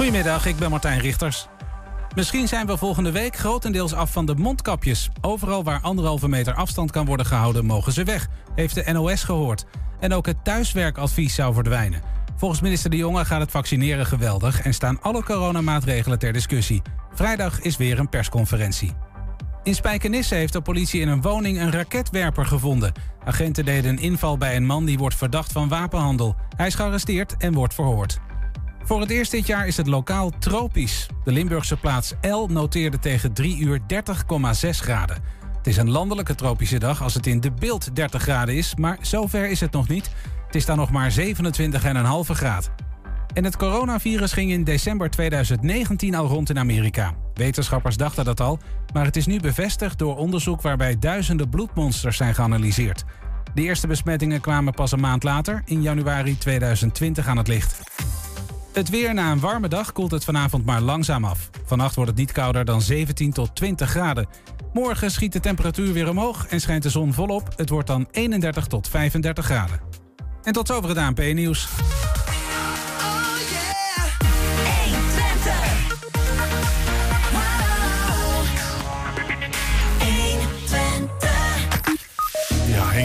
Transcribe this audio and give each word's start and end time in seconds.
Goedemiddag, 0.00 0.46
ik 0.46 0.56
ben 0.56 0.70
Martijn 0.70 1.00
Richters. 1.00 1.46
Misschien 2.14 2.48
zijn 2.48 2.66
we 2.66 2.76
volgende 2.76 3.10
week 3.12 3.36
grotendeels 3.36 3.94
af 3.94 4.12
van 4.12 4.26
de 4.26 4.34
mondkapjes. 4.34 5.10
Overal 5.20 5.64
waar 5.64 5.80
anderhalve 5.80 6.28
meter 6.28 6.54
afstand 6.54 6.90
kan 6.90 7.06
worden 7.06 7.26
gehouden, 7.26 7.64
mogen 7.64 7.92
ze 7.92 8.04
weg, 8.04 8.28
heeft 8.54 8.74
de 8.74 8.92
NOS 8.92 9.24
gehoord. 9.24 9.64
En 9.98 10.12
ook 10.12 10.26
het 10.26 10.44
thuiswerkadvies 10.44 11.34
zou 11.34 11.54
verdwijnen. 11.54 12.02
Volgens 12.36 12.60
minister 12.60 12.90
De 12.90 12.96
Jonge 12.96 13.24
gaat 13.24 13.40
het 13.40 13.50
vaccineren 13.50 14.06
geweldig 14.06 14.60
en 14.62 14.74
staan 14.74 15.02
alle 15.02 15.22
coronamaatregelen 15.22 16.18
ter 16.18 16.32
discussie. 16.32 16.82
Vrijdag 17.14 17.60
is 17.60 17.76
weer 17.76 17.98
een 17.98 18.08
persconferentie. 18.08 18.92
In 19.62 19.74
Spijkenisse 19.74 20.34
heeft 20.34 20.52
de 20.52 20.60
politie 20.60 21.00
in 21.00 21.08
een 21.08 21.22
woning 21.22 21.60
een 21.60 21.72
raketwerper 21.72 22.46
gevonden. 22.46 22.92
Agenten 23.24 23.64
deden 23.64 23.90
een 23.90 24.02
inval 24.02 24.38
bij 24.38 24.56
een 24.56 24.66
man 24.66 24.84
die 24.84 24.98
wordt 24.98 25.16
verdacht 25.16 25.52
van 25.52 25.68
wapenhandel. 25.68 26.36
Hij 26.56 26.66
is 26.66 26.74
gearresteerd 26.74 27.36
en 27.36 27.52
wordt 27.52 27.74
verhoord. 27.74 28.20
Voor 28.84 29.00
het 29.00 29.10
eerst 29.10 29.30
dit 29.30 29.46
jaar 29.46 29.66
is 29.66 29.76
het 29.76 29.86
lokaal 29.86 30.30
tropisch. 30.38 31.06
De 31.24 31.32
Limburgse 31.32 31.76
plaats 31.76 32.14
L 32.20 32.46
noteerde 32.46 32.98
tegen 32.98 33.32
3 33.32 33.58
uur 33.58 33.78
30,6 33.78 34.68
graden. 34.70 35.16
Het 35.56 35.66
is 35.66 35.76
een 35.76 35.90
landelijke 35.90 36.34
tropische 36.34 36.78
dag 36.78 37.02
als 37.02 37.14
het 37.14 37.26
in 37.26 37.40
de 37.40 37.52
beeld 37.52 37.94
30 37.94 38.22
graden 38.22 38.54
is, 38.54 38.74
maar 38.74 38.98
zover 39.00 39.50
is 39.50 39.60
het 39.60 39.72
nog 39.72 39.88
niet. 39.88 40.10
Het 40.46 40.54
is 40.54 40.66
dan 40.66 40.76
nog 40.76 40.90
maar 40.90 41.14
27,5 41.20 41.26
graad. 42.26 42.70
En 43.34 43.44
het 43.44 43.56
coronavirus 43.56 44.32
ging 44.32 44.50
in 44.50 44.64
december 44.64 45.10
2019 45.10 46.14
al 46.14 46.26
rond 46.26 46.50
in 46.50 46.58
Amerika. 46.58 47.14
Wetenschappers 47.34 47.96
dachten 47.96 48.24
dat 48.24 48.40
al, 48.40 48.58
maar 48.92 49.04
het 49.04 49.16
is 49.16 49.26
nu 49.26 49.40
bevestigd 49.40 49.98
door 49.98 50.16
onderzoek 50.16 50.62
waarbij 50.62 50.98
duizenden 50.98 51.48
bloedmonsters 51.48 52.16
zijn 52.16 52.34
geanalyseerd. 52.34 53.04
De 53.54 53.62
eerste 53.62 53.86
besmettingen 53.86 54.40
kwamen 54.40 54.72
pas 54.72 54.92
een 54.92 55.00
maand 55.00 55.22
later, 55.22 55.62
in 55.64 55.82
januari 55.82 56.38
2020, 56.38 57.26
aan 57.26 57.36
het 57.36 57.48
licht. 57.48 57.80
Het 58.72 58.90
weer 58.90 59.14
na 59.14 59.30
een 59.30 59.40
warme 59.40 59.68
dag 59.68 59.92
koelt 59.92 60.10
het 60.10 60.24
vanavond 60.24 60.64
maar 60.64 60.80
langzaam 60.80 61.24
af. 61.24 61.50
Vannacht 61.64 61.94
wordt 61.94 62.10
het 62.10 62.18
niet 62.18 62.32
kouder 62.32 62.64
dan 62.64 62.82
17 62.82 63.32
tot 63.32 63.56
20 63.56 63.90
graden. 63.90 64.28
Morgen 64.72 65.10
schiet 65.10 65.32
de 65.32 65.40
temperatuur 65.40 65.92
weer 65.92 66.08
omhoog 66.08 66.46
en 66.46 66.60
schijnt 66.60 66.82
de 66.82 66.90
zon 66.90 67.12
volop. 67.12 67.48
Het 67.56 67.68
wordt 67.68 67.86
dan 67.86 68.08
31 68.10 68.66
tot 68.66 68.88
35 68.88 69.44
graden. 69.44 69.80
En 70.42 70.52
tot 70.52 70.66
zover 70.66 70.88
het 70.88 70.98
ANP-nieuws. 70.98 71.68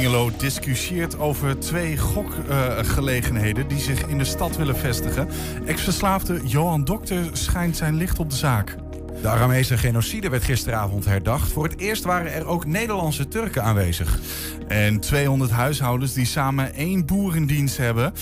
Hengelo 0.06 0.32
discussieert 0.38 1.18
over 1.18 1.60
twee 1.60 1.98
gokgelegenheden 1.98 3.68
die 3.68 3.80
zich 3.80 4.08
in 4.08 4.18
de 4.18 4.24
stad 4.24 4.58
willen 4.58 4.78
vestigen. 4.78 5.28
Ex-verslaafde 5.66 6.42
Johan 6.44 6.84
Dokter 6.84 7.30
schijnt 7.32 7.78
zijn 7.78 7.96
licht 7.96 8.20
op 8.20 8.30
de 8.30 8.36
zaak. 8.36 8.76
De 9.22 9.28
Aramese 9.28 9.78
genocide 9.78 10.30
werd 10.30 10.44
gisteravond 10.44 11.06
herdacht. 11.06 11.52
Voor 11.52 11.64
het 11.64 11.80
eerst 11.80 12.04
waren 12.04 12.34
er 12.34 12.46
ook 12.46 12.66
Nederlandse 12.66 13.28
Turken 13.28 13.64
aanwezig. 13.64 14.20
En 14.68 15.00
200 15.00 15.52
huishoudens 15.52 16.14
die 16.14 16.26
samen 16.26 16.74
één 16.74 17.06
boerendienst 17.06 17.78
hebben. 17.78 18.14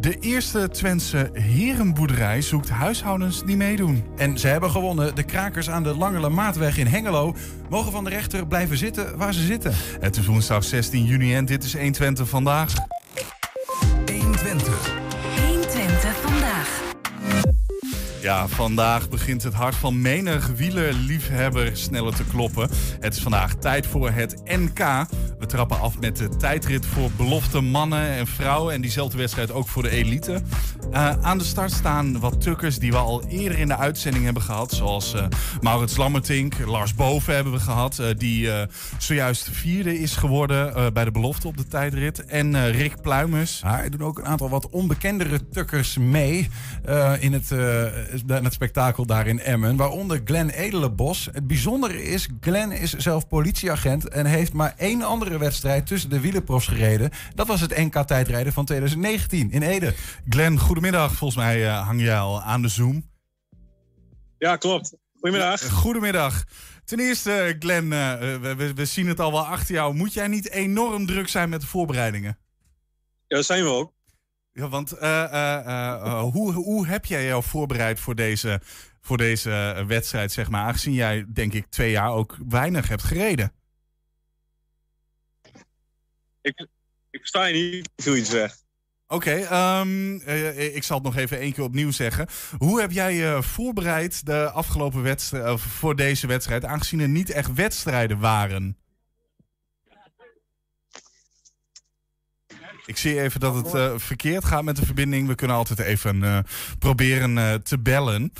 De 0.00 0.18
eerste 0.18 0.68
Twentse 0.68 1.30
herenboerderij 1.32 2.42
zoekt 2.42 2.68
huishoudens 2.68 3.44
die 3.44 3.56
meedoen. 3.56 4.04
En 4.16 4.38
ze 4.38 4.46
hebben 4.46 4.70
gewonnen. 4.70 5.14
De 5.14 5.22
krakers 5.22 5.70
aan 5.70 5.82
de 5.82 5.96
Langele 5.96 6.28
Maatweg 6.28 6.78
in 6.78 6.86
Hengelo 6.86 7.36
mogen 7.68 7.92
van 7.92 8.04
de 8.04 8.10
rechter 8.10 8.46
blijven 8.46 8.76
zitten 8.76 9.16
waar 9.16 9.34
ze 9.34 9.44
zitten. 9.44 9.72
Het 10.00 10.16
is 10.16 10.26
woensdag 10.26 10.64
16 10.64 11.04
juni 11.04 11.34
en 11.34 11.44
dit 11.44 11.64
is 11.64 11.72
120 11.76 12.28
vandaag. 12.28 12.72
120. 14.06 14.90
120 15.46 16.16
vandaag. 16.20 16.80
Ja, 18.20 18.48
vandaag 18.48 19.08
begint 19.08 19.42
het 19.42 19.54
hart 19.54 19.74
van 19.74 20.00
menig 20.00 20.46
wielerliefhebber 20.56 21.76
sneller 21.76 22.14
te 22.14 22.24
kloppen. 22.24 22.70
Het 23.00 23.14
is 23.14 23.22
vandaag 23.22 23.54
tijd 23.54 23.86
voor 23.86 24.10
het 24.10 24.42
NK. 24.44 25.06
Trappen 25.50 25.80
af 25.80 26.00
met 26.00 26.16
de 26.16 26.28
tijdrit 26.36 26.86
voor 26.86 27.10
belofte 27.16 27.60
mannen 27.60 28.10
en 28.10 28.26
vrouwen. 28.26 28.74
En 28.74 28.80
diezelfde 28.80 29.16
wedstrijd 29.16 29.52
ook 29.52 29.68
voor 29.68 29.82
de 29.82 29.90
elite. 29.90 30.42
Uh, 30.92 31.12
aan 31.20 31.38
de 31.38 31.44
start 31.44 31.72
staan 31.72 32.20
wat 32.20 32.40
tukkers 32.40 32.78
die 32.78 32.90
we 32.90 32.96
al 32.96 33.24
eerder 33.24 33.58
in 33.58 33.68
de 33.68 33.76
uitzending 33.76 34.24
hebben 34.24 34.42
gehad. 34.42 34.72
Zoals 34.72 35.14
uh, 35.14 35.24
Maurits 35.60 35.96
Lammertink, 35.96 36.66
Lars 36.66 36.94
Boven 36.94 37.34
hebben 37.34 37.52
we 37.52 37.58
gehad. 37.58 37.98
Uh, 38.00 38.06
die 38.16 38.48
zojuist 38.98 39.48
vierde 39.52 39.98
is 39.98 40.16
geworden 40.16 40.92
bij 40.92 41.04
de 41.04 41.10
belofte 41.10 41.46
op 41.46 41.56
de 41.56 41.66
tijdrit. 41.66 42.24
En 42.24 42.70
Rick 42.70 43.02
Pluimers. 43.02 43.60
Ja, 43.62 43.82
er 43.82 43.90
doen 43.90 44.06
ook 44.06 44.18
een 44.18 44.26
aantal 44.26 44.48
wat 44.48 44.68
onbekendere 44.68 45.48
tukkers 45.48 45.98
mee 45.98 46.48
in 47.20 47.32
het 47.32 47.48
het 48.26 48.52
spektakel 48.52 49.06
daar 49.06 49.26
in 49.26 49.40
Emmen. 49.40 49.76
Waaronder 49.76 50.20
Glenn 50.24 50.50
Edelenbos. 50.50 51.28
Het 51.32 51.46
bijzondere 51.46 52.02
is, 52.02 52.28
Glenn 52.40 52.72
is 52.72 52.92
zelf 52.92 53.28
politieagent 53.28 54.08
en 54.08 54.26
heeft 54.26 54.52
maar 54.52 54.74
één 54.76 55.02
andere 55.02 55.38
wedstrijd 55.40 55.86
tussen 55.86 56.10
de 56.10 56.20
wielerprofs 56.20 56.66
gereden. 56.66 57.10
Dat 57.34 57.46
was 57.46 57.60
het 57.60 57.76
NK-tijdrijden 57.76 58.52
van 58.52 58.64
2019 58.64 59.50
in 59.50 59.62
Ede. 59.62 59.94
Glenn, 60.28 60.58
goedemiddag. 60.58 61.12
Volgens 61.12 61.44
mij 61.44 61.64
uh, 61.64 61.86
hang 61.86 62.00
jij 62.00 62.18
al 62.18 62.42
aan 62.42 62.62
de 62.62 62.68
Zoom. 62.68 63.10
Ja, 64.38 64.56
klopt. 64.56 64.96
Goedemiddag. 65.20 65.70
Goedemiddag. 65.70 66.44
Ten 66.84 67.00
eerste, 67.00 67.56
Glenn, 67.58 67.92
uh, 67.92 68.18
we, 68.18 68.72
we, 68.74 68.84
zien 68.84 69.08
het 69.08 69.20
al 69.20 69.32
wel 69.32 69.46
achter 69.46 69.74
jou. 69.74 69.94
Moet 69.94 70.12
jij 70.12 70.28
niet 70.28 70.50
enorm 70.50 71.06
druk 71.06 71.28
zijn 71.28 71.48
met 71.48 71.60
de 71.60 71.66
voorbereidingen? 71.66 72.38
Ja, 73.26 73.36
dat 73.36 73.44
zijn 73.44 73.64
we 73.64 73.70
ook. 73.70 73.92
Ja, 74.52 74.68
want 74.68 74.94
uh, 75.02 76.20
hoe, 76.20 76.52
hoe 76.52 76.86
heb 76.86 77.04
jij 77.04 77.24
jou 77.24 77.42
voorbereid 77.42 78.00
voor 78.00 78.14
deze, 78.14 78.60
voor 79.00 79.16
deze 79.16 79.84
wedstrijd, 79.86 80.32
zeg 80.32 80.50
maar? 80.50 80.64
Aangezien 80.64 80.92
jij, 80.92 81.24
denk 81.32 81.52
ik, 81.52 81.66
twee 81.66 81.90
jaar 81.90 82.10
ook 82.10 82.36
weinig 82.48 82.88
hebt 82.88 83.02
gereden. 83.02 83.52
Ik, 86.42 86.66
ik 87.10 87.20
versta 87.20 87.44
je 87.44 87.54
niet, 87.54 87.90
veel 87.96 88.16
iets 88.16 88.30
weg. 88.30 88.56
Oké, 89.06 89.44
okay, 89.44 89.80
um, 89.80 90.14
ik 90.74 90.82
zal 90.82 90.96
het 90.96 91.04
nog 91.04 91.16
even 91.16 91.38
één 91.38 91.52
keer 91.52 91.64
opnieuw 91.64 91.90
zeggen. 91.90 92.28
Hoe 92.58 92.80
heb 92.80 92.90
jij 92.90 93.14
je 93.14 93.38
voorbereid 93.42 94.26
de 94.26 94.50
afgelopen 94.50 95.02
wedstrijd, 95.02 95.60
voor 95.60 95.96
deze 95.96 96.26
wedstrijd, 96.26 96.64
aangezien 96.64 97.00
er 97.00 97.08
niet 97.08 97.30
echt 97.30 97.54
wedstrijden 97.54 98.18
waren? 98.18 98.76
Ik 102.86 102.96
zie 102.96 103.20
even 103.20 103.40
dat 103.40 103.72
het 103.72 104.02
verkeerd 104.02 104.44
gaat 104.44 104.64
met 104.64 104.76
de 104.76 104.86
verbinding. 104.86 105.28
We 105.28 105.34
kunnen 105.34 105.56
altijd 105.56 105.78
even 105.78 106.44
proberen 106.78 107.62
te 107.62 107.78
bellen. 107.78 108.32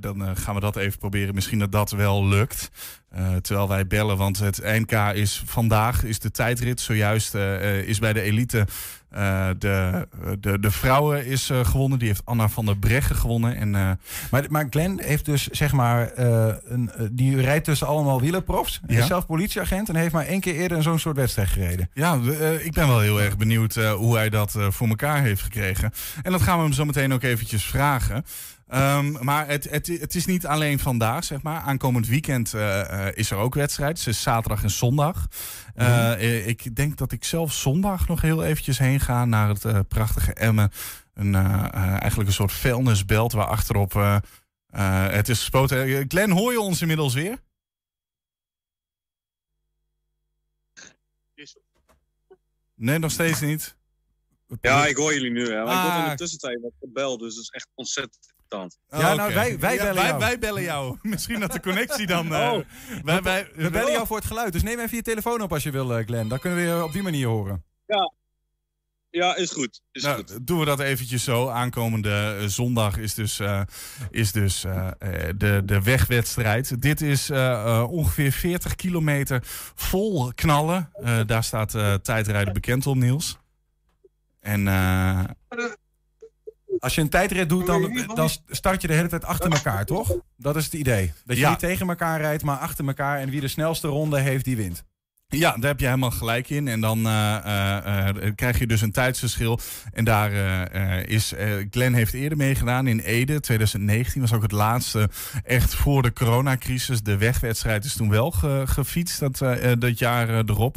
Dan 0.00 0.36
gaan 0.36 0.54
we 0.54 0.60
dat 0.60 0.76
even 0.76 0.98
proberen. 0.98 1.34
Misschien 1.34 1.58
dat 1.58 1.72
dat 1.72 1.90
wel 1.90 2.26
lukt. 2.26 2.70
terwijl 3.42 3.68
wij 3.68 3.86
bellen, 3.86 4.16
want 4.16 4.38
het 4.38 4.60
NK 4.62 4.92
is 4.92 5.42
vandaag, 5.46 6.04
is 6.04 6.18
de 6.18 6.30
tijdrit. 6.30 6.80
Zojuist 6.80 7.34
is 7.84 7.98
bij 7.98 8.12
de 8.12 8.20
elite 8.20 8.66
uh, 9.16 9.48
de, 9.58 10.08
de, 10.40 10.58
de 10.58 10.70
vrouwen 10.70 11.26
is 11.26 11.50
uh, 11.50 11.64
gewonnen. 11.64 11.98
Die 11.98 12.08
heeft 12.08 12.22
Anna 12.24 12.48
van 12.48 12.66
der 12.66 12.76
Breggen 12.76 13.16
gewonnen. 13.16 13.56
En, 13.56 13.68
uh... 13.74 13.90
maar, 14.30 14.44
maar 14.48 14.66
Glenn 14.70 15.00
heeft 15.02 15.24
dus, 15.24 15.46
zeg 15.46 15.72
maar, 15.72 16.10
een, 16.16 16.90
die 17.10 17.40
rijdt 17.40 17.64
tussen 17.64 17.86
allemaal 17.86 18.20
wielerprofs. 18.20 18.80
Ja? 18.86 18.98
Is 18.98 19.06
zelf 19.06 19.26
politieagent 19.26 19.88
en 19.88 19.96
heeft 19.96 20.12
maar 20.12 20.26
één 20.26 20.40
keer 20.40 20.54
eerder 20.54 20.82
zo'n 20.82 20.98
soort 20.98 21.16
wedstrijd 21.16 21.48
gereden. 21.48 21.90
Ja, 21.92 22.20
ik 22.62 22.72
ben 22.72 22.88
wel 22.88 23.00
heel 23.00 23.22
erg 23.22 23.36
benieuwd 23.36 23.74
hoe 23.74 24.16
hij 24.16 24.28
dat 24.28 24.56
voor 24.68 24.88
elkaar 24.88 25.22
heeft 25.22 25.42
gekregen. 25.42 25.92
En 26.22 26.32
dat 26.32 26.42
gaan 26.42 26.56
we 26.56 26.64
hem 26.64 26.72
zo 26.72 26.84
meteen 26.84 27.12
ook 27.12 27.22
eventjes 27.22 27.64
vragen. 27.64 28.24
Um, 28.74 29.24
maar 29.24 29.46
het, 29.48 29.70
het, 29.70 29.86
het, 29.86 30.14
is 30.14 30.26
niet 30.26 30.46
alleen 30.46 30.78
vandaag, 30.78 31.24
zeg 31.24 31.42
maar. 31.42 31.60
Aankomend 31.60 32.06
weekend 32.06 32.52
uh, 32.54 32.60
uh, 32.60 33.06
is 33.12 33.30
er 33.30 33.36
ook 33.36 33.54
wedstrijd. 33.54 33.98
Het 33.98 34.06
is 34.06 34.22
zaterdag 34.22 34.62
en 34.62 34.70
zondag. 34.70 35.28
Uh, 35.76 36.14
mm. 36.14 36.20
Ik 36.46 36.76
denk 36.76 36.96
dat 36.96 37.12
ik 37.12 37.24
zelf 37.24 37.52
zondag 37.52 38.08
nog 38.08 38.20
heel 38.20 38.44
eventjes 38.44 38.78
heen 38.78 39.00
ga 39.00 39.24
naar 39.24 39.48
het 39.48 39.88
prachtige 39.88 40.32
Emmen. 40.32 40.70
Een, 41.14 41.34
eigenlijk 41.34 42.28
een 42.28 42.34
soort 42.34 42.52
vuilnisbelt 42.52 43.32
waar 43.32 43.46
achterop 43.46 44.22
het 45.10 45.28
is 45.28 45.38
gespoten. 45.38 46.04
Glenn, 46.08 46.30
hoor 46.30 46.52
je 46.52 46.60
ons 46.60 46.80
inmiddels 46.80 47.14
weer? 47.14 47.38
Nee, 52.74 52.98
nog 52.98 53.10
steeds 53.10 53.40
niet. 53.40 53.76
Ja, 54.60 54.86
ik 54.86 54.96
hoor 54.96 55.12
jullie 55.12 55.30
nu. 55.30 55.48
Maar 55.48 55.64
ah. 55.64 55.84
ik 55.84 55.90
word 55.90 56.04
in 56.04 56.10
de 56.10 56.16
tussentijd 56.16 56.60
wat 56.60 56.72
gebeld, 56.80 57.20
dus 57.20 57.34
dat 57.34 57.42
is 57.42 57.50
echt 57.50 57.68
ontzettend 57.74 58.34
ja, 58.88 59.14
nou, 59.14 59.34
wij, 59.34 59.58
wij 59.58 59.76
bellen 59.76 59.94
ja, 59.94 60.06
jou. 60.06 60.18
Wij, 60.18 60.38
bellen 60.38 60.62
jou. 60.62 60.96
Misschien 61.02 61.40
dat 61.40 61.52
de 61.52 61.60
connectie 61.60 62.06
dan... 62.06 62.32
Uh, 62.32 62.32
oh, 62.52 62.64
wij, 63.04 63.22
wij, 63.22 63.48
we, 63.54 63.70
bellen 63.70 63.92
jou 63.92 64.06
voor 64.06 64.16
het 64.16 64.26
geluid. 64.26 64.52
Dus 64.52 64.62
neem 64.62 64.78
even 64.78 64.96
je 64.96 65.02
telefoon 65.02 65.40
op 65.40 65.52
als 65.52 65.62
je 65.62 65.70
wil, 65.70 66.04
Glenn. 66.04 66.28
Dan 66.28 66.38
kunnen 66.38 66.58
we 66.58 66.64
je 66.64 66.84
op 66.84 66.92
die 66.92 67.02
manier 67.02 67.26
horen. 67.26 67.64
Ja, 67.86 68.12
ja, 69.16 69.36
is 69.36 69.50
goed. 69.50 69.82
Is 69.92 70.02
nou, 70.02 70.16
goed. 70.16 70.46
Doen 70.46 70.58
we 70.58 70.64
dat 70.64 70.80
eventjes 70.80 71.24
zo. 71.24 71.48
Aankomende 71.48 72.42
zondag 72.46 72.98
is 72.98 73.14
dus, 73.14 73.40
uh, 73.40 73.60
is 74.10 74.32
dus 74.32 74.64
uh, 74.64 74.88
de, 75.36 75.62
de 75.64 75.82
wegwedstrijd. 75.82 76.82
Dit 76.82 77.00
is 77.00 77.30
uh, 77.30 77.86
ongeveer 77.90 78.32
40 78.32 78.74
kilometer 78.74 79.40
vol 79.74 80.32
knallen. 80.34 80.90
daar 81.26 81.44
staat 81.44 81.70
tijdrijden 82.02 82.52
bekend 82.52 82.86
om, 82.86 82.98
Niels. 82.98 83.38
En 84.40 84.64
Als 86.78 86.94
je 86.94 87.00
een 87.00 87.08
tijdrit 87.08 87.48
doet, 87.48 87.66
dan, 87.66 88.06
dan 88.14 88.28
start 88.48 88.80
je 88.82 88.86
de 88.88 88.94
hele 88.94 89.08
tijd 89.08 89.24
achter 89.24 89.50
elkaar, 89.52 89.84
toch? 89.86 90.14
Dat 90.36 90.56
is 90.56 90.64
het 90.64 90.74
idee. 90.74 91.12
Dat 91.24 91.36
je 91.36 91.42
Ja. 91.42 91.50
niet 91.50 91.58
tegen 91.58 91.88
elkaar 91.88 92.20
rijdt, 92.20 92.42
maar 92.44 92.56
achter 92.58 92.86
elkaar. 92.86 93.18
En 93.18 93.30
wie 93.30 93.40
de 93.40 93.48
snelste 93.48 93.88
ronde 93.88 94.20
heeft, 94.20 94.44
die 94.44 94.56
wint. 94.56 94.84
Ja, 95.28 95.50
daar 95.56 95.70
heb 95.70 95.80
je 95.80 95.86
helemaal 95.86 96.10
gelijk 96.10 96.50
in. 96.50 96.68
En 96.68 96.80
dan 96.80 97.06
eh, 97.06 97.36
eh, 97.36 98.08
eh, 98.08 98.34
krijg 98.34 98.58
je 98.58 98.66
dus 98.66 98.80
een 98.80 98.92
tijdsverschil. 98.92 99.60
En 99.92 100.04
daar 100.04 100.32
eh, 100.32 100.98
eh, 100.98 101.06
is. 101.08 101.32
eh, 101.32 101.52
Glenn 101.70 101.94
heeft 101.94 102.12
eerder 102.14 102.38
meegedaan 102.38 102.86
in 102.86 102.98
Ede. 102.98 103.40
2019 103.40 104.20
was 104.20 104.32
ook 104.32 104.42
het 104.42 104.52
laatste. 104.52 105.08
Echt 105.44 105.74
voor 105.74 106.02
de 106.02 106.12
coronacrisis. 106.12 107.02
De 107.02 107.16
wegwedstrijd 107.16 107.84
is 107.84 107.94
toen 107.96 108.10
wel 108.10 108.30
ge- 108.30 108.62
gefietst 108.66 109.20
dat, 109.20 109.38
dat 109.78 109.98
jaar 109.98 110.28
erop. 110.28 110.76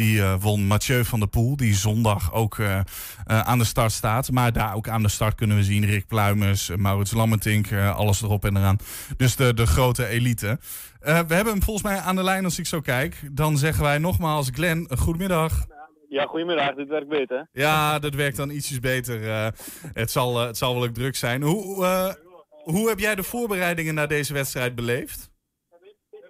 Die 0.00 0.20
eh, 0.20 0.34
won 0.40 0.66
Mathieu 0.66 1.04
van 1.04 1.18
der 1.18 1.28
Poel, 1.28 1.56
die 1.56 1.74
zondag 1.74 2.32
ook 2.34 2.58
eh, 2.58 2.78
eh, 2.78 2.84
aan 3.40 3.58
de 3.58 3.64
start 3.64 3.92
staat. 3.92 4.30
Maar 4.30 4.52
daar 4.52 4.74
ook 4.74 4.88
aan 4.88 5.02
de 5.02 5.08
start 5.08 5.34
kunnen 5.34 5.56
we 5.56 5.62
zien 5.62 5.84
Rick 5.84 6.06
Pluimers, 6.06 6.70
Maurits 6.76 7.12
Lammertink, 7.12 7.72
alles 7.72 8.22
erop 8.22 8.44
en 8.44 8.56
eraan. 8.56 8.76
Dus 9.16 9.36
de, 9.36 9.54
de 9.54 9.66
grote 9.66 10.06
elite. 10.06 10.58
We 11.00 11.10
hebben 11.10 11.46
hem 11.46 11.62
volgens 11.62 11.86
mij 11.86 11.98
aan 11.98 12.16
de 12.16 12.22
lijn 12.22 12.44
als 12.44 12.58
ik 12.58 12.66
zo 12.66 12.80
kijk. 12.80 13.28
Dan 13.32 13.58
zeggen 13.58 13.84
wij 13.84 13.98
nogmaals, 13.98 14.50
Glenn, 14.52 14.88
goedemiddag. 14.98 15.66
Ja, 16.08 16.24
goedemiddag. 16.24 16.74
Dit 16.74 16.88
werkt 16.88 17.08
beter. 17.08 17.48
Ja, 17.52 17.98
dat 17.98 18.14
werkt 18.14 18.36
dan 18.36 18.50
ietsjes 18.50 18.80
beter. 18.80 19.52
Het, 19.92 20.10
zal, 20.10 20.38
het 20.38 20.56
zal 20.56 20.74
wel 20.74 20.82
ook 20.82 20.94
druk 20.94 21.16
zijn. 21.16 21.42
Hoe, 21.42 21.86
hoe 22.48 22.88
heb 22.88 22.98
jij 22.98 23.14
de 23.14 23.22
voorbereidingen 23.22 23.94
naar 23.94 24.08
deze 24.08 24.32
wedstrijd 24.32 24.74
beleefd? 24.74 25.30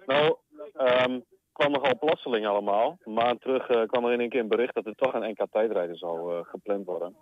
Nou, 0.05 0.35
ehm 0.73 1.19
kwam 1.61 1.71
nogal 1.71 1.97
plotseling 1.97 2.47
allemaal. 2.47 2.97
Een 3.03 3.13
maand 3.13 3.41
terug 3.41 3.67
eh, 3.67 3.87
kwam 3.87 4.05
er 4.05 4.13
in 4.13 4.19
één 4.19 4.29
keer 4.29 4.39
een 4.39 4.47
bericht 4.47 4.73
dat 4.73 4.85
er 4.85 4.95
toch 4.95 5.13
een 5.13 5.29
NK 5.29 5.45
tijdrijden 5.51 5.95
zou 5.95 6.35
eh, 6.35 6.45
gepland 6.49 6.85
worden. 6.85 7.15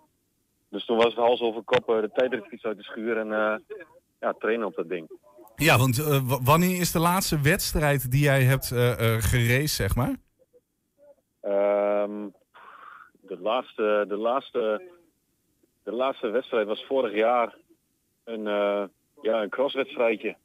Dus 0.68 0.84
toen 0.84 0.96
was 0.96 1.06
het 1.06 1.14
hals 1.14 1.40
over 1.40 1.62
kop 1.62 1.88
eh, 1.88 2.00
de 2.00 2.10
tijdritfiets 2.12 2.64
uit 2.64 2.76
de 2.76 2.82
schuur 2.82 3.16
en 3.16 3.28
ja, 4.20 4.32
trainen 4.38 4.66
op 4.66 4.74
dat 4.74 4.88
ding. 4.88 5.10
Ja, 5.56 5.78
want 5.78 5.96
wanneer 6.44 6.80
is 6.80 6.92
de 6.92 6.98
laatste 6.98 7.40
wedstrijd 7.40 8.10
die 8.10 8.22
jij 8.22 8.42
hebt 8.42 8.66
geraced, 9.18 9.70
zeg 9.70 9.94
maar? 9.94 10.16
Ehm, 11.40 12.28
de, 13.20 13.38
laatste, 13.40 14.04
de, 14.08 14.16
laatste, 14.16 14.82
de 15.82 15.92
laatste 15.92 16.28
wedstrijd 16.28 16.66
was 16.66 16.84
vorig 16.84 17.14
jaar 17.14 17.56
een, 18.24 18.42
ja, 19.22 19.42
een 19.42 19.48
crosswedstrijdje. 19.48 20.36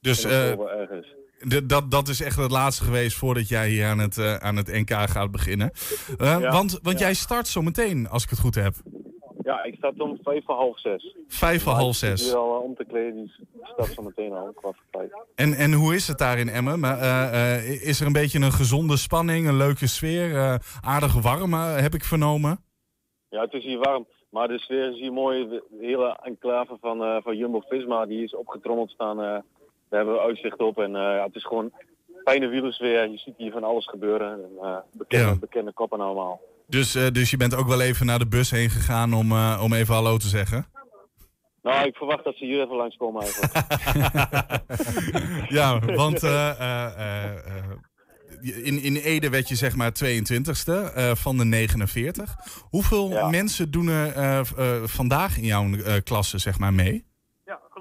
Dus 0.00 0.24
ergens. 0.24 1.14
De- 1.46 1.66
dat, 1.66 1.90
dat 1.90 2.08
is 2.08 2.20
echt 2.20 2.36
het 2.36 2.50
laatste 2.50 2.84
geweest 2.84 3.16
voordat 3.16 3.48
jij 3.48 3.68
hier 3.68 3.86
aan 3.86 3.98
het, 3.98 4.18
eh, 4.18 4.34
aan 4.36 4.56
het 4.56 4.66
NK 4.72 4.90
gaat 4.90 5.30
beginnen. 5.30 5.70
Eh, 6.18 6.26
Ja, 6.40 6.50
want 6.50 6.78
want 6.82 6.98
ja. 6.98 7.04
jij 7.04 7.14
start 7.14 7.46
zo 7.48 7.62
meteen, 7.62 8.08
als 8.08 8.24
ik 8.24 8.30
het 8.30 8.38
goed 8.38 8.54
heb. 8.54 8.74
Ja, 9.42 9.62
ik 9.64 9.74
sta 9.74 9.92
om 9.98 10.18
vijf 10.22 10.44
voor 10.44 10.54
half 10.54 10.80
zes. 10.80 11.16
Vijf 11.28 11.62
voor 11.62 11.72
half 11.72 11.94
zes. 11.96 12.34
al 12.34 12.54
eh, 12.56 12.62
om 12.62 12.74
te 12.74 12.84
kleden, 12.88 13.14
die 13.14 13.32
staat 13.72 13.88
zo 13.94 14.02
meteen 14.02 14.32
al, 14.32 14.52
kwart 14.54 14.76
voor 14.76 15.00
vijf. 15.00 15.10
En, 15.34 15.54
en 15.54 15.72
hoe 15.72 15.94
is 15.94 16.08
het 16.08 16.18
daar 16.18 16.38
in 16.38 16.48
Emmen? 16.48 16.82
Is 17.82 18.00
er 18.00 18.06
een 18.06 18.12
beetje 18.12 18.40
een 18.40 18.52
gezonde 18.52 18.96
spanning, 18.96 19.48
een 19.48 19.56
leuke 19.56 19.86
sfeer? 19.86 20.60
aardig 20.80 21.12
warm, 21.14 21.52
heb 21.54 21.94
ik 21.94 22.04
vernomen. 22.04 22.64
Ja, 23.28 23.40
het 23.40 23.52
is 23.52 23.64
hier 23.64 23.78
warm. 23.78 24.06
Maar 24.30 24.48
de 24.48 24.58
sfeer 24.58 24.90
is 24.92 24.98
hier 25.00 25.12
mooi. 25.12 25.48
De 25.48 25.62
hele 25.80 26.18
enclave 26.22 26.76
van, 26.80 27.20
van 27.22 27.36
Jumbo-Visma 27.36 28.06
die 28.06 28.22
is 28.24 28.34
opgetrommeld 28.34 28.90
staan. 28.90 29.42
Daar 29.94 30.04
hebben 30.04 30.22
we 30.22 30.28
uitzicht 30.28 30.58
op. 30.58 30.78
En 30.78 30.94
eh, 30.96 31.00
ja, 31.02 31.24
het 31.24 31.34
is 31.34 31.44
gewoon 31.44 31.72
fijne 32.24 32.46
wielersfeer. 32.48 33.10
Je 33.10 33.18
ziet 33.18 33.34
hier 33.36 33.52
van 33.52 33.64
alles 33.64 33.86
gebeuren. 33.86 34.32
En, 34.32 34.50
eh, 34.62 34.76
bekende, 34.92 35.26
Ja. 35.26 35.38
bekende 35.38 35.72
koppen 35.72 36.00
allemaal. 36.00 36.40
Dus, 36.66 36.94
eh, 36.94 37.06
dus 37.12 37.30
je 37.30 37.36
bent 37.36 37.54
ook 37.56 37.66
wel 37.66 37.80
even 37.80 38.06
naar 38.06 38.18
de 38.18 38.26
bus 38.26 38.50
heen 38.50 38.70
gegaan 38.70 39.12
om, 39.12 39.32
om 39.60 39.72
even 39.72 39.94
hallo 39.94 40.16
te 40.16 40.28
zeggen? 40.28 40.66
Nou, 41.62 41.86
ik 41.86 41.96
verwacht 41.96 42.24
dat 42.24 42.34
ze 42.36 42.44
hier 42.44 42.62
even 42.62 42.76
langskomen 42.76 43.22
eigenlijk. 43.22 43.52
ja, 45.58 45.78
want 45.78 46.22
in, 48.62 48.82
in 48.82 48.96
Ede 48.96 49.30
werd 49.30 49.48
je 49.48 49.54
zeg 49.54 49.76
maar 49.76 49.92
22ste 50.04 50.72
eh, 50.94 51.14
van 51.14 51.36
de 51.36 51.44
49. 51.44 52.34
Hoeveel 52.68 53.10
Ja. 53.10 53.28
mensen 53.28 53.70
doen 53.70 53.88
er 53.88 54.46
vandaag 54.88 55.36
in 55.38 55.44
jouw 55.44 55.66
klasse 56.04 56.38
zeg 56.38 56.58
maar 56.58 56.74
mee? 56.74 57.04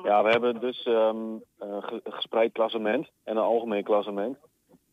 Ja, 0.03 0.23
we 0.23 0.29
hebben 0.29 0.59
dus 0.59 0.83
ehm, 0.83 1.17
een 1.59 1.83
ge- 1.83 2.01
gespreid 2.03 2.51
klassement 2.51 3.09
en 3.23 3.38
een 3.38 3.44
algemeen 3.44 3.83
klassement. 3.83 4.38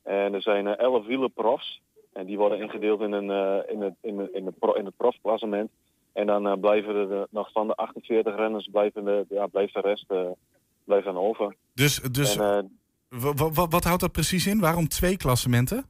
En 0.03 0.35
er 0.35 0.43
zijn 0.43 0.67
eh, 0.67 0.79
11 0.79 1.07
wielerprofs. 1.07 1.81
En 2.13 2.27
die 2.27 2.39
worden 2.39 2.61
ingedeeld 2.61 3.01
in, 3.01 3.13
een, 3.13 3.31
eh, 3.31 3.73
in, 3.73 3.81
het, 3.81 3.95
in, 4.01 4.19
het, 4.19 4.31
in, 4.33 4.47
het 4.47 4.59
pro, 4.59 4.73
in 4.73 4.85
het 4.85 4.97
profklassement. 4.97 5.71
En 6.13 6.27
dan 6.27 6.47
eh, 6.49 6.61
blijven 6.61 6.95
er 6.95 7.13
eh, 7.17 7.23
nog 7.31 7.53
van 7.53 7.67
de 7.67 7.75
48 7.75 8.37
renners 8.37 8.69
blijven 8.73 9.05
de, 9.05 9.25
ja, 9.29 9.47
blijft 9.47 9.75
de 9.75 9.81
rest 9.81 10.05
eh, 10.11 10.27
blijft 10.85 11.05
dan 11.05 11.17
over. 11.19 11.55
Dus, 11.75 12.01
dus 12.01 12.37
En, 12.37 12.43
eh, 12.43 13.21
wa- 13.23 13.33
wa- 13.35 13.51
wa- 13.51 13.69
wat 13.69 13.85
houdt 13.85 14.01
dat 14.01 14.13
precies 14.13 14.47
in? 14.47 14.61
Waarom 14.61 14.89
twee 14.89 15.17
klassementen? 15.17 15.85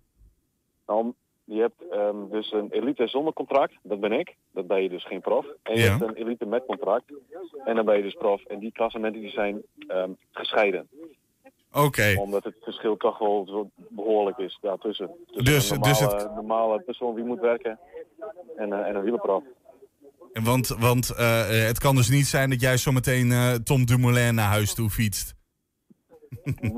Nou, 0.87 1.13
je 1.55 1.61
hebt 1.61 1.89
ehm, 1.91 2.29
dus 2.31 2.53
een 2.53 2.71
elite 2.71 3.07
zonder 3.07 3.33
contract, 3.33 3.75
dat 3.83 4.01
ben 4.01 4.13
ik. 4.13 4.35
Dat 4.53 4.67
ben 4.67 4.83
je 4.83 4.89
dus 4.89 5.07
geen 5.07 5.21
prof. 5.21 5.47
En 5.63 5.75
je 5.77 5.83
Ja. 5.83 5.89
hebt 5.91 6.03
een 6.03 6.15
elite 6.25 6.47
met 6.47 6.65
contract. 6.67 7.05
En 7.65 7.75
dan 7.75 7.85
ben 7.85 7.97
je 7.97 8.03
dus 8.03 8.15
prof. 8.15 8.45
En 8.45 8.59
die 8.59 8.73
klassementen 8.73 9.21
die 9.21 9.31
zijn 9.31 9.63
ehm, 9.89 10.11
gescheiden. 10.33 10.89
Oké. 11.73 12.15
Omdat 12.19 12.45
het 12.45 12.55
verschil 12.63 12.97
toch 12.97 13.19
wel 13.19 13.71
behoorlijk 13.89 14.39
is 14.39 14.59
daartussen. 14.61 15.11
Tussen 15.27 15.45
Dus- 15.45 15.71
een 15.71 15.81
dus 15.81 16.01
normale, 16.01 16.23
het- 16.23 16.35
normale 16.35 16.81
persoon 16.81 17.15
die 17.15 17.25
moet 17.25 17.41
werken 17.41 17.79
en, 18.57 18.73
eh, 18.73 18.87
en 18.89 18.95
een 18.95 19.03
wielerprof. 19.03 19.43
En 20.33 20.45
Want, 20.45 20.69
want 20.69 21.11
eh, 21.17 21.49
het 21.67 21.79
kan 21.79 21.95
dus 21.97 22.09
niet 22.09 22.27
zijn 22.27 22.51
dat 22.51 22.61
jij 22.61 22.77
zometeen 22.77 23.31
eh 23.33 23.53
Tom 23.55 23.85
Dumoulin 23.87 24.35
naar 24.35 24.49
huis 24.49 24.75
toe 24.75 24.91
fietst. 24.91 25.35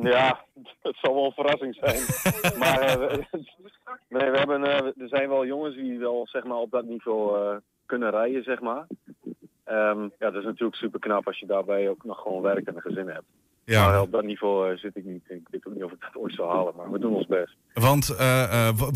ja, 0.03 0.45
het 0.83 0.97
zal 1.01 1.15
wel 1.15 1.25
een 1.25 1.33
verrassing 1.33 1.75
zijn. 1.81 2.01
maar 2.63 2.99
nee, 4.13 4.31
we 4.31 4.39
hebben, 4.39 4.65
eh, 4.65 5.03
er 5.03 5.09
zijn 5.09 5.29
wel 5.29 5.47
jongens 5.47 5.75
die 5.75 5.99
wel 5.99 6.27
zeg 6.31 6.45
maar, 6.45 6.57
op 6.57 6.71
dat 6.71 6.85
niveau 6.85 7.39
eh, 7.39 7.57
kunnen 7.87 8.11
rijden, 8.11 8.43
zeg 8.43 8.61
maar. 8.61 8.87
Ehm, 9.65 10.03
ja, 10.03 10.31
dat 10.31 10.35
is 10.35 10.45
natuurlijk 10.45 10.75
super 10.75 11.01
knap 11.01 11.27
als 11.27 11.39
je 11.39 11.47
daarbij 11.47 11.89
ook 11.89 12.05
nog 12.05 12.21
gewoon 12.21 12.43
werk 12.43 12.67
en 12.67 12.75
een 12.75 12.81
gezin 12.81 13.07
hebt. 13.07 13.25
Maar 13.65 13.75
Ja, 13.77 14.03
op 14.03 14.13
dat 14.13 14.25
niveau 14.25 14.71
eh, 14.71 14.79
zit 14.79 14.97
ik 14.97 15.05
niet. 15.05 15.25
Ik 15.29 15.49
weet 15.51 15.67
ook 15.67 15.75
niet 15.75 15.85
of 15.85 15.93
ik 15.93 16.01
dat 16.01 16.23
ooit 16.23 16.35
zal 16.35 16.49
halen, 16.49 16.75
maar 16.77 16.91
we 16.91 16.99
doen 16.99 17.15
ons 17.15 17.27
best. 17.27 17.57
want 17.75 18.07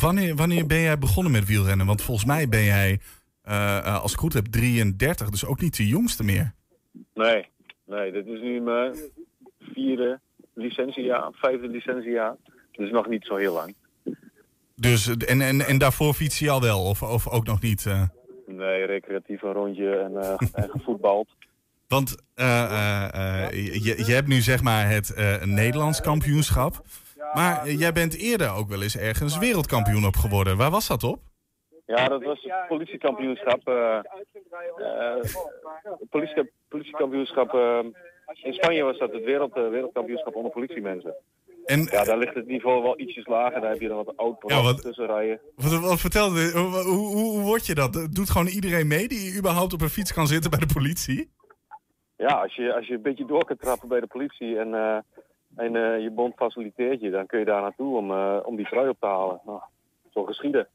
wanneer, 0.01 0.35
wanneer 0.35 0.67
ben 0.67 0.81
jij 0.81 0.99
begonnen 0.99 1.33
met 1.33 1.47
wielrennen? 1.47 1.87
Want 1.87 2.03
volgens 2.03 2.27
mij 2.27 2.49
ben 2.49 2.65
jij, 2.65 3.01
als 4.03 4.13
ik 4.13 4.19
goed 4.19 4.33
heb, 4.33 4.45
33, 4.45 5.31
dus 5.31 5.47
ook 5.47 5.61
niet 5.61 5.77
de 5.77 5.87
jongste 5.87 6.25
meer. 6.25 6.55
Nee, 7.15 7.49
nee, 7.85 8.13
dit 8.13 8.27
is 8.27 8.41
nu 8.41 8.61
mijn 8.61 8.95
vierde 9.61 10.21
licentiejaar, 10.55 11.29
vijfde 11.33 11.69
licentiejaar. 11.69 12.37
Dus 12.73 12.91
nog 12.91 13.09
niet 13.09 13.25
zo 13.25 13.37
heel 13.37 13.53
lang. 13.53 13.75
Dus, 14.81 15.17
en, 15.17 15.41
en, 15.41 15.61
en 15.61 15.79
daarvoor 15.79 16.15
fiets 16.15 16.39
je 16.39 16.51
al 16.51 16.61
wel, 16.61 16.83
of, 16.85 17.03
of 17.03 17.29
ook 17.29 17.47
nog 17.47 17.61
niet? 17.61 17.87
eh? 17.87 18.03
Nee, 18.47 18.85
recreatief 18.85 19.43
een 19.43 19.53
rondje 19.53 19.97
en, 19.97 20.17
eh, 20.17 20.35
en 20.53 20.71
gevoetbald. 20.71 21.29
Want 21.89 22.23
eh, 22.35 23.49
je, 23.53 24.05
je 24.07 24.13
hebt 24.13 24.29
nu 24.29 24.41
zeg 24.41 24.63
maar 24.63 24.89
het 24.89 25.15
Nederlands 25.45 26.01
kampioenschap. 26.01 26.81
Maar 27.33 27.71
jij 27.71 27.93
bent 27.93 28.17
eerder 28.17 28.51
ook 28.51 28.69
wel 28.69 28.83
eens 28.83 28.97
ergens 28.97 29.39
wereldkampioen 29.39 30.07
op 30.07 30.17
geworden. 30.17 30.57
Waar 30.57 30.71
was 30.71 30.87
dat 30.89 31.05
op? 31.05 31.19
Ja, 31.87 32.09
dat 32.09 32.23
was 32.23 32.43
het 32.43 32.69
politiekampioenschap. 32.69 33.61
politie, 36.11 36.51
politiekampioenschap. 36.69 37.55
in 38.43 38.53
Spanje 38.53 38.83
was 38.83 38.99
dat 38.99 39.13
het 39.13 39.25
wereld, 39.25 39.55
wereldkampioenschap 39.55 40.35
onder 40.35 40.53
politiemensen. 40.53 41.15
En 41.67 41.89
Ja, 41.91 42.05
daar 42.05 42.19
ligt 42.19 42.35
het 42.35 42.47
niveau 42.47 42.83
wel 42.83 43.01
ietsjes 43.01 43.27
lager. 43.27 43.61
Daar 43.61 43.71
heb 43.71 43.81
je 43.81 43.89
dan 43.89 44.05
wat 44.05 44.17
oud 44.17 44.37
Ja, 44.47 44.63
wat- 44.63 44.83
tussen 44.83 45.07
rijden. 45.07 45.41
wat, 45.55 45.81
wat 45.81 46.01
vertel 46.01 46.37
je, 46.37 46.51
hoe, 46.55 46.83
hoe, 46.83 47.17
hoe 47.17 47.41
word 47.41 47.67
je 47.67 47.75
dat? 47.75 48.09
Doet 48.11 48.31
gewoon 48.31 48.47
iedereen 48.47 48.87
mee 48.87 49.09
die 49.09 49.37
überhaupt 49.39 49.73
op 49.73 49.81
een 49.81 49.89
fiets 49.89 50.13
kan 50.13 50.27
zitten 50.27 50.51
bij 50.51 50.59
de 50.59 50.73
politie? 50.75 51.31
Ja, 52.17 52.29
als 52.43 52.55
je, 52.55 52.75
als 52.75 52.87
je 52.87 52.95
een 52.95 53.03
beetje 53.03 53.27
door 53.27 53.45
kunt 53.45 53.61
trappen 53.61 53.89
bij 53.89 54.01
de 54.01 54.07
politie 54.07 54.59
en, 54.59 54.75
eh, 54.75 54.97
en 55.57 55.77
eh, 55.77 56.03
je 56.03 56.11
bond 56.15 56.35
faciliteert 56.37 57.01
je, 57.01 57.11
dan 57.11 57.27
kun 57.27 57.39
je 57.39 57.45
daar 57.45 57.61
naartoe 57.61 57.97
om, 57.97 58.11
eh, 58.11 58.37
om 58.45 58.57
die 58.57 58.67
trui 58.69 58.89
op 58.89 58.97
te 59.01 59.07
halen. 59.07 59.41
Nou, 59.47 59.61
zo 60.13 60.25
geschieden. 60.25 60.69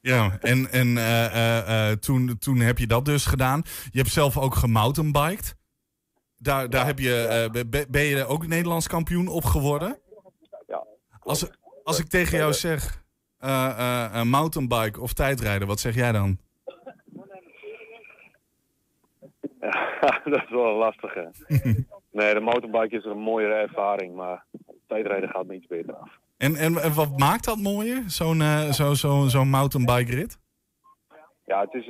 Ja, 0.00 0.38
en, 0.40 0.68
en 0.70 1.98
toen, 2.00 2.36
toen 2.38 2.58
heb 2.58 2.78
je 2.78 2.86
dat 2.86 3.04
dus 3.04 3.26
gedaan. 3.26 3.62
Je 3.90 3.98
hebt 3.98 4.10
zelf 4.12 4.38
ook 4.38 4.54
gemountainbiked. 4.54 5.54
Daar, 6.38 6.70
daar 6.70 6.86
heb 6.86 6.98
je, 6.98 7.48
be- 7.70 7.86
ben 7.88 8.02
je 8.02 8.26
ook 8.26 8.46
Nederlands 8.46 8.86
kampioen 8.86 9.28
op 9.28 9.44
geworden? 9.44 9.98
Ja. 11.24 11.30
Als, 11.30 11.50
als 11.82 11.98
ik 11.98 12.06
tegen 12.08 12.38
jou 12.38 12.52
zeg 12.52 13.04
eh, 13.38 14.04
eh, 14.14 14.22
mountainbike 14.22 15.00
of 15.00 15.12
tijdrijden, 15.12 15.68
wat 15.68 15.80
zeg 15.80 15.94
jij 15.94 16.12
dan? 16.12 16.38
dat 20.24 20.42
is 20.44 20.50
wel 20.50 20.66
een 20.66 20.76
lastige. 20.76 21.30
nee, 22.10 22.34
de 22.34 22.40
motorbike 22.40 22.96
is 22.96 23.04
een 23.04 23.18
mooiere 23.18 23.54
ervaring, 23.54 24.14
maar 24.14 24.44
tijdrijden 24.86 25.28
gaat 25.28 25.46
me 25.46 25.54
iets 25.54 25.66
beter 25.66 25.94
af. 25.94 26.18
En, 26.36 26.56
en, 26.56 26.76
en 26.76 26.94
wat 26.94 27.18
maakt 27.18 27.44
dat 27.44 27.58
mooier, 27.58 28.02
zo'n 28.06 28.40
eh, 28.40 28.70
zo, 28.72 28.94
zo, 28.94 29.24
zo'n 29.26 29.48
mountainbike 29.48 30.14
rit? 30.14 30.38
Ja, 31.44 31.60
het 31.60 31.74
is, 31.74 31.86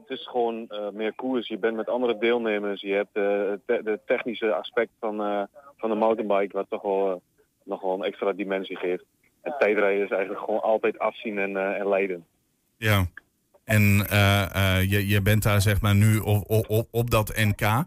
het 0.00 0.18
is 0.18 0.26
gewoon 0.28 0.68
meer 0.92 1.14
koers. 1.14 1.48
Je 1.48 1.58
bent 1.58 1.76
met 1.76 1.88
andere 1.88 2.18
deelnemers. 2.18 2.80
Je 2.80 2.92
hebt 2.92 3.14
te- 3.14 3.60
de 3.66 4.00
technische 4.06 4.54
aspect 4.54 4.90
van, 5.00 5.48
van 5.76 5.90
de 5.90 5.96
mountainbike, 5.96 6.56
wat 6.56 6.66
toch 6.68 6.82
wel, 6.82 7.22
nog 7.64 7.80
wel 7.82 7.92
een 7.94 8.04
extra 8.04 8.32
dimensie 8.32 8.76
geeft. 8.76 9.04
En 9.42 9.54
tijdrijden 9.58 10.04
is 10.04 10.10
eigenlijk 10.10 10.44
gewoon 10.44 10.62
altijd 10.62 10.98
afzien 10.98 11.38
en, 11.38 11.56
eh, 11.56 11.78
en 11.80 11.88
leiden. 11.88 12.26
Ja. 12.76 13.06
En 13.64 14.06
eh, 14.10 14.42
eh, 14.78 14.90
je, 14.90 15.08
je 15.08 15.22
bent 15.22 15.42
daar 15.42 15.60
zeg 15.60 15.80
maar 15.80 15.94
nu 15.94 16.18
op, 16.18 16.86
op, 16.90 17.10
dat 17.10 17.36
NK. 17.36 17.60
Eh, 17.60 17.82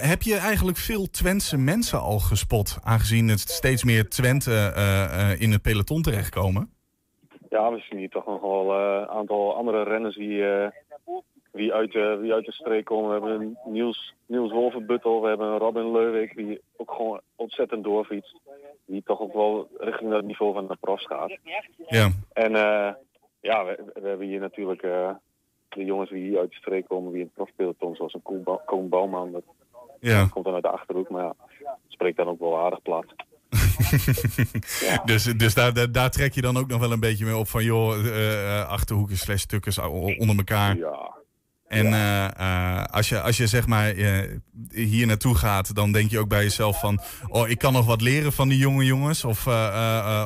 heb 0.00 0.22
je 0.22 0.36
eigenlijk 0.36 0.76
veel 0.78 1.10
Twentse 1.10 1.58
mensen 1.58 2.00
al 2.00 2.18
gespot? 2.18 2.78
Aangezien 2.82 3.28
het 3.28 3.40
steeds 3.40 3.84
meer 3.84 4.08
Twente 4.08 4.72
eh, 4.76 5.30
eh, 5.32 5.40
in 5.40 5.50
het 5.52 5.62
peloton 5.62 6.02
terechtkomen. 6.02 6.70
Ja, 7.48 7.72
we 7.72 7.78
zien 7.88 7.98
hier 7.98 8.08
toch 8.10 8.26
nog 8.26 8.40
wel 8.40 8.72
eh, 8.72 9.00
een 9.00 9.08
aantal 9.08 9.54
andere 9.56 9.82
renners 9.82 10.16
die, 10.16 10.46
eh, 10.48 10.68
die, 11.52 11.72
uit, 11.72 11.92
de- 11.92 12.18
die 12.22 12.32
uit 12.32 12.44
de 12.44 12.52
streek 12.52 12.84
komen. 12.84 13.08
We 13.08 13.28
hebben 13.28 13.40
een 13.64 13.72
Niels, 13.72 14.14
Niels 14.26 14.52
Wolvenbuttel, 14.52 15.22
we 15.22 15.28
hebben 15.28 15.46
een 15.46 15.58
Robin 15.58 15.92
Leuwik 15.92 16.36
die 16.36 16.60
ook 16.76 16.90
gewoon 16.90 17.20
ontzettend 17.36 17.84
doorfietst. 17.84 18.36
Die 18.86 19.02
toch 19.04 19.20
ook 19.20 19.32
wel 19.32 19.68
richting 19.78 20.10
dat 20.10 20.24
niveau 20.24 20.52
van 20.54 20.66
de 20.66 20.76
profs 20.80 21.06
gaat. 21.06 21.36
Ja. 21.88 22.10
En 22.32 22.54
eh, 22.54 22.92
ja, 23.40 23.64
we, 23.64 23.90
we 23.94 24.08
hebben 24.08 24.26
hier 24.26 24.40
natuurlijk 24.40 24.82
eh, 24.82 25.10
de 25.68 25.84
jongens 25.84 26.10
die 26.10 26.28
hier 26.28 26.38
uit 26.38 26.50
de 26.50 26.56
streek 26.56 26.88
komen, 26.88 27.10
die 27.12 27.20
in 27.20 27.26
het 27.26 27.34
profpeloton, 27.34 27.94
zoals 27.94 28.14
een 28.14 28.22
Koen, 28.22 28.42
Bou- 28.42 28.60
Koen 28.66 28.88
Bouwman. 28.88 29.32
Dat 29.32 29.42
Ja. 30.00 30.26
komt 30.26 30.44
dan 30.44 30.54
uit 30.54 30.62
de 30.62 30.68
Achterhoek, 30.70 31.08
maar 31.08 31.22
ja, 31.24 31.34
spreekt 31.88 32.16
dan 32.16 32.28
ook 32.28 32.40
wel 32.40 32.58
aardig 32.58 32.82
plat. 32.82 33.04
Dus, 35.04 35.24
dus 35.24 35.54
daar, 35.54 35.72
daar, 35.74 35.92
daar 35.92 36.10
trek 36.10 36.32
je 36.32 36.40
dan 36.40 36.56
ook 36.56 36.66
nog 36.66 36.80
wel 36.80 36.92
een 36.92 37.00
beetje 37.00 37.24
mee 37.24 37.36
op 37.36 37.48
van 37.48 37.64
joh, 37.64 37.90
achterhoeken 38.68 39.16
slash 39.16 39.44
onder 40.18 40.36
elkaar. 40.36 40.76
Ja, 40.76 41.14
En 41.68 41.86
eh, 41.86 42.24
eh, 42.24 42.84
als, 42.84 43.08
je, 43.08 43.20
als 43.20 43.36
je 43.36 43.46
zeg 43.46 43.66
maar 43.66 43.88
eh, 43.88 44.38
hier 44.70 45.06
naartoe 45.06 45.34
gaat, 45.34 45.74
dan 45.74 45.92
denk 45.92 46.10
je 46.10 46.18
ook 46.18 46.28
bij 46.28 46.42
jezelf 46.42 46.80
van... 46.80 46.98
oh, 47.28 47.48
ik 47.48 47.58
kan 47.58 47.72
nog 47.72 47.86
wat 47.86 48.00
leren 48.00 48.32
van 48.32 48.48
die 48.48 48.58
jonge 48.58 48.84
jongens. 48.84 49.24
Of, 49.24 49.46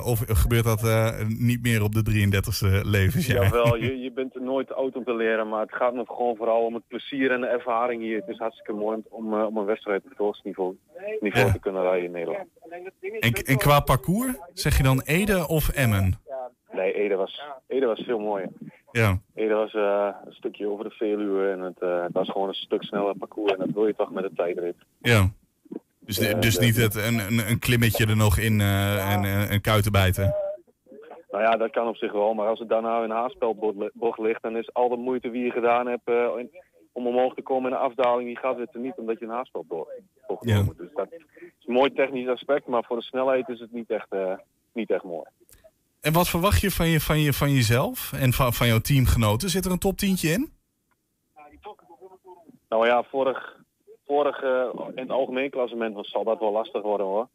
of 0.05 0.25
gebeurt 0.27 0.65
dat 0.65 1.15
niet 1.29 1.63
meer 1.63 1.83
op 1.83 1.95
de 1.95 2.03
33ste 2.03 2.87
levensjaar? 2.87 3.45
Jawel, 3.45 3.77
je, 3.85 3.99
je 3.99 4.13
bent 4.13 4.35
er 4.35 4.43
nooit 4.43 4.73
oud 4.73 4.97
om 4.97 5.05
te 5.05 5.15
leren, 5.15 5.49
maar 5.49 5.61
het 5.61 5.75
gaat 5.75 5.95
me 5.95 6.05
gewoon 6.07 6.37
vooral 6.37 6.65
om 6.65 6.75
het 6.75 6.89
plezier 6.89 7.31
en 7.31 7.41
de 7.41 7.47
ervaring 7.47 8.03
hier. 8.03 8.17
Het 8.17 8.29
is 8.29 8.39
hartstikke 8.39 8.73
mooi 8.73 9.03
om, 9.09 9.35
om 9.35 9.57
een 9.57 9.65
wedstrijd 9.65 10.03
op 10.05 10.09
het 10.09 10.19
hoogste 10.19 10.47
niveau, 10.47 10.77
niveau 11.21 11.47
Ja. 11.47 11.53
te 11.53 11.59
kunnen 11.59 11.83
rijden 11.83 12.05
in 12.05 12.13
Nederland. 12.13 12.49
En, 13.21 13.33
en 13.33 13.57
qua 13.57 13.81
parcours, 13.81 14.33
zeg 14.53 14.77
je 14.77 14.83
dan 14.83 15.01
Ede 15.05 15.49
of 15.49 15.69
Emmen? 15.69 16.21
Nee, 16.73 16.93
Ede 16.93 17.15
was, 17.15 17.43
Ede 17.67 17.87
was 17.87 18.01
veel 18.01 18.19
mooier. 18.19 18.49
Ja, 18.93 19.19
Ede 19.35 19.55
was 19.55 19.75
eh, 19.75 20.09
een 20.25 20.33
stukje 20.33 20.69
over 20.69 20.85
de 20.85 20.91
Veluwe 20.91 21.51
en 21.51 21.61
het, 21.61 21.79
eh, 21.81 22.03
het 22.03 22.13
was 22.13 22.29
gewoon 22.31 22.49
een 22.49 22.55
stuk 22.55 22.83
sneller 22.83 23.17
parcours. 23.17 23.53
En 23.53 23.59
dat 23.59 23.71
wil 23.71 23.87
je 23.87 23.95
toch 23.95 24.11
met 24.11 24.23
de 24.25 24.33
tijdrit. 24.35 24.77
ja. 24.99 25.29
Dus, 26.01 26.17
dus 26.19 26.55
dat- 26.55 26.63
niet 26.65 26.77
het, 26.77 26.95
een, 26.95 27.19
een, 27.19 27.49
een 27.49 27.59
klimmetje 27.59 28.07
er 28.07 28.17
nog 28.17 28.39
in 28.39 28.61
eh, 28.61 29.13
en 29.15 29.53
een 29.53 29.61
kuiten 29.61 29.93
bijten. 29.93 30.35
Nou 31.31 31.43
ja, 31.43 31.51
dat 31.57 31.71
kan 31.71 31.89
op 31.89 31.97
zich 31.97 32.13
wel, 32.13 32.35
maar 32.35 32.47
als 32.49 32.59
het 32.59 32.69
daarna 32.69 32.97
in 32.99 33.03
een 33.11 33.17
haarspelbocht 33.17 34.19
ligt, 34.19 34.43
dan 34.43 34.57
is 34.57 34.75
al 34.75 34.89
de 34.89 34.97
moeite 34.97 35.31
die 35.31 35.45
je 35.45 35.51
gedaan 35.51 35.87
hebt 35.87 36.09
in- 36.39 36.51
om 36.93 37.07
omhoog 37.07 37.35
te 37.35 37.43
komen 37.43 37.71
in 37.71 37.77
een 37.77 37.83
afdaling, 37.83 38.27
die 38.29 38.39
gaat 38.39 38.59
het 38.59 38.75
er 38.75 38.81
niet 38.81 38.97
omdat 38.97 39.19
je 39.19 39.25
een 39.25 39.31
haarspelbocht 39.31 39.91
Ja. 40.41 40.63
moet. 40.63 40.79
Dus 40.79 40.93
dat 40.95 41.07
is 41.13 41.67
een 41.67 41.75
mooi 41.75 41.93
technisch 41.93 42.29
aspect, 42.29 42.67
maar 42.67 42.85
voor 42.85 42.97
de 42.97 43.03
snelheid 43.03 43.49
is 43.49 43.61
het 43.61 43.73
niet 43.73 43.91
echt, 43.91 44.09
niet 44.73 44.91
echt 44.91 45.05
mooi. 45.05 45.25
En 46.00 46.12
wat 46.12 46.28
verwacht 46.28 46.61
je 46.61 46.71
van, 46.71 46.88
je, 46.88 47.00
van, 47.00 47.19
je, 47.19 47.33
van 47.33 47.50
jezelf 47.50 48.12
en 48.12 48.33
van, 48.33 48.52
van 48.52 48.66
jouw 48.66 48.78
teamgenoten? 48.78 49.50
Zit 49.50 49.64
er 49.64 49.71
een 49.73 49.78
top 49.78 49.97
10 49.97 50.16
in? 50.23 50.52
Nou 52.69 52.87
ja, 52.87 53.02
vorig, 53.02 53.57
vorig 54.07 54.42
in 54.95 55.02
het 55.02 55.11
algemeen 55.11 55.50
klassement 55.50 56.07
zal 56.07 56.25
dat 56.25 56.38
wel 56.38 56.52
lastig 56.52 56.83
worden 56.83 57.07
hoor. 57.07 57.28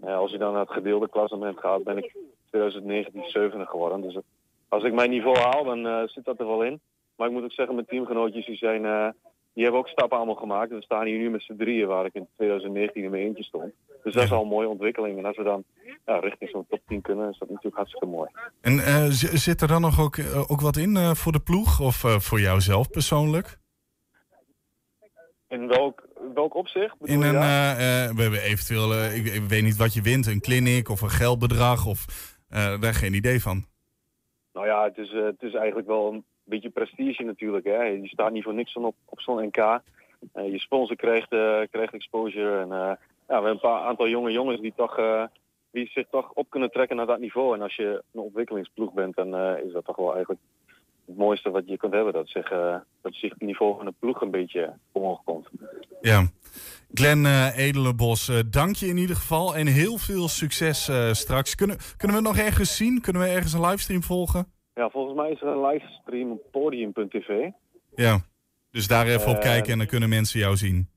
Als 0.00 0.30
je 0.30 0.38
dan 0.38 0.52
naar 0.52 0.60
het 0.60 0.72
gedeelde 0.72 1.08
klassement 1.08 1.58
gaat, 1.58 1.84
ben 1.84 1.98
ik 1.98 2.16
2019 2.50 3.22
zevende 3.24 3.66
geworden. 3.66 4.00
Dus 4.00 4.18
als 4.68 4.84
ik 4.84 4.92
mijn 4.92 5.10
niveau 5.10 5.38
haal, 5.38 5.64
dan 5.64 5.86
eh, 5.86 6.02
zit 6.06 6.24
dat 6.24 6.38
er 6.38 6.46
wel 6.46 6.62
in. 6.62 6.80
Maar 7.16 7.26
ik 7.26 7.32
moet 7.32 7.44
ook 7.44 7.52
zeggen, 7.52 7.74
mijn 7.74 7.86
teamgenootjes 7.86 8.46
die 8.46 8.56
zijn, 8.56 8.84
eh, 8.84 9.08
die 9.54 9.62
hebben 9.62 9.80
ook 9.80 9.88
stappen 9.88 10.16
allemaal 10.16 10.34
gemaakt. 10.34 10.70
We 10.70 10.82
staan 10.82 11.06
hier 11.06 11.18
nu 11.18 11.30
met 11.30 11.42
z'n 11.42 11.56
drieën, 11.56 11.86
waar 11.86 12.04
ik 12.04 12.14
in 12.14 12.28
2019 12.36 13.02
in 13.02 13.10
mijn 13.10 13.22
eentje 13.22 13.44
stond. 13.44 13.72
Dus 14.02 14.14
dat 14.14 14.24
is 14.24 14.32
al 14.32 14.42
een 14.42 14.48
mooie 14.48 14.68
ontwikkeling. 14.68 15.18
En 15.18 15.24
als 15.24 15.36
we 15.36 15.42
dan 15.42 15.64
ja, 16.06 16.18
richting 16.18 16.50
zo'n 16.50 16.66
top 16.68 16.80
10 16.86 17.00
kunnen, 17.00 17.30
is 17.30 17.38
dat 17.38 17.48
natuurlijk 17.48 17.76
hartstikke 17.76 18.06
mooi. 18.06 18.30
En 18.60 18.78
eh, 18.78 19.06
zit 19.46 19.60
er 19.60 19.68
dan 19.68 19.80
nog 19.80 20.00
ook, 20.00 20.16
eh, 20.16 20.50
ook 20.50 20.60
wat 20.60 20.76
in 20.76 20.96
eh, 20.96 21.14
voor 21.14 21.32
de 21.32 21.40
ploeg 21.40 21.80
of 21.80 21.96
voor 22.18 22.40
jouzelf 22.40 22.90
persoonlijk? 22.90 23.58
In 25.48 25.66
welk, 25.66 26.08
welk 26.34 26.54
opzicht? 26.54 26.96
In 27.00 27.22
een, 27.22 27.40
we 28.16 28.22
hebben 28.22 28.42
eventueel, 28.42 29.04
ik, 29.04 29.26
ik 29.26 29.42
weet 29.42 29.62
niet 29.62 29.76
wat 29.76 29.94
je 29.94 30.02
wint, 30.02 30.26
een 30.26 30.40
clinic 30.40 30.88
of 30.88 31.00
een 31.00 31.10
geldbedrag 31.10 31.86
of 31.86 32.04
daar 32.80 32.94
geen 32.94 33.14
idee 33.14 33.42
van. 33.42 33.64
Nou 34.52 34.66
ja, 34.66 34.84
het 34.84 34.98
is, 34.98 35.12
het 35.12 35.42
is 35.42 35.54
eigenlijk 35.54 35.86
wel 35.86 36.12
een 36.12 36.24
beetje 36.50 36.70
prestige 36.70 37.22
natuurlijk. 37.22 37.64
Hè. 37.64 37.82
Je 37.82 38.08
staat 38.08 38.32
niet 38.32 38.44
voor 38.44 38.54
niks 38.54 38.76
op, 38.76 38.94
op 39.04 39.20
zo'n 39.20 39.44
NK. 39.44 39.80
Eh, 40.32 40.52
je 40.52 40.58
sponsor 40.58 40.96
krijgt, 40.96 41.32
eh, 41.32 41.60
krijgt 41.70 41.94
exposure. 41.94 42.58
En, 42.60 42.72
eh, 42.72 42.78
ja, 42.78 42.96
we 43.26 43.32
hebben 43.32 43.50
een 43.50 43.60
paar 43.60 43.80
aantal 43.80 44.08
jonge 44.08 44.32
jongens 44.32 44.60
die, 44.60 44.72
toch, 44.76 44.96
die 45.70 45.90
zich 45.92 46.06
toch 46.10 46.30
op 46.34 46.50
kunnen 46.50 46.70
trekken 46.70 46.96
naar 46.96 47.06
dat 47.06 47.18
niveau. 47.18 47.54
En 47.54 47.62
als 47.62 47.76
je 47.76 48.02
een 48.12 48.20
ontwikkelingsploeg 48.20 48.92
bent, 48.92 49.16
dan 49.16 49.34
is 49.56 49.72
dat 49.72 49.84
toch 49.84 49.96
wel 49.96 50.14
eigenlijk 50.14 50.40
het 51.06 51.16
mooiste 51.16 51.50
wat 51.50 51.62
je 51.66 51.76
kunt 51.76 51.92
hebben. 51.92 52.12
Dat 52.12 52.28
zich, 52.28 52.48
dat 53.00 53.14
zich 53.14 53.30
het 53.30 53.40
niveau 53.40 53.76
van 53.76 53.84
de 53.84 53.94
ploeg 53.98 54.20
een 54.20 54.30
beetje 54.30 54.72
omhoog 54.92 55.20
komt. 55.24 55.48
Ja. 56.00 56.26
Glenn 56.94 57.26
eh 57.26 57.58
Edelenbos, 57.58 58.42
dank 58.50 58.74
je 58.74 58.86
in 58.86 58.96
ieder 58.96 59.16
geval 59.16 59.56
en 59.56 59.66
heel 59.66 59.98
veel 59.98 60.28
succes 60.28 60.90
straks. 61.12 61.54
Kunnen, 61.54 61.76
kunnen 61.96 62.16
we 62.16 62.22
nog 62.22 62.36
ergens 62.36 62.76
zien? 62.76 63.00
Kunnen 63.00 63.22
we 63.22 63.28
ergens 63.28 63.52
een 63.52 63.66
livestream 63.66 64.02
volgen? 64.02 64.59
Ja, 64.74 64.88
volgens 64.90 65.16
mij 65.16 65.30
is 65.30 65.40
er 65.40 65.46
een 65.46 65.66
livestream 65.66 66.30
op 66.30 66.42
podium.tv. 66.50 67.48
Ja. 67.94 68.20
Dus 68.70 68.86
daar 68.88 69.06
even 69.06 69.30
op 69.30 69.36
Eh, 69.36 69.42
kijken 69.42 69.72
en 69.72 69.78
dan 69.78 69.86
kunnen 69.86 70.08
mensen 70.08 70.40
jou 70.40 70.56
zien. 70.56 70.88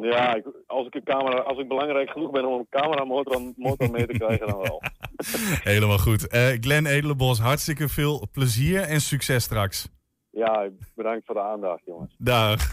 Ja, 0.00 0.34
ik, 0.34 0.44
als, 0.66 0.86
ik 0.86 0.94
een 0.94 1.04
camera, 1.04 1.40
als 1.40 1.58
ik 1.58 1.68
belangrijk 1.68 2.10
genoeg 2.10 2.30
ben 2.30 2.44
om 2.44 2.58
een 2.58 2.66
cameramotor 2.70 3.52
motor 3.56 3.90
mee 3.90 4.06
te 4.06 4.12
krijgen, 4.18 4.46
dan 4.46 4.58
wel. 4.58 4.82
Helemaal 5.72 5.98
goed. 5.98 6.28
Eh 6.28 6.48
Glenn 6.60 6.86
Edelenbos, 6.86 7.38
hartstikke 7.38 7.88
veel 7.88 8.28
plezier 8.32 8.80
en 8.82 9.00
succes 9.00 9.44
straks. 9.44 9.88
Ja, 10.30 10.68
bedankt 10.94 11.26
voor 11.26 11.34
de 11.34 11.40
aandacht, 11.40 11.82
jongens. 11.84 12.14
Dag. 12.18 12.70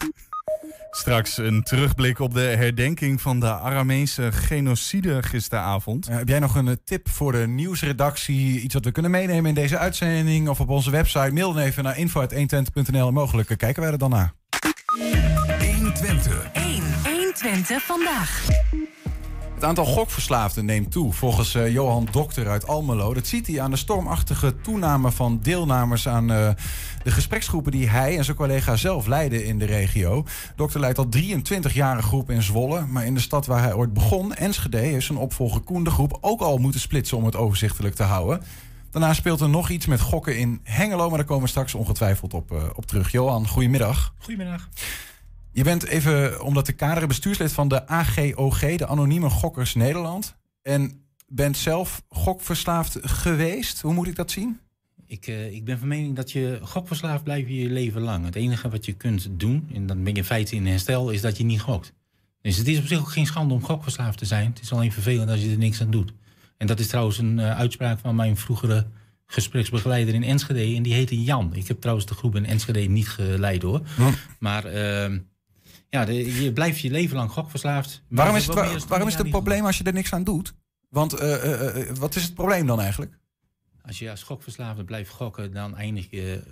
Straks 0.96 1.38
een 1.38 1.62
terugblik 1.62 2.18
op 2.18 2.34
de 2.34 2.40
herdenking 2.40 3.20
van 3.20 3.40
de 3.40 3.50
Aramese 3.50 4.32
genocide 4.32 5.22
gisteravond. 5.22 6.08
Eh, 6.08 6.16
heb 6.16 6.28
jij 6.28 6.38
nog 6.38 6.54
een 6.54 6.68
eh, 6.68 6.74
tip 6.84 7.08
voor 7.08 7.32
de 7.32 7.46
nieuwsredactie? 7.46 8.60
Iets 8.60 8.74
wat 8.74 8.84
we 8.84 8.92
kunnen 8.92 9.10
meenemen 9.10 9.46
in 9.46 9.54
deze 9.54 9.78
uitzending 9.78 10.48
of 10.48 10.60
op 10.60 10.68
onze 10.68 10.90
website? 10.90 11.32
Mail 11.32 11.52
dan 11.52 11.62
even 11.62 11.84
naar 11.84 11.98
info.120.nl 11.98 13.06
en 13.06 13.12
mogelijk 13.14 13.50
eh, 13.50 13.56
kijken 13.56 13.82
wij 13.82 13.92
er 13.92 13.98
dan 13.98 14.10
naar. 14.10 14.32
1 16.52 16.82
120 17.02 17.82
vandaag. 17.82 18.46
Het 19.54 19.64
aantal 19.64 19.84
gokverslaafden 19.84 20.64
neemt 20.64 20.90
toe, 20.90 21.12
volgens 21.12 21.54
eh, 21.54 21.72
Johan 21.72 22.08
Dokter 22.10 22.48
uit 22.48 22.66
Almelo. 22.66 23.14
Dat 23.14 23.26
ziet 23.26 23.46
hij 23.46 23.60
aan 23.60 23.70
de 23.70 23.76
stormachtige 23.76 24.60
toename 24.60 25.10
van 25.10 25.38
deelnemers 25.42 26.08
aan 26.08 26.30
eh, 26.30 26.50
de 27.02 27.10
gespreksgroepen 27.10 27.72
die 27.72 27.88
hij 27.88 28.16
en 28.16 28.24
zijn 28.24 28.36
collega 28.36 28.76
zelf 28.76 29.06
leiden 29.06 29.44
in 29.44 29.58
de 29.58 29.64
regio. 29.64 30.24
Dokter 30.56 30.80
leidt 30.80 30.98
al 30.98 31.08
23 31.08 31.74
jaar 31.74 31.96
een 31.96 32.02
groep 32.02 32.30
in 32.30 32.42
Zwolle, 32.42 32.86
maar 32.86 33.06
in 33.06 33.14
de 33.14 33.20
stad 33.20 33.46
waar 33.46 33.62
hij 33.62 33.74
ooit 33.74 33.92
begon, 33.92 34.34
Enschede, 34.34 34.78
heeft 34.78 35.06
zijn 35.06 35.18
opvolger 35.18 35.60
Koen 35.60 35.84
de 35.84 35.90
groep 35.90 36.18
ook 36.20 36.40
al 36.40 36.58
moeten 36.58 36.80
splitsen 36.80 37.16
om 37.16 37.24
het 37.24 37.36
overzichtelijk 37.36 37.94
te 37.94 38.02
houden. 38.02 38.42
Daarna 38.90 39.12
speelt 39.12 39.40
er 39.40 39.48
nog 39.48 39.70
iets 39.70 39.86
met 39.86 40.00
gokken 40.00 40.38
in 40.38 40.60
Hengelo, 40.62 41.08
maar 41.08 41.18
daar 41.18 41.26
komen 41.26 41.42
we 41.42 41.48
straks 41.48 41.74
ongetwijfeld 41.74 42.34
op, 42.34 42.52
eh, 42.52 42.62
op 42.74 42.86
terug. 42.86 43.12
Johan, 43.12 43.48
goedemiddag. 43.48 44.14
Goedemiddag. 44.18 44.68
Je 45.54 45.64
bent 45.64 45.84
even, 45.84 46.42
om 46.42 46.54
dat 46.54 46.64
te 46.64 46.72
kaderen, 46.72 47.08
bestuurslid 47.08 47.52
van 47.52 47.68
de 47.68 47.88
AGOG, 47.88 48.60
de 48.60 48.86
Anonieme 48.86 49.30
Gokkers 49.30 49.74
Nederland. 49.74 50.36
En 50.62 51.04
bent 51.28 51.56
zelf 51.56 52.02
gokverslaafd 52.08 52.98
geweest. 53.02 53.80
Hoe 53.80 53.94
moet 53.94 54.06
ik 54.06 54.16
dat 54.16 54.30
zien? 54.30 54.60
Ik, 55.06 55.26
eh, 55.26 55.52
ik 55.52 55.64
ben 55.64 55.78
van 55.78 55.88
mening 55.88 56.16
dat 56.16 56.32
je 56.32 56.58
gokverslaafd 56.62 57.24
blijft 57.24 57.48
je 57.48 57.70
leven 57.70 58.00
lang. 58.00 58.24
Het 58.24 58.34
enige 58.34 58.68
wat 58.68 58.84
je 58.84 58.92
kunt 58.92 59.28
doen, 59.30 59.68
en 59.74 59.86
dan 59.86 60.02
ben 60.02 60.12
je 60.12 60.18
in 60.18 60.24
feite 60.24 60.54
in 60.54 60.66
herstel, 60.66 61.10
is 61.10 61.20
dat 61.20 61.36
je 61.36 61.44
niet 61.44 61.60
gokt. 61.60 61.92
Dus 62.42 62.56
het 62.56 62.68
is 62.68 62.78
op 62.78 62.86
zich 62.86 62.98
ook 62.98 63.12
geen 63.12 63.26
schande 63.26 63.54
om 63.54 63.64
gokverslaafd 63.64 64.18
te 64.18 64.24
zijn. 64.24 64.46
Het 64.46 64.60
is 64.60 64.72
alleen 64.72 64.92
vervelend 64.92 65.30
als 65.30 65.40
je 65.40 65.50
er 65.50 65.58
niks 65.58 65.80
aan 65.80 65.90
doet. 65.90 66.12
En 66.56 66.66
dat 66.66 66.80
is 66.80 66.86
trouwens 66.86 67.18
een 67.18 67.38
eh, 67.38 67.58
uitspraak 67.58 67.98
van 67.98 68.16
mijn 68.16 68.36
vroegere 68.36 68.86
gespreksbegeleider 69.26 70.14
in 70.14 70.24
Enschede. 70.24 70.74
En 70.76 70.82
die 70.82 70.94
heette 70.94 71.22
Jan. 71.22 71.54
Ik 71.54 71.68
heb 71.68 71.80
trouwens 71.80 72.06
de 72.06 72.14
groep 72.14 72.36
in 72.36 72.46
Enschede 72.46 72.80
niet 72.80 73.08
geleid 73.08 73.62
hoor. 73.62 73.82
Maar 74.38 74.64
ehm, 74.64 75.18
ja, 75.94 76.04
de- 76.04 76.42
je 76.42 76.52
blijft 76.52 76.80
je 76.80 76.90
leven 76.90 77.16
lang 77.16 77.30
gokverslaafd. 77.30 78.02
Waarom 78.08 78.36
is 78.36 78.46
het, 78.46 78.54
waarom 78.86 79.08
is 79.08 79.14
het 79.14 79.24
een 79.24 79.30
probleem 79.30 79.64
als 79.64 79.78
je 79.78 79.84
er 79.84 79.92
niks 79.92 80.12
aan 80.12 80.24
doet? 80.24 80.54
Want 80.88 81.12
eh, 81.12 81.34
eh, 81.34 81.88
eh, 81.88 81.96
wat 81.96 82.14
is 82.16 82.22
het 82.22 82.34
probleem 82.34 82.66
dan 82.66 82.80
eigenlijk? 82.80 83.18
Als 83.82 83.98
je 83.98 84.10
als 84.10 84.22
gokverslaafde 84.22 84.84
blijft 84.84 85.10
gokken, 85.10 85.52
dan 85.52 85.76
eindig 85.76 86.06
je 86.10 86.42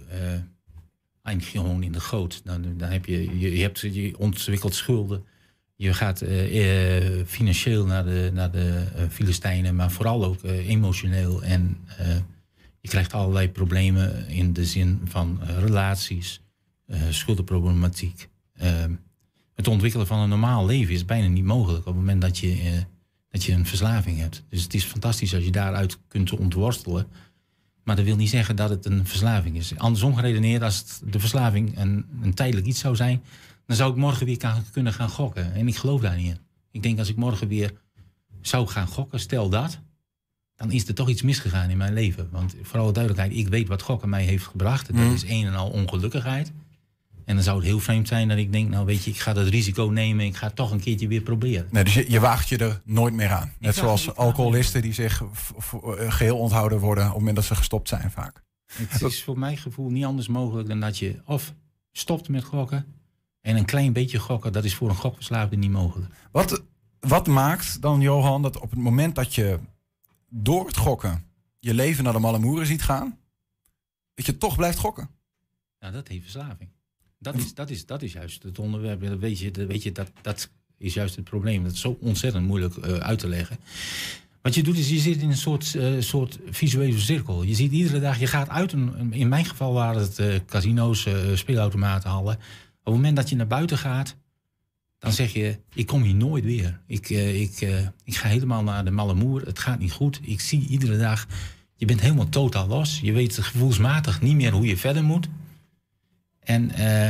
eindig 1.23 1.53
je 1.53 1.59
gewoon 1.59 1.83
in 1.83 1.93
de 1.93 2.01
goot. 2.01 2.45
Dan, 2.45 2.77
dan 2.77 2.91
heb 2.91 3.07
je, 3.07 3.39
je, 3.39 3.57
je 3.57 3.63
hebt 3.63 3.81
je 3.81 4.19
ontwikkeld 4.19 4.75
schulden. 4.75 5.25
Je 5.77 5.95
gaat 5.95 6.25
financieel 7.27 7.87
naar 7.87 8.05
de, 8.05 8.31
naar 8.33 8.51
de 8.51 8.87
Filistijnen, 9.11 9.75
maar 9.75 9.91
vooral 9.91 10.25
ook 10.25 10.43
emotioneel. 10.43 11.43
En 11.43 11.79
je 12.81 12.89
krijgt 12.89 13.13
allerlei 13.13 13.51
problemen 13.51 14.29
in 14.29 14.53
de 14.53 14.65
zin 14.65 15.01
van 15.05 15.41
relaties, 15.59 16.41
schuldenproblematiek. 17.11 18.29
Eh, 18.53 18.85
het 19.55 19.69
ontwikkelen 19.69 20.07
van 20.07 20.19
een 20.19 20.29
normaal 20.29 20.67
leven 20.67 20.95
is 20.95 21.05
bijna 21.05 21.27
niet 21.29 21.45
mogelijk 21.45 21.81
op 21.87 21.87
het 21.87 21.95
moment 21.95 22.21
dat 22.21 22.39
je, 22.39 22.53
eh, 22.53 22.73
dat 23.31 23.45
je 23.45 23.53
een 23.53 23.67
verslaving 23.67 24.19
hebt. 24.19 24.45
Dus 24.49 24.63
het 24.63 24.75
is 24.75 24.85
fantastisch 24.85 25.35
als 25.35 25.45
je 25.45 25.51
daaruit 25.51 25.99
kunt 26.09 26.33
ontworstelen. 26.33 27.07
Maar 27.85 27.97
dat 27.97 28.05
wil 28.05 28.17
niet 28.17 28.29
zeggen 28.31 28.57
dat 28.57 28.71
het 28.71 28.85
een 28.87 29.07
verslaving 29.07 29.57
is. 29.57 29.77
Andersom 29.79 30.15
geredeneerd, 30.17 30.63
als 30.63 30.79
het 30.79 31.03
de 31.13 31.21
verslaving 31.21 31.79
een, 31.79 32.05
een 32.23 32.35
tijdelijk 32.35 32.67
iets 32.67 32.81
zou 32.81 32.97
zijn, 32.97 33.23
dan 33.67 33.77
zou 33.77 33.91
ik 33.91 33.97
morgen 33.97 34.27
weer 34.27 34.37
kan- 34.37 34.65
kunnen 34.73 34.93
gaan 34.93 35.09
gokken. 35.09 35.55
En 35.55 35.69
ik 35.69 35.77
geloof 35.77 36.01
daar 36.01 36.17
niet 36.17 36.27
in. 36.29 36.39
Ik 36.71 36.83
denk 36.83 36.99
als 36.99 37.09
ik 37.09 37.17
morgen 37.17 37.49
weer 37.49 37.73
zou 38.41 38.67
gaan 38.67 38.87
gokken, 38.87 39.21
stel 39.21 39.49
dat, 39.49 39.79
dan 40.57 40.71
is 40.71 40.89
er 40.89 40.95
toch 40.95 41.09
iets 41.09 41.23
misgegaan 41.23 41.71
in 41.71 41.77
mijn 41.77 41.93
leven. 41.93 42.29
Want 42.31 42.55
voor 42.63 42.81
alle 42.81 42.93
duidelijkheid, 42.93 43.37
ik 43.39 43.49
weet 43.49 43.69
wat 43.69 43.83
gokken 43.83 44.09
mij 44.09 44.25
heeft 44.25 44.47
gebracht. 44.47 44.87
Dat 44.87 44.97
Mhm. 44.97 45.13
is 45.13 45.23
een 45.23 45.47
en 45.47 45.55
al 45.55 45.71
ongelukkigheid. 45.71 46.53
En 47.25 47.35
dan 47.35 47.45
zou 47.45 47.57
het 47.57 47.67
heel 47.67 47.81
vreemd 47.81 48.09
zijn 48.09 48.29
dat 48.29 48.39
ik 48.39 48.53
denk, 48.53 48.69
nou 48.69 48.87
weet 48.87 49.05
je, 49.05 49.11
ik 49.11 49.19
ga 49.19 49.33
dat 49.33 49.47
risico 49.47 49.85
nemen. 49.85 50.27
Ik 50.27 50.37
ga 50.37 50.47
het 50.47 50.57
toch 50.57 50.71
een 50.71 50.81
keertje 50.81 51.09
weer 51.09 51.21
proberen. 51.21 51.69
Nee, 51.71 51.85
dus 51.85 51.95
je, 51.95 52.11
je 52.11 52.21
waagt 52.21 52.49
je 52.49 52.57
er 52.57 52.81
nooit 52.85 53.15
meer 53.15 53.31
aan. 53.31 53.53
Net 53.59 53.75
zoals 53.75 54.15
alcoholisten 54.15 54.83
die 54.83 54.93
zich 54.93 55.23
eh, 55.23 56.13
geheel 56.13 56.39
onthouden 56.39 56.79
worden 56.79 57.05
op 57.05 57.11
het 57.11 57.19
moment 57.19 57.37
dat 57.37 57.45
ze 57.45 57.55
gestopt 57.55 57.89
zijn 57.89 58.11
vaak. 58.11 58.43
Het 58.73 59.03
is 59.03 59.23
voor 59.23 59.39
mijn 59.39 59.57
gevoel 59.57 59.91
niet 59.91 60.05
anders 60.05 60.29
mogelijk 60.29 60.69
dan 60.69 60.81
dat 60.81 60.99
je 60.99 61.21
of 61.25 61.53
stopt 61.93 62.29
met 62.29 62.45
gokken. 62.45 62.87
En 63.41 63.57
een 63.57 63.65
klein 63.65 63.93
beetje 63.93 64.19
gokken, 64.19 64.53
dat 64.53 64.65
is 64.65 64.75
voor 64.75 64.89
een 64.89 64.95
gokverslaafde 64.95 65.57
niet 65.57 65.71
mogelijk. 65.71 66.15
Wat, 66.31 66.63
wat 67.01 67.27
maakt 67.27 67.83
dan, 67.83 68.01
Johan, 68.01 68.43
dat 68.43 68.61
op 68.61 68.71
het 68.71 68.79
moment 68.79 69.15
dat 69.15 69.35
je 69.35 69.59
door 70.29 70.67
het 70.67 70.77
gokken 70.77 71.25
je 71.59 71.75
leven 71.75 72.05
naar 72.05 72.13
de 72.13 72.19
malle 72.19 72.39
moeren 72.39 72.67
ziet 72.67 72.83
gaan, 72.83 73.19
dat 74.15 74.27
je 74.27 74.39
toch 74.39 74.57
blijft 74.57 74.79
gokken? 74.79 75.11
Nou, 75.81 75.93
dat 75.93 76.09
heeft 76.09 76.23
verslaving. 76.23 76.71
Dat 77.23 77.35
is, 77.35 77.55
dat 77.55 77.71
is, 77.71 77.87
dat 77.87 78.03
is 78.03 78.13
juist 78.13 78.43
het 78.43 78.59
onderwerp. 78.59 79.07
Dat 79.07 79.19
weet 79.19 79.39
je, 79.39 79.67
weet 79.67 79.83
je 79.83 79.93
dat, 79.93 80.11
dat 80.21 80.51
is 80.79 80.95
juist 80.95 81.17
het 81.17 81.25
probleem. 81.25 81.63
Dat 81.63 81.73
is 81.73 81.81
zo 81.81 81.97
ontzettend 82.01 82.47
moeilijk 82.47 82.77
eh, 82.77 82.95
uit 82.95 83.19
te 83.19 83.29
leggen. 83.29 83.59
Wat 84.43 84.55
je 84.55 84.63
doet 84.63 84.79
is, 84.79 84.89
je 84.89 84.99
zit 84.99 85.21
in 85.21 85.31
een 85.31 85.37
soort, 85.37 85.75
eh, 85.75 85.93
soort 85.99 86.39
visuele 86.51 86.99
cirkel. 86.99 87.43
Je 87.43 87.55
ziet 87.55 87.73
iedere 87.73 88.01
dag, 88.01 88.19
je 88.19 88.27
gaat 88.27 88.49
uit, 88.49 88.73
een, 88.73 89.13
in 89.13 89.29
mijn 89.29 89.45
geval 89.45 89.73
waren 89.73 90.03
het 90.03 90.19
eh, 90.19 90.35
casino's, 90.47 91.07
speelautomaten, 91.35 92.11
hallen. 92.11 92.35
Op 92.35 92.85
het 92.85 92.95
moment 92.95 93.17
dat 93.17 93.29
je 93.29 93.37
naar 93.37 93.47
buiten 93.47 93.79
gaat, 93.79 94.17
dan 94.99 95.13
zeg 95.13 95.33
je, 95.33 95.59
ik 95.75 95.87
kom 95.87 96.03
hier 96.03 96.15
nooit 96.15 96.45
weer. 96.45 96.81
Ik, 96.87 97.09
ik, 97.11 97.61
ik 98.05 98.15
ga 98.15 98.29
helemaal 98.29 98.63
naar 98.63 98.85
de 98.85 98.91
malle 98.91 99.15
moer, 99.15 99.43
het 99.43 99.59
gaat 99.59 99.79
niet 99.79 99.93
goed. 99.93 100.21
Ik 100.23 100.41
zie 100.41 100.67
iedere 100.69 100.99
dag, 100.99 101.27
je 101.77 101.87
bent 101.87 102.01
helemaal 102.01 102.29
totaal 102.29 102.67
los. 102.67 103.01
Je 103.03 103.13
weet 103.13 103.39
gevoelsmatig 103.39 104.21
niet 104.21 104.37
meer 104.37 104.53
hoe 104.53 104.67
je 104.67 104.77
verder 104.77 105.05
moet. 105.05 105.29
En, 106.53 106.71
eh, 106.75 107.07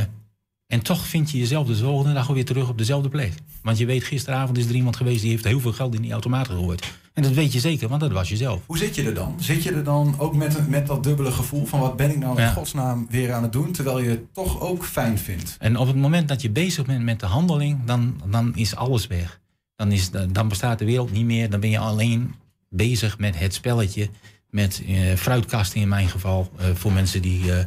en 0.67 0.81
toch 0.83 1.07
vind 1.07 1.31
je 1.31 1.37
jezelf 1.37 1.67
de 1.67 1.75
volgende 1.75 2.13
dag 2.13 2.27
weer 2.27 2.45
terug 2.45 2.69
op 2.69 2.77
dezelfde 2.77 3.09
plek. 3.09 3.33
Want 3.61 3.77
je 3.77 3.85
weet, 3.85 4.03
gisteravond 4.03 4.57
is 4.57 4.65
er 4.65 4.75
iemand 4.75 4.95
geweest 4.95 5.21
die 5.21 5.29
heeft 5.29 5.43
heel 5.43 5.59
veel 5.59 5.71
geld 5.73 5.95
in 5.95 6.01
die 6.01 6.11
automaat 6.11 6.47
gegooid. 6.47 6.91
En 7.13 7.23
dat 7.23 7.31
weet 7.31 7.53
je 7.53 7.59
zeker, 7.59 7.87
want 7.89 8.01
dat 8.01 8.11
was 8.11 8.29
jezelf. 8.29 8.61
Hoe 8.65 8.77
zit 8.77 8.95
je 8.95 9.03
er 9.03 9.13
dan? 9.13 9.35
Zit 9.39 9.63
je 9.63 9.71
er 9.71 9.83
dan 9.83 10.15
ook 10.17 10.35
met, 10.35 10.69
met 10.69 10.87
dat 10.87 11.03
dubbele 11.03 11.31
gevoel 11.31 11.65
van 11.65 11.79
wat 11.79 11.95
ben 11.97 12.09
ik 12.09 12.17
nou 12.17 12.37
in 12.37 12.43
Ja. 12.43 12.51
godsnaam 12.51 13.07
weer 13.09 13.33
aan 13.33 13.43
het 13.43 13.51
doen, 13.51 13.71
terwijl 13.71 13.99
je 13.99 14.09
het 14.09 14.33
toch 14.33 14.61
ook 14.61 14.85
fijn 14.85 15.17
vindt? 15.17 15.55
En 15.59 15.77
op 15.77 15.87
het 15.87 15.95
moment 15.95 16.27
dat 16.27 16.41
je 16.41 16.49
bezig 16.49 16.85
bent 16.85 17.03
met 17.03 17.19
de 17.19 17.25
handeling, 17.25 17.79
dan, 17.85 18.21
dan 18.29 18.55
is 18.55 18.75
alles 18.75 19.07
weg. 19.07 19.39
Dan, 19.75 19.91
is, 19.91 20.09
dan 20.31 20.47
bestaat 20.47 20.79
de 20.79 20.85
wereld 20.85 21.11
niet 21.11 21.25
meer. 21.25 21.49
Dan 21.49 21.59
ben 21.59 21.69
je 21.69 21.79
alleen 21.79 22.33
bezig 22.69 23.17
met 23.17 23.39
het 23.39 23.53
spelletje. 23.53 24.09
Met 24.49 24.83
eh, 24.87 25.13
fruitkasten 25.15 25.81
in 25.81 25.87
mijn 25.87 26.09
geval. 26.09 26.51
eh, 26.57 26.65
voor 26.73 26.91
mensen 26.91 27.21
die, 27.21 27.53
eh, 27.53 27.65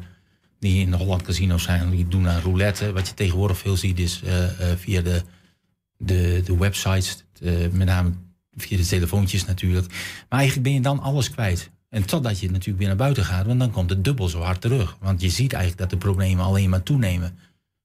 die 0.58 0.80
in 0.80 0.90
de 0.90 0.96
Holland 0.96 1.22
Casino's 1.22 1.62
zijn. 1.62 1.90
Die 1.90 2.08
doen 2.08 2.28
aan 2.28 2.40
roulette. 2.40 2.92
Wat 2.92 3.08
je 3.08 3.14
tegenwoordig 3.14 3.58
veel 3.58 3.76
ziet 3.76 3.98
is 3.98 4.22
eh, 4.24 4.70
eh, 4.70 4.78
via 4.78 5.02
de, 5.02 5.22
de, 5.96 6.42
de 6.44 6.56
websites. 6.56 7.24
eh, 7.40 7.52
met 7.72 7.86
name 7.86 8.12
via 8.56 8.76
de 8.76 8.86
telefoontjes 8.86 9.44
natuurlijk. 9.44 9.88
Maar 10.28 10.38
eigenlijk 10.38 10.62
ben 10.68 10.74
je 10.74 10.80
dan 10.80 11.00
alles 11.00 11.30
kwijt. 11.30 11.70
En 11.88 12.04
totdat 12.04 12.40
je 12.40 12.50
natuurlijk 12.50 12.78
weer 12.78 12.88
naar 12.88 12.96
buiten 12.96 13.24
gaat. 13.24 13.46
Want 13.46 13.58
dan 13.58 13.70
komt 13.70 13.90
het 13.90 14.04
dubbel 14.04 14.28
zo 14.28 14.40
hard 14.40 14.60
terug. 14.60 14.96
Want 15.00 15.20
je 15.20 15.30
ziet 15.30 15.52
eigenlijk 15.52 15.80
dat 15.82 15.90
de 15.90 16.06
problemen 16.06 16.44
alleen 16.44 16.70
maar 16.70 16.82
toenemen. 16.82 17.38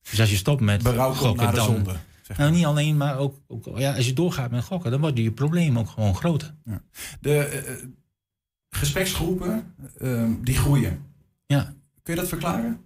Dus 0.10 0.20
als 0.20 0.30
je 0.30 0.36
stopt 0.36 0.62
met 0.62 0.84
Berouw 0.84 1.14
gokken, 1.14 1.48
de 1.48 1.56
dan, 1.56 1.66
zonde. 1.66 1.96
Zeg 2.22 2.38
nou, 2.38 2.52
niet 2.52 2.66
alleen, 2.66 2.98
maar 2.98 3.18
ook, 3.18 3.36
ook 3.48 3.70
ja, 3.78 3.96
als 3.96 4.06
je 4.06 4.14
doorgaat 4.14 4.52
met 4.52 4.64
gokken, 4.64 4.92
dan 4.92 5.00
worden 5.00 5.24
je 5.24 5.32
problemen 5.32 5.82
ook 5.82 5.90
gewoon 5.90 6.16
groter. 6.16 6.54
De 7.22 7.38
eh, 7.38 7.74
gespreksgroepen, 8.70 9.74
eh, 9.98 10.30
die 10.42 10.56
groeien. 10.56 11.06
Ja. 11.46 11.74
Kun 12.04 12.14
je 12.14 12.20
dat 12.20 12.30
verklaren? 12.30 12.80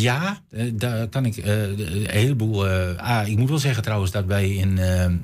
Ja, 0.00 0.40
eh, 0.50 0.70
daar 0.74 1.08
kan 1.08 1.24
ik 1.24 1.36
eh, 1.36 1.62
een 1.62 2.06
heleboel. 2.10 2.68
eh, 2.68 2.96
ah, 2.96 3.28
ik 3.28 3.36
moet 3.36 3.48
wel 3.48 3.58
zeggen 3.58 3.82
trouwens 3.82 4.10
dat 4.10 4.24
wij 4.24 4.54
in, 4.54 4.78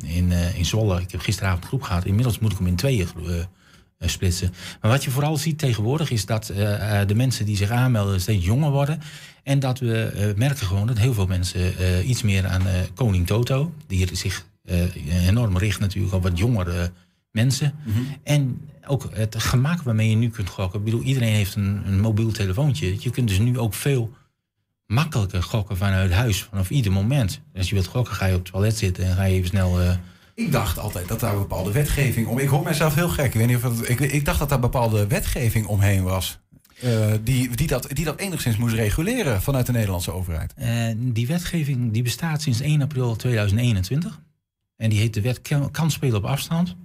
in, 0.04 0.32
in 0.32 0.64
Zwolle, 0.64 1.00
ik 1.00 1.10
heb 1.10 1.20
gisteravond 1.20 1.62
een 1.62 1.68
groep 1.68 1.82
gehad, 1.82 2.04
inmiddels 2.04 2.38
moet 2.38 2.52
ik 2.52 2.58
hem 2.58 2.66
in 2.66 2.76
tweeën 2.76 3.08
splitsen. 3.98 4.52
Maar 4.80 4.90
wat 4.90 5.04
je 5.04 5.10
vooral 5.10 5.36
ziet 5.36 5.58
tegenwoordig 5.58 6.10
is 6.10 6.26
dat 6.26 6.46
de 7.06 7.14
mensen 7.14 7.46
die 7.46 7.56
zich 7.56 7.70
aanmelden 7.70 8.20
steeds 8.20 8.44
jonger 8.44 8.70
worden. 8.70 9.00
En 9.42 9.58
dat 9.58 9.78
we 9.78 10.32
merken 10.36 10.66
gewoon 10.66 10.86
dat 10.86 10.98
heel 10.98 11.14
veel 11.14 11.26
mensen 11.26 11.72
iets 12.08 12.22
meer 12.22 12.46
aan 12.46 12.62
Koning 12.94 13.26
Toto, 13.26 13.74
die 13.86 14.08
zich 14.12 14.46
enorm 15.26 15.58
richt 15.58 15.80
natuurlijk 15.80 16.14
op 16.14 16.22
wat 16.22 16.38
jongere 16.38 16.92
mensen. 17.30 17.74
En 18.22 18.60
ook 18.86 19.08
het 19.12 19.42
gemak 19.42 19.82
waarmee 19.82 20.10
je 20.10 20.16
nu 20.16 20.30
kunt 20.30 20.48
gokken. 20.48 20.78
Ik 20.78 20.84
bedoel, 20.84 21.02
iedereen 21.02 21.32
heeft 21.32 21.54
een, 21.54 21.82
een 21.86 22.00
mobiel 22.00 22.32
telefoontje. 22.32 22.96
Je 23.02 23.10
kunt 23.10 23.28
dus 23.28 23.38
nu 23.38 23.58
ook 23.58 23.74
veel 23.74 24.10
makkelijker 24.86 25.42
gokken 25.42 25.76
vanuit 25.76 26.12
huis, 26.12 26.42
vanaf 26.42 26.70
ieder 26.70 26.92
moment. 26.92 27.40
Als 27.56 27.68
je 27.68 27.74
wilt 27.74 27.86
gokken, 27.86 28.14
ga 28.14 28.26
je 28.26 28.34
op 28.34 28.42
het 28.42 28.52
toilet 28.52 28.76
zitten 28.78 29.04
en 29.04 29.14
ga 29.16 29.24
je 29.24 29.34
even 29.34 29.48
snel. 29.48 29.80
eh, 29.80 29.96
Ik 30.34 30.52
dacht 30.52 30.78
altijd 30.78 31.08
dat 31.08 31.20
daar 31.20 31.32
een 31.32 31.38
bepaalde 31.38 31.72
wetgeving 31.72 32.26
om. 32.26 32.38
Ik 32.38 32.48
hoor 32.48 32.62
mezelf 32.64 32.94
heel 32.94 33.08
gek. 33.08 33.24
Ik, 33.26 33.32
weet 33.32 33.46
niet 33.46 33.56
of 33.56 33.62
het, 33.78 33.88
ik, 33.88 34.00
ik 34.00 34.24
dacht 34.24 34.38
dat 34.38 34.48
daar 34.48 34.60
bepaalde 34.60 35.06
wetgeving 35.06 35.66
omheen 35.66 36.02
was. 36.02 36.38
eh, 36.80 37.12
die, 37.22 37.56
die, 37.56 37.66
dat, 37.66 37.86
die 37.92 38.04
dat 38.04 38.18
enigszins 38.18 38.56
moest 38.56 38.74
reguleren 38.74 39.42
vanuit 39.42 39.66
de 39.66 39.72
Nederlandse 39.72 40.12
overheid. 40.12 40.52
eh, 40.56 40.86
die 40.96 41.26
wetgeving 41.26 41.92
die 41.92 42.02
bestaat 42.02 42.42
sinds 42.42 42.60
1 42.60 42.82
april 42.82 43.16
2021. 43.16 44.20
En 44.76 44.90
die 44.90 44.98
heet 44.98 45.14
de 45.14 45.20
wet 45.20 45.42
kan- 45.42 45.70
Kansspelen 45.70 46.16
op 46.16 46.24
afstand. 46.24 46.76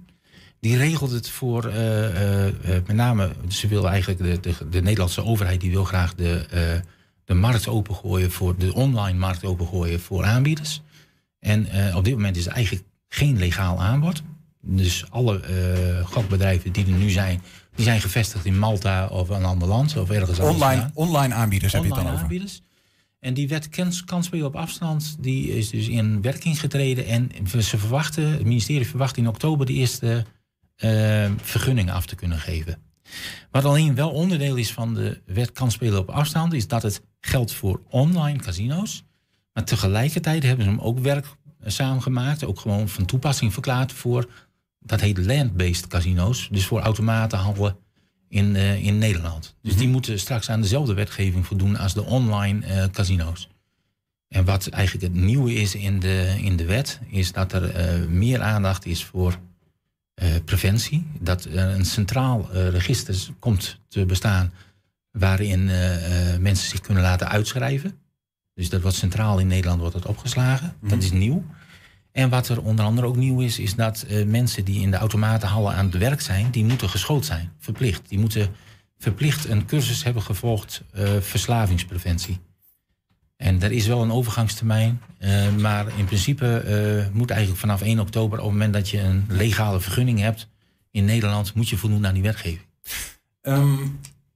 Die 0.60 0.76
regelt 0.76 1.10
het 1.10 1.28
voor 1.28 1.64
eh, 1.64 2.06
eh, 2.06 2.46
eh, 2.46 2.54
met 2.86 2.96
name, 2.96 3.30
ze 3.48 3.68
wil 3.68 3.88
eigenlijk 3.88 4.20
de, 4.20 4.40
de, 4.40 4.68
de 4.70 4.82
Nederlandse 4.82 5.24
overheid 5.24 5.60
die 5.60 5.70
wil 5.70 5.84
graag 5.84 6.14
de, 6.14 6.82
de 7.24 7.34
markt 7.34 7.68
opengooien 7.68 8.30
voor 8.30 8.56
de 8.56 8.74
online 8.74 9.18
markt 9.18 9.44
opengooien 9.44 10.00
voor 10.00 10.24
aanbieders. 10.24 10.82
En 11.38 11.66
op 11.94 12.04
dit 12.04 12.14
moment 12.14 12.36
is 12.36 12.46
er 12.46 12.52
eigenlijk 12.52 12.84
geen 13.08 13.38
legaal 13.38 13.82
aanbod. 13.82 14.22
Dus 14.62 15.04
alle 15.10 15.40
gokbedrijven 16.04 16.72
die 16.72 16.86
er 16.86 16.92
nu 16.92 17.10
zijn, 17.10 17.42
die 17.74 17.84
zijn 17.84 18.00
gevestigd 18.00 18.44
in 18.44 18.58
Malta 18.58 19.06
of 19.06 19.28
een 19.28 19.44
ander 19.44 19.68
land 19.68 19.96
of 19.96 20.10
ergens 20.10 20.40
anders. 20.40 20.56
Online, 20.56 20.80
vandaan 20.80 20.90
online 20.94 21.34
aanbieders 21.34 21.72
heb 21.72 21.82
je 21.82 21.88
het 21.88 21.96
dan 21.96 22.06
online 22.06 22.24
over. 22.24 22.36
aanbieders. 22.36 22.62
En 23.20 23.34
die 23.34 23.48
wet 23.48 23.68
kans- 23.68 24.04
kansspelen 24.04 24.46
op 24.46 24.56
afstand 24.56 25.16
die 25.20 25.56
is 25.56 25.70
dus 25.70 25.88
in 25.88 26.22
werking 26.22 26.60
getreden. 26.60 27.06
En 27.06 27.30
ze 27.62 27.78
verwachten, 27.78 28.30
het 28.32 28.44
ministerie 28.44 28.86
verwacht 28.86 29.16
in 29.16 29.28
oktober 29.28 29.66
de 29.66 29.72
eerste 29.72 30.24
eh, 30.80 31.30
vergunningen 31.42 31.94
af 31.94 32.06
te 32.06 32.14
kunnen 32.14 32.38
geven. 32.38 32.78
Wat 33.50 33.64
alleen 33.64 33.94
wel 33.94 34.10
onderdeel 34.10 34.56
is 34.56 34.72
van 34.72 34.94
de 34.94 35.20
wet 35.26 35.52
kansspelen 35.52 35.98
op 35.98 36.10
afstand, 36.10 36.52
is 36.52 36.68
dat 36.68 36.82
het 36.82 37.02
geldt 37.20 37.52
voor 37.52 37.80
online 37.88 38.38
casino's. 38.38 39.04
Maar 39.52 39.64
tegelijkertijd 39.64 40.42
hebben 40.42 40.64
ze 40.64 40.70
hem 40.70 40.80
ook 40.80 40.98
werkzaam 40.98 42.00
gemaakt, 42.00 42.44
ook 42.44 42.60
gewoon 42.60 42.88
van 42.88 43.04
toepassing 43.04 43.52
verklaard 43.52 43.92
voor, 43.92 44.30
dat 44.78 45.00
heet 45.00 45.18
land-based 45.18 45.86
casino's. 45.86 46.48
Dus 46.50 46.66
voor 46.66 46.80
automatenhandelen 46.80 47.76
in, 48.28 48.56
eh, 48.56 48.84
in 48.84 48.98
Nederland. 48.98 49.54
Dus 49.62 49.76
die 49.76 49.88
moeten 49.88 50.18
straks 50.18 50.50
aan 50.50 50.60
dezelfde 50.60 50.94
wetgeving 50.94 51.46
voldoen 51.46 51.76
als 51.76 51.94
de 51.94 52.04
online 52.04 52.66
eh, 52.66 52.84
casino's. 52.84 53.48
En 54.28 54.44
wat 54.44 54.68
eigenlijk 54.68 55.14
het 55.14 55.22
nieuwe 55.22 55.54
is 55.54 55.74
in 55.74 56.00
de, 56.00 56.36
in 56.40 56.56
de 56.56 56.64
wet, 56.64 57.00
is 57.08 57.32
dat 57.32 57.52
er 57.52 57.70
eh, 57.70 58.06
meer 58.06 58.40
aandacht 58.40 58.86
is 58.86 59.04
voor 59.04 59.38
preventie. 60.44 61.06
Dat 61.18 61.44
er 61.44 61.68
een 61.68 61.84
centraal 61.84 62.50
eh, 62.52 62.68
register 62.68 63.16
komt 63.38 63.80
te 63.88 64.06
bestaan 64.06 64.52
waarin 65.10 65.68
eh, 65.68 66.32
eh, 66.32 66.40
mensen 66.40 66.68
zich 66.68 66.80
kunnen 66.80 67.02
laten 67.02 67.28
uitschrijven. 67.28 67.98
Dus 68.54 68.68
dat 68.68 68.80
wordt 68.80 68.96
centraal 68.96 69.38
in 69.38 69.46
Nederland 69.46 69.80
wordt 69.80 69.94
dat 69.94 70.06
opgeslagen. 70.06 70.74
Dat 70.80 71.02
is 71.02 71.10
nieuw. 71.10 71.44
En 72.12 72.28
wat 72.28 72.48
er 72.48 72.62
onder 72.62 72.84
andere 72.84 73.06
ook 73.06 73.16
nieuw 73.16 73.40
is, 73.40 73.58
is 73.58 73.74
dat 73.74 74.02
eh, 74.02 74.26
mensen 74.26 74.64
die 74.64 74.80
in 74.80 74.90
de 74.90 74.96
automatenhallen 74.96 75.74
aan 75.74 75.84
het 75.84 75.98
werk 75.98 76.20
zijn, 76.20 76.50
die 76.50 76.64
moeten 76.64 76.88
geschoold 76.88 77.24
zijn, 77.24 77.52
verplicht. 77.58 78.08
Die 78.08 78.18
moeten 78.18 78.48
verplicht 78.98 79.48
een 79.48 79.66
cursus 79.66 80.04
hebben 80.04 80.22
gevolgd, 80.22 80.82
eh, 80.92 81.08
verslavingspreventie. 81.20 82.38
En 83.40 83.62
er 83.62 83.72
is 83.72 83.86
wel 83.86 84.02
een 84.02 84.12
overgangstermijn. 84.12 85.00
eh, 85.18 85.48
maar 85.56 85.86
in 85.98 86.04
principe 86.04 86.56
eh, 86.56 87.14
moet 87.14 87.30
eigenlijk 87.30 87.60
vanaf 87.60 87.82
1 87.82 88.00
oktober, 88.00 88.38
op 88.38 88.44
het 88.44 88.52
moment 88.52 88.72
dat 88.72 88.88
je 88.88 89.00
een 89.00 89.24
legale 89.28 89.80
vergunning 89.80 90.18
hebt 90.20 90.48
in 90.90 91.04
Nederland, 91.04 91.54
moet 91.54 91.68
je 91.68 91.76
voldoen 91.76 92.06
aan 92.06 92.14
die 92.14 92.22
wetgeving. 92.22 92.66
Ehm, 93.42 93.76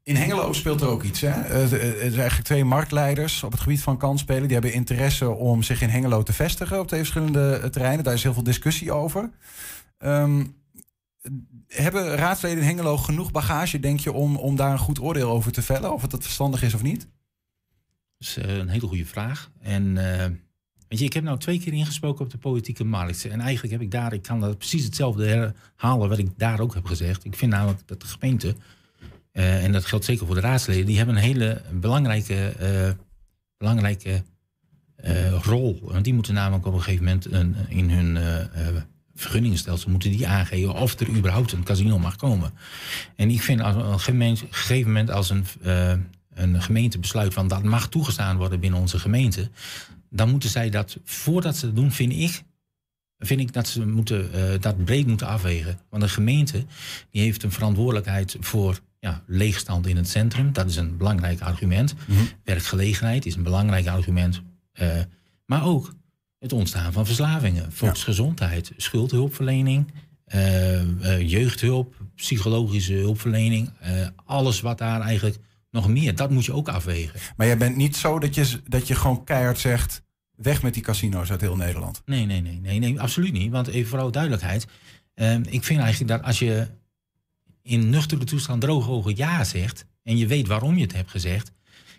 in 0.03 0.17
Hengelo 0.17 0.53
speelt 0.53 0.81
er 0.81 0.89
ook 0.89 1.03
iets. 1.03 1.21
Hè? 1.21 1.29
Eh, 1.29 1.63
Er 1.63 1.69
zijn 1.69 2.01
eigenlijk 2.01 2.43
twee 2.45 2.65
marktleiders 2.65 3.43
op 3.43 3.53
het 3.53 3.61
gebied 3.61 3.83
van 3.83 3.97
kansspelen. 3.99 4.43
Die 4.43 4.53
hebben 4.53 4.73
interesse 4.73 5.31
om 5.31 5.63
zich 5.63 5.83
in 5.83 5.89
Hengelo 5.89 6.23
te 6.23 6.33
vestigen 6.33 6.81
op 6.81 6.87
twee 6.87 7.01
verschillende 7.01 7.69
terreinen. 7.71 8.05
Daar 8.05 8.15
is 8.15 8.23
heel 8.23 8.35
veel 8.35 8.43
discussie 8.43 8.93
over. 8.93 9.31
Ehm, 9.99 10.45
hebben 11.69 12.17
raadsleden 12.17 12.59
in 12.59 12.65
Hengelo 12.69 12.97
genoeg 12.97 13.31
bagage, 13.31 13.81
denk 13.81 14.01
je, 14.01 14.13
om, 14.13 14.37
om 14.37 14.57
daar 14.57 14.73
een 14.73 14.79
goed 14.79 15.01
oordeel 15.01 15.31
over 15.31 15.53
te 15.53 15.63
vellen? 15.63 15.93
Of 15.93 16.03
het 16.03 16.11
dat 16.11 16.23
verstandig 16.23 16.63
is 16.63 16.75
of 16.75 16.83
niet? 16.83 17.09
Eh, 18.25 18.57
een 18.57 18.69
hele 18.69 18.87
goede 18.87 19.07
vraag. 19.07 19.51
En 19.61 19.99
eh, 19.99 20.27
weet 20.89 20.99
je, 20.99 21.05
ik 21.05 21.13
heb 21.13 21.25
nou 21.25 21.39
twee 21.39 21.61
keer 21.61 21.73
ingesproken 21.73 22.25
op 22.25 22.31
de 22.31 22.39
politieke 22.39 22.85
markt. 22.85 23.25
En 23.25 23.41
eigenlijk 23.41 23.73
heb 23.73 23.83
ik 23.83 23.91
daar, 23.91 24.13
ik 24.13 24.23
kan 24.23 24.41
dat 24.41 24.59
precies 24.59 24.85
hetzelfde 24.85 25.27
herhalen 25.27 26.09
wat 26.09 26.19
ik 26.19 26.29
daar 26.37 26.61
ook 26.61 26.75
heb 26.75 26.85
gezegd. 26.85 27.25
Ik 27.25 27.37
vind 27.37 27.53
namelijk 27.53 27.81
dat 27.87 28.01
de 28.01 28.07
gemeente, 28.07 28.55
eh, 29.33 29.65
en 29.65 29.73
dat 29.73 29.85
geldt 29.85 30.05
zeker 30.05 30.27
voor 30.27 30.35
de 30.35 30.41
raadsleden, 30.41 30.87
die 30.87 30.97
hebben 30.97 31.17
een 31.17 31.23
hele 31.23 31.63
belangrijke, 31.73 32.97
belangrijke 33.57 34.23
rol. 35.43 35.81
Want 35.83 36.05
die 36.05 36.15
moeten 36.15 36.35
namelijk 36.35 36.67
op 36.67 36.75
een 36.75 36.83
gegeven 36.83 37.05
moment 37.05 37.33
een, 37.33 37.57
in 37.69 37.91
hun 37.91 38.19
vergunningenstelsel 39.15 39.91
moeten 39.91 40.11
die 40.11 40.29
aangeven 40.29 40.75
of 40.75 41.01
er 41.01 41.09
überhaupt 41.09 41.53
een 41.53 41.65
casino 41.65 41.99
mag 41.99 42.17
komen. 42.17 42.53
En 43.17 43.31
ik 43.31 43.43
vind 43.43 43.61
als 43.61 43.77
een 43.77 44.01
gemeente, 44.01 44.47
gegeven 44.51 44.87
moment 44.87 45.11
als 45.11 45.31
een, 45.31 45.45
een 46.35 46.63
gemeente 46.63 46.99
besluit 46.99 47.35
van 47.35 47.49
dat 47.49 47.63
mag 47.63 47.89
toegestaan 47.89 48.37
worden 48.37 48.61
binnen 48.61 48.81
onze 48.81 48.99
gemeente, 48.99 49.51
dan 50.11 50.31
moeten 50.31 50.51
zij 50.51 50.71
dat, 50.71 50.99
voordat 51.05 51.57
ze 51.57 51.67
dat 51.67 51.77
doen, 51.77 51.93
vind 51.93 52.13
ik, 52.13 52.43
vind 53.19 53.41
ik 53.41 53.53
dat 53.53 53.69
ze 53.69 53.87
moeten, 53.87 54.33
eh, 54.33 54.61
dat 54.61 54.85
breed 54.85 55.07
moeten 55.07 55.27
afwegen. 55.27 55.79
Want 55.89 56.03
een 56.03 56.09
gemeente 56.09 56.65
die 57.11 57.23
heeft 57.23 57.43
een 57.43 57.53
verantwoordelijkheid 57.53 58.37
voor 58.41 58.81
ja, 59.01 59.23
leegstand 59.27 59.87
in 59.87 59.97
het 59.97 60.09
centrum. 60.09 60.53
Dat 60.53 60.69
is 60.69 60.77
een 60.77 60.97
belangrijk 60.97 61.41
argument. 61.41 61.95
Werkgelegenheid 62.45 63.27
is 63.27 63.35
een 63.35 63.43
belangrijk 63.43 63.87
argument. 63.87 64.43
Eh, 64.73 64.89
maar 65.47 65.65
ook 65.65 65.95
het 66.39 66.53
ontstaan 66.53 66.93
van 66.93 67.07
verslavingen, 67.07 67.73
volksgezondheid, 67.73 68.73
schuldhulpverlening, 68.77 69.93
eh, 70.25 71.31
jeugdhulp, 71.31 71.95
psychologische 72.15 72.93
hulpverlening, 72.93 73.71
alles 74.25 74.61
wat 74.61 74.79
daar 74.79 75.01
eigenlijk 75.01 75.39
nog 75.75 75.89
meer, 75.89 76.15
dat 76.15 76.31
moet 76.31 76.45
je 76.45 76.53
ook 76.53 76.69
afwegen. 76.69 77.21
Maar 77.37 77.47
jij 77.47 77.57
bent 77.57 77.77
niet 77.77 77.97
zo 77.97 78.19
dat 78.19 78.35
je, 78.35 78.61
dat 78.69 78.87
je 78.87 78.95
gewoon 78.95 79.25
keihard 79.25 79.59
zegt... 79.59 80.03
weg 80.37 80.63
met 80.63 80.75
die 80.75 80.83
casino's 80.83 81.31
uit 81.31 81.41
heel 81.41 81.57
Nederland. 81.57 82.03
Nee, 82.05 82.27
nee, 82.27 82.41
nee, 82.41 82.61
nee, 82.61 82.79
nee 82.79 83.01
absoluut 83.01 83.33
niet. 83.33 83.51
Want 83.51 83.67
even 83.67 83.89
vooral 83.89 84.11
duidelijkheid. 84.11 84.67
ehm, 85.15 85.43
ik 85.49 85.65
vind 85.65 85.81
eigenlijk 85.81 86.11
dat 86.11 86.23
als 86.23 86.39
je 86.39 86.67
in 87.63 87.91
nuchtere 87.91 88.25
toestand 88.25 88.61
droge 88.61 88.91
ogen 88.91 89.17
ja 89.17 89.45
zegt... 89.45 89.87
en 90.03 90.17
je 90.17 90.27
weet 90.27 90.47
waarom 90.47 90.77
je 90.77 90.83
het 90.83 90.93
hebt 90.93 91.11
gezegd... 91.11 91.53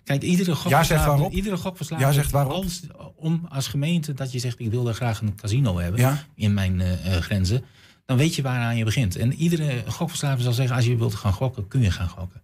Kijk, 0.04 0.22
iedere 0.22 0.56
gokverslaafde, 0.56 1.08
waarop? 1.08 1.32
iedere 1.32 1.58
gokverslaafde 1.58 2.06
Ja 2.06 2.12
zegt 2.12 2.32
waarop? 2.32 2.54
als, 2.54 2.82
om 3.16 3.46
als 3.50 3.68
gemeente 3.68 4.14
dat 4.14 4.32
je 4.32 4.40
zegt... 4.40 4.60
ik 4.60 4.72
wil 4.72 4.84
daar 4.84 4.94
graag 4.94 5.22
een 5.22 5.36
casino 5.36 5.78
hebben 5.78 6.00
Ja? 6.00 6.26
in 6.36 6.54
mijn 6.54 6.82
eh, 6.82 7.16
eh, 7.16 7.22
grenzen... 7.22 7.64
dan 8.06 8.18
weet 8.18 8.36
je 8.36 8.42
waaraan 8.42 8.78
je 8.78 8.84
begint. 8.84 9.16
En 9.16 9.34
iedere 9.34 9.84
gokverslaafde 9.88 10.44
zal 10.44 10.54
zeggen... 10.54 10.76
als 10.76 10.86
je 10.86 10.96
wilt 10.96 11.16
gaan 11.16 11.34
gokken, 11.34 11.68
kun 11.68 11.82
je 11.82 11.92
gaan 11.92 12.10
gokken. 12.10 12.42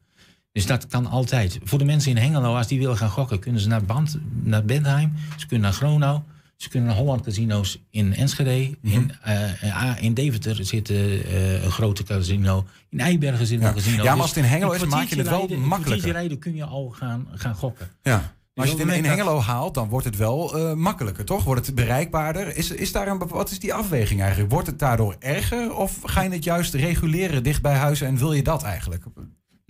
Dus 0.52 0.66
dat 0.66 0.88
kan 0.88 1.06
altijd. 1.06 1.60
Voor 1.64 1.80
de 1.80 1.86
mensen 1.86 2.12
in 2.12 2.18
Hengelo, 2.18 2.56
als 2.56 2.68
die 2.68 2.80
willen 2.80 2.98
gaan 2.98 3.10
gokken... 3.10 3.40
kunnen 3.40 3.62
ze 3.62 3.68
naar, 3.68 3.84
Band, 3.86 4.18
naar 4.44 4.66
Bentheim, 4.66 5.14
ze 5.38 5.46
kunnen 5.48 5.70
naar 5.70 5.78
Gronau... 5.78 6.20
ze 6.56 6.70
kunnen 6.70 6.90
naar 6.90 6.98
Holland 6.98 7.22
Casino's 7.22 7.82
in 7.90 8.14
Enschede. 8.16 8.78
Mhm. 8.82 8.94
in, 8.94 9.12
eh, 9.22 10.04
in 10.04 10.14
Deventer 10.14 10.66
zit 10.66 10.90
eh, 10.90 11.64
een 11.64 11.72
grote 11.72 12.04
casino. 12.04 12.66
In 12.90 13.00
Eibergen 13.00 13.46
zit 13.46 13.62
Ja. 13.62 13.68
een 13.68 13.74
casino. 13.74 13.96
Ja, 13.96 14.04
maar 14.04 14.12
Dus 14.14 14.22
als 14.22 14.30
het 14.36 14.44
in 14.44 14.50
Hengelo 14.50 14.72
is, 14.72 14.86
maak 14.86 15.08
je 15.08 15.16
het 15.16 15.30
wel 15.30 15.38
rijden- 15.40 15.62
makkelijker. 15.68 16.12
Rijden 16.12 16.40
kun 16.40 16.56
je 16.56 16.64
al 16.66 16.90
gaan, 16.90 17.28
gaan 17.34 17.56
gokken. 17.56 17.88
Ja. 18.02 18.34
Maar 18.54 18.66
als 18.66 18.76
je 18.76 18.82
het 18.82 18.88
in, 18.88 19.04
in 19.04 19.10
Hengelo 19.10 19.40
haalt, 19.40 19.74
dan 19.74 19.90
wordt 19.90 20.06
het 20.06 20.18
wel 20.18 20.76
makkelijker, 20.76 21.26
toch? 21.26 21.44
Wordt 21.44 21.66
het 21.66 21.76
bereikbaarder? 21.76 22.56
Is, 22.58 22.72
is 22.72 22.92
daar 22.92 23.08
een, 23.08 23.18
wat 23.28 23.52
is 23.52 23.60
die 23.60 23.74
afweging 23.74 24.22
eigenlijk? 24.22 24.52
Wordt 24.52 24.68
het 24.68 24.80
daardoor 24.80 25.16
erger? 25.20 25.76
Of 25.76 25.98
ga 26.04 26.22
je 26.22 26.30
het 26.30 26.44
juist 26.44 26.74
reguleren 26.74 27.44
dicht 27.44 27.62
bij 27.62 27.76
huis 27.76 28.02
en 28.02 28.18
wil 28.18 28.34
je 28.34 28.44
dat 28.44 28.64
eigenlijk? 28.64 29.04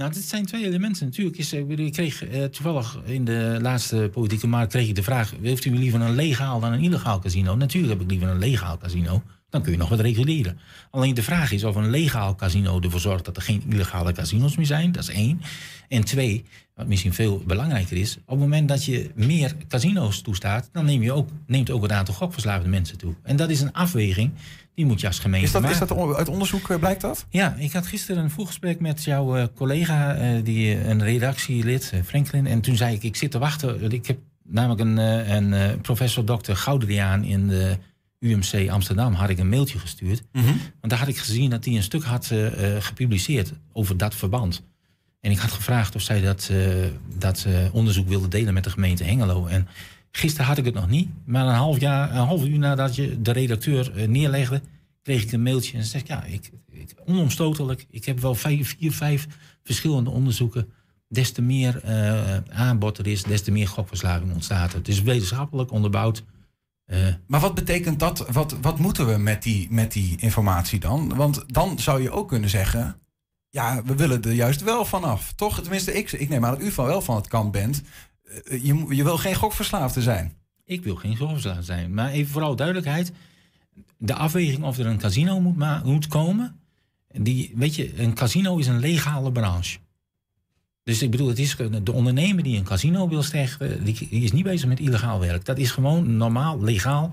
Nou, 0.02 0.14
dit 0.14 0.24
zijn 0.24 0.46
twee 0.46 0.66
elementen. 0.66 1.06
Natuurlijk 1.06 1.38
is, 1.38 1.54
ik 1.54 1.92
kreeg 1.92 2.26
eh, 2.26 2.44
toevallig 2.44 3.00
in 3.06 3.26
de 3.26 3.58
laatste 3.62 4.10
politieke 4.14 4.48
markt 4.48 4.72
kreeg 4.72 4.88
ik 4.88 4.96
de 4.96 5.04
vraag: 5.04 5.34
heeft 5.42 5.66
u 5.66 5.78
liever 5.78 6.02
een 6.02 6.16
legaal 6.16 6.60
dan 6.60 6.74
een 6.74 6.82
illegaal 6.82 7.20
casino? 7.20 7.56
Natuurlijk 7.56 7.94
heb 7.94 8.02
ik 8.02 8.10
liever 8.10 8.28
een 8.28 8.38
legaal 8.38 8.78
casino. 8.78 9.24
Dan 9.50 9.62
kun 9.62 9.72
je 9.72 9.78
nog 9.78 9.90
wat 9.90 10.00
reguleren. 10.00 10.60
Alleen 10.92 11.14
de 11.14 11.24
vraag 11.24 11.52
is 11.52 11.64
of 11.64 11.76
een 11.76 11.90
legaal 11.90 12.36
casino 12.36 12.80
ervoor 12.80 13.00
zorgt 13.00 13.26
dat 13.26 13.36
er 13.38 13.42
geen 13.42 13.64
illegale 13.70 14.12
casino's 14.12 14.58
meer 14.58 14.66
zijn. 14.66 14.92
Dat 14.92 15.04
is 15.04 15.10
één. 15.10 15.42
En 15.88 16.04
twee, 16.04 16.46
wat 16.76 16.88
misschien 16.88 17.14
veel 17.14 17.44
belangrijker 17.48 17.98
is, 17.98 18.18
op 18.18 18.30
het 18.30 18.40
moment 18.40 18.68
dat 18.68 18.86
je 18.86 19.12
meer 19.16 19.56
casino's 19.68 20.22
toestaat, 20.22 20.70
dan 20.72 20.86
neem 20.86 21.02
je 21.02 21.12
ook, 21.12 21.30
neemt 21.48 21.70
ook 21.70 21.82
het 21.82 21.92
aantal 21.92 22.14
gokverslaafde 22.14 22.70
mensen 22.70 22.98
toe. 22.98 23.14
En 23.24 23.36
dat 23.36 23.50
is 23.50 23.62
een 23.62 23.74
afweging 23.74 24.32
die 24.82 24.90
moet 24.90 25.02
je 25.02 25.08
als 25.08 25.20
gemeente 25.20 25.46
Is 25.46 25.52
dat, 25.52 25.62
maken. 25.62 25.82
is 25.82 25.88
dat 25.88 26.16
uit 26.18 26.30
onderzoek 26.30 26.70
eh, 26.70 26.80
blijkt 26.80 27.02
dat? 27.02 27.26
Ja, 27.30 27.56
ik 27.58 27.72
had 27.72 27.88
gisteren 27.88 28.24
een 28.24 28.30
vroeggesprek 28.30 28.80
met 28.80 29.04
jouw 29.04 29.36
eh, 29.36 29.46
collega, 29.56 30.16
eh, 30.16 30.44
die, 30.44 30.86
een 30.86 31.04
redactielid, 31.04 31.94
Franklin. 32.06 32.48
En 32.48 32.62
toen 32.62 32.76
zei 32.76 32.96
ik, 32.96 33.04
ik 33.04 33.16
zit 33.16 33.32
te 33.32 33.40
wachten. 33.40 33.92
Ik 33.92 34.08
heb 34.08 34.20
namelijk 34.44 34.82
een, 34.82 34.98
een 35.36 35.82
professor 35.82 36.26
dokter 36.26 36.56
Goudriaan 36.56 37.24
in 37.24 37.48
de 37.48 37.78
UMC 38.20 38.70
Amsterdam 38.70 39.14
had 39.14 39.30
ik 39.30 39.40
een 39.40 39.50
mailtje 39.50 39.80
gestuurd. 39.80 40.22
Mhm. 40.32 40.46
Want 40.46 40.90
daar 40.90 41.00
had 41.00 41.08
ik 41.08 41.18
gezien 41.18 41.50
dat 41.50 41.66
hij 41.66 41.76
een 41.76 41.84
stuk 41.84 42.04
had 42.04 42.32
gepubliceerd 42.80 43.54
over 43.74 43.98
dat 43.98 44.16
verband. 44.16 44.64
En 45.20 45.32
ik 45.32 45.38
had 45.38 45.52
gevraagd 45.52 45.96
of 45.96 46.02
zij 46.02 46.22
dat, 46.22 46.52
dat 47.18 47.46
onderzoek 47.72 48.08
wilde 48.08 48.28
delen 48.28 48.54
met 48.54 48.64
de 48.64 48.70
gemeente 48.70 49.04
Hengelo. 49.04 49.46
En 49.46 49.68
gisteren 50.12 50.48
had 50.48 50.58
ik 50.58 50.66
het 50.66 50.74
nog 50.74 50.90
niet. 50.90 51.10
Maar 51.26 51.46
een 51.48 51.54
half, 51.54 51.80
jaar, 51.80 52.10
een 52.12 52.26
half 52.26 52.46
uur 52.46 52.60
nadat 52.60 52.96
je 52.96 53.22
de 53.22 53.32
redacteur 53.32 53.96
eh, 53.96 54.08
neerlegde, 54.08 54.62
kreeg 55.02 55.24
ik 55.24 55.32
een 55.32 55.44
mailtje. 55.44 55.78
En 55.78 55.84
ze 55.84 55.90
zegt, 55.90 56.08
ja, 56.08 56.24
ik, 56.24 56.52
onomstotelijk. 57.06 57.86
Ik 57.90 58.06
heb 58.06 58.20
wel 58.20 58.36
vijf, 58.36 58.76
vier, 58.78 58.92
vijf 58.92 59.28
verschillende 59.64 60.10
onderzoeken. 60.10 60.72
Des 61.08 61.32
te 61.32 61.42
meer 61.42 61.84
eh, 61.84 62.38
aanbod 62.50 62.98
er 62.98 63.08
is, 63.08 63.24
des 63.24 63.42
te 63.42 63.52
meer 63.52 63.68
gokverslaving 63.68 64.34
ontstaat. 64.34 64.74
Het 64.74 64.88
is 64.88 65.02
wetenschappelijk 65.02 65.72
onderbouwd. 65.72 66.24
Eh, 66.86 67.00
Maar 67.28 67.40
wat 67.40 67.56
betekent 67.56 68.00
dat? 68.00 68.26
Wat, 68.32 68.56
wat 68.62 68.80
moeten 68.80 69.08
we 69.08 69.18
met 69.18 69.44
die, 69.44 69.68
met 69.70 69.92
die 69.92 70.18
informatie 70.20 70.80
dan? 70.80 71.16
Want 71.16 71.44
dan 71.48 71.80
zou 71.80 72.02
je 72.02 72.12
ook 72.12 72.28
kunnen 72.28 72.50
zeggen... 72.50 72.96
ja, 73.50 73.84
we 73.84 73.96
willen 73.96 74.22
er 74.22 74.32
juist 74.32 74.64
wel 74.64 74.86
vanaf. 74.86 75.34
Toch? 75.34 75.62
Tenminste, 75.62 75.94
ik, 75.94 76.12
ik 76.12 76.30
neem 76.30 76.46
aan 76.46 76.52
dat 76.52 76.62
u 76.62 76.72
van 76.72 76.86
wel 76.86 77.02
van 77.02 77.16
het 77.16 77.28
kant 77.28 77.52
bent. 77.52 77.82
Eh, 78.46 78.64
Je, 78.64 79.04
wil 79.04 79.18
geen 79.18 79.36
gokverslaafde 79.36 80.02
zijn. 80.02 80.34
Ik 80.66 80.84
wil 80.84 80.96
geen 80.96 81.18
gokverslaafd 81.18 81.66
zijn. 81.66 81.94
Maar 81.94 82.12
even 82.12 82.32
vooral 82.32 82.56
duidelijkheid. 82.56 83.12
De 83.98 84.14
afweging 84.14 84.64
of 84.64 84.78
er 84.78 84.86
een 84.86 84.98
casino 84.98 85.40
moet, 85.40 85.84
moet 85.84 86.08
komen. 86.08 86.60
Die, 87.08 87.52
weet 87.56 87.76
je, 87.76 88.00
een 88.00 88.14
casino 88.14 88.58
is 88.58 88.68
een 88.68 88.80
legale 88.80 89.32
branche. 89.32 89.78
Dus 90.84 91.02
ik 91.02 91.12
bedoel, 91.12 91.28
het 91.28 91.40
is, 91.40 91.56
de 91.84 91.92
ondernemer 91.92 92.44
die 92.44 92.58
een 92.58 92.64
casino 92.64 93.10
wil 93.10 93.24
stichten, 93.24 93.84
die, 93.84 94.08
die 94.10 94.24
is 94.24 94.32
niet 94.32 94.44
bezig 94.44 94.68
met 94.68 94.80
illegaal 94.80 95.20
werk. 95.20 95.46
Dat 95.46 95.58
is 95.58 95.72
gewoon 95.72 96.18
normaal, 96.18 96.62
legaal. 96.64 97.12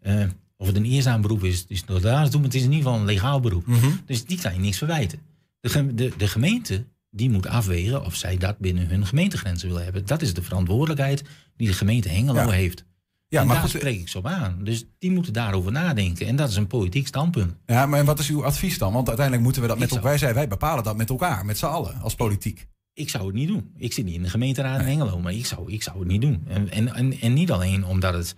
Eh, 0.00 0.24
of 0.56 0.66
het 0.66 0.76
een 0.76 0.84
eerzaam 0.84 1.20
beroep 1.20 1.44
is, 1.44 1.64
is 1.68 1.84
maar 1.84 2.22
het 2.22 2.54
is 2.54 2.62
in 2.62 2.72
ieder 2.72 2.76
geval 2.76 2.98
een 2.98 3.04
legaal 3.04 3.40
beroep. 3.40 3.64
Dus 4.06 4.24
die 4.24 4.40
kan 4.40 4.54
je 4.54 4.60
niks 4.60 4.78
verwijten. 4.78 5.18
De, 5.60 5.94
de, 5.94 6.12
de 6.16 6.28
gemeente 6.28 6.84
die 7.14 7.30
moet 7.30 7.46
afwegen 7.46 8.04
of 8.04 8.14
zij 8.14 8.36
dat 8.36 8.58
binnen 8.58 8.86
hun 8.86 9.06
gemeentegrenzen 9.06 9.68
willen 9.68 9.84
hebben. 9.84 10.06
Dat 10.06 10.22
is 10.22 10.34
de 10.34 10.42
verantwoordelijkheid 10.42 11.22
die 11.56 11.66
de 11.66 11.72
gemeente 11.74 12.08
Hengelo 12.08 12.40
Ja. 12.40 12.50
heeft. 12.50 12.84
Ja, 13.28 13.40
en 13.40 13.46
maar 13.46 13.56
daar 13.56 13.64
goed, 13.64 13.74
spreek 13.80 14.00
ik 14.00 14.08
zo 14.08 14.18
op 14.18 14.26
aan. 14.26 14.58
Dus 14.64 14.84
die 14.98 15.10
moeten 15.10 15.32
daarover 15.32 15.72
nadenken. 15.72 16.26
En 16.26 16.36
dat 16.36 16.48
is 16.50 16.56
een 16.56 16.66
politiek 16.66 17.06
standpunt. 17.06 17.54
Ja, 17.66 17.86
maar 17.86 18.04
wat 18.04 18.18
is 18.18 18.28
uw 18.28 18.44
advies 18.44 18.78
dan? 18.78 18.92
Want 18.92 19.06
uiteindelijk 19.06 19.44
moeten 19.46 19.62
we 19.62 19.68
dat 19.68 19.76
Ik 19.76 19.82
met 19.82 19.90
elkaar... 19.90 20.04
Wij, 20.04 20.18
zijn, 20.18 20.34
wij 20.34 20.48
bepalen 20.48 20.84
dat 20.84 20.96
met 20.96 21.10
elkaar, 21.10 21.44
met 21.44 21.58
z'n 21.58 21.64
allen, 21.66 22.00
als 22.00 22.14
politiek. 22.14 22.66
Ik 22.92 23.08
zou 23.10 23.26
het 23.26 23.34
niet 23.34 23.48
doen. 23.48 23.70
Ik 23.76 23.92
zit 23.92 24.04
niet 24.04 24.14
in 24.14 24.22
de 24.22 24.28
gemeenteraad 24.30 24.80
in 24.80 24.86
Hengelo, 24.86 25.18
maar 25.18 25.32
ik 25.32 25.46
zou, 25.46 25.72
ik 25.72 25.82
zou 25.82 25.98
het 25.98 26.08
niet 26.08 26.20
doen. 26.20 26.42
En, 26.46 26.70
en, 26.70 26.94
en, 26.94 27.20
en 27.20 27.32
niet 27.32 27.50
alleen 27.50 27.84
omdat 27.84 28.14
het 28.14 28.34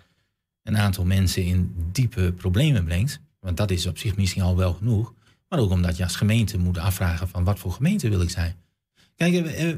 een 0.63 0.77
aantal 0.77 1.05
mensen 1.05 1.45
in 1.45 1.73
diepe 1.91 2.33
problemen 2.37 2.83
brengt. 2.85 3.19
Want 3.39 3.57
dat 3.57 3.71
is 3.71 3.85
op 3.85 3.97
zich 3.97 4.15
misschien 4.15 4.43
al 4.43 4.55
wel 4.57 4.73
genoeg. 4.73 5.13
Maar 5.49 5.59
ook 5.59 5.71
omdat 5.71 5.97
je 5.97 6.03
als 6.03 6.15
gemeente 6.15 6.57
moet 6.57 6.77
afvragen 6.77 7.27
van 7.27 7.43
wat 7.43 7.59
voor 7.59 7.71
gemeente 7.71 8.09
wil 8.09 8.21
ik 8.21 8.29
zijn. 8.29 8.55
Kijk, 9.17 9.33
eh, 9.33 9.69
eh, 9.69 9.77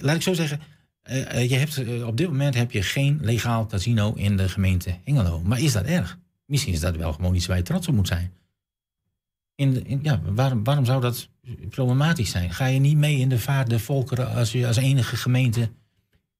laat 0.00 0.16
ik 0.16 0.22
zo 0.22 0.32
zeggen. 0.34 0.60
eh, 1.02 1.50
je 1.50 1.56
hebt, 1.56 2.02
op 2.04 2.16
dit 2.16 2.28
moment 2.28 2.54
heb 2.54 2.70
je 2.70 2.82
geen 2.82 3.18
legaal 3.22 3.66
casino 3.66 4.12
in 4.12 4.36
de 4.36 4.48
gemeente 4.48 4.98
Hengelo. 5.04 5.40
Maar 5.40 5.60
is 5.60 5.72
dat 5.72 5.84
erg? 5.84 6.18
Misschien 6.46 6.72
is 6.72 6.80
dat 6.80 6.96
wel 6.96 7.12
gewoon 7.12 7.34
iets 7.34 7.46
waar 7.46 7.56
je 7.56 7.62
trots 7.62 7.88
op 7.88 7.94
moet 7.94 8.06
zijn. 8.08 8.32
In 9.54 9.72
de, 9.72 9.98
ja, 10.02 10.20
waarom, 10.24 10.64
waarom 10.64 10.84
zou 10.84 11.00
dat 11.00 11.28
problematisch 11.70 12.30
zijn? 12.30 12.52
Ga 12.52 12.66
je 12.66 12.80
niet 12.80 12.96
mee 12.96 13.18
in 13.18 13.28
de 13.28 13.38
vaart 13.38 13.70
der 13.70 13.80
volkeren 13.80 14.34
als 14.34 14.52
je 14.52 14.66
als 14.66 14.76
enige 14.76 15.16
gemeente 15.16 15.70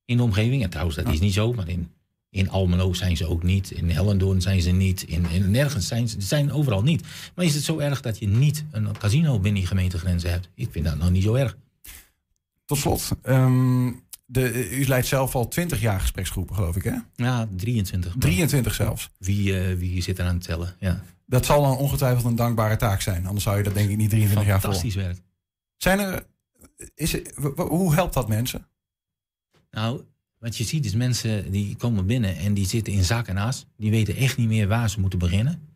in 0.05 0.17
de 0.17 0.23
omgeving. 0.23 0.63
En 0.63 0.71
trouwens, 0.71 0.97
dat 0.97 1.09
is 1.13 1.21
niet 1.21 1.33
zo, 1.33 1.53
maar 1.53 1.69
in, 1.69 1.91
in 2.31 2.51
Almelo 2.51 2.93
zijn 2.93 3.17
ze 3.17 3.27
ook 3.27 3.43
niet. 3.43 3.71
In 3.71 3.91
Hellendoorn 3.91 4.41
zijn 4.41 4.63
ze 4.63 4.71
niet. 4.71 5.03
In, 5.03 5.27
in 5.31 5.51
nergens 5.51 5.87
zijn 5.87 6.09
ze 6.09 6.21
zijn 6.21 6.53
overal 6.53 6.83
niet. 6.83 7.07
Maar 7.35 7.45
is 7.45 7.55
het 7.55 7.65
zo 7.65 7.79
erg 7.79 8.01
dat 8.01 8.19
je 8.19 8.29
niet 8.29 8.65
een 8.71 8.99
casino 8.99 9.33
binnen 9.33 9.61
die 9.61 9.67
gemeentegrenzen 9.67 10.31
hebt? 10.31 10.49
Ik 10.55 10.69
vind 10.71 10.85
dat 10.85 10.99
nog 10.99 11.11
niet 11.11 11.23
zo 11.23 11.35
erg. 11.35 11.57
Tot 12.65 12.79
slot, 12.79 13.11
ehm, 13.23 13.93
de, 14.27 14.71
u 14.71 14.87
leidt 14.87 15.07
zelf 15.07 15.35
al 15.35 15.49
20 15.49 15.81
jaar 15.81 16.01
gespreksgroepen, 16.01 16.55
geloof 16.55 16.77
ik, 16.77 16.83
hè? 16.83 16.97
Ja, 17.15 17.49
23. 17.57 18.15
23 18.19 18.75
zelfs. 18.75 19.11
Wie, 19.19 19.71
uh, 19.71 19.79
wie 19.79 20.03
zit 20.03 20.19
er 20.19 20.27
aan 20.27 20.35
het 20.35 20.45
tellen? 20.45 20.77
Ja. 20.79 21.03
Dat 21.27 21.45
zal 21.45 21.63
dan 21.63 21.77
ongetwijfeld 21.77 22.25
een 22.25 22.37
dankbare 22.37 22.77
taak 22.77 23.01
zijn. 23.01 23.27
Anders 23.27 23.45
zou 23.45 23.57
je 23.57 23.63
dat 23.63 23.75
denk 23.75 23.91
ik 23.91 23.97
niet 23.97 24.11
23 24.11 24.49
jaar 24.49 24.61
vol. 24.61 24.73
Fantastisch 24.73 25.03
werk. 25.03 25.23
Zijn 25.77 25.99
er, 25.99 26.27
is 26.95 27.17
hoe 27.57 27.95
helpt 27.95 28.15
dat 28.15 28.29
mensen? 28.29 28.67
Nou, 29.71 30.03
wat 30.39 30.57
je 30.57 30.65
ziet 30.65 30.85
is 30.85 30.95
mensen 30.95 31.51
die 31.51 31.77
komen 31.77 32.07
binnen 32.07 32.37
en 32.37 32.55
die 32.55 32.67
zitten 32.67 32.93
in 32.93 33.05
zak 33.05 33.27
en 33.27 33.37
as. 33.37 33.67
Die 33.77 33.91
weten 33.91 34.17
echt 34.17 34.37
niet 34.37 34.49
meer 34.49 34.69
waar 34.69 34.91
ze 34.91 35.01
moeten 35.01 35.19
beginnen. 35.19 35.74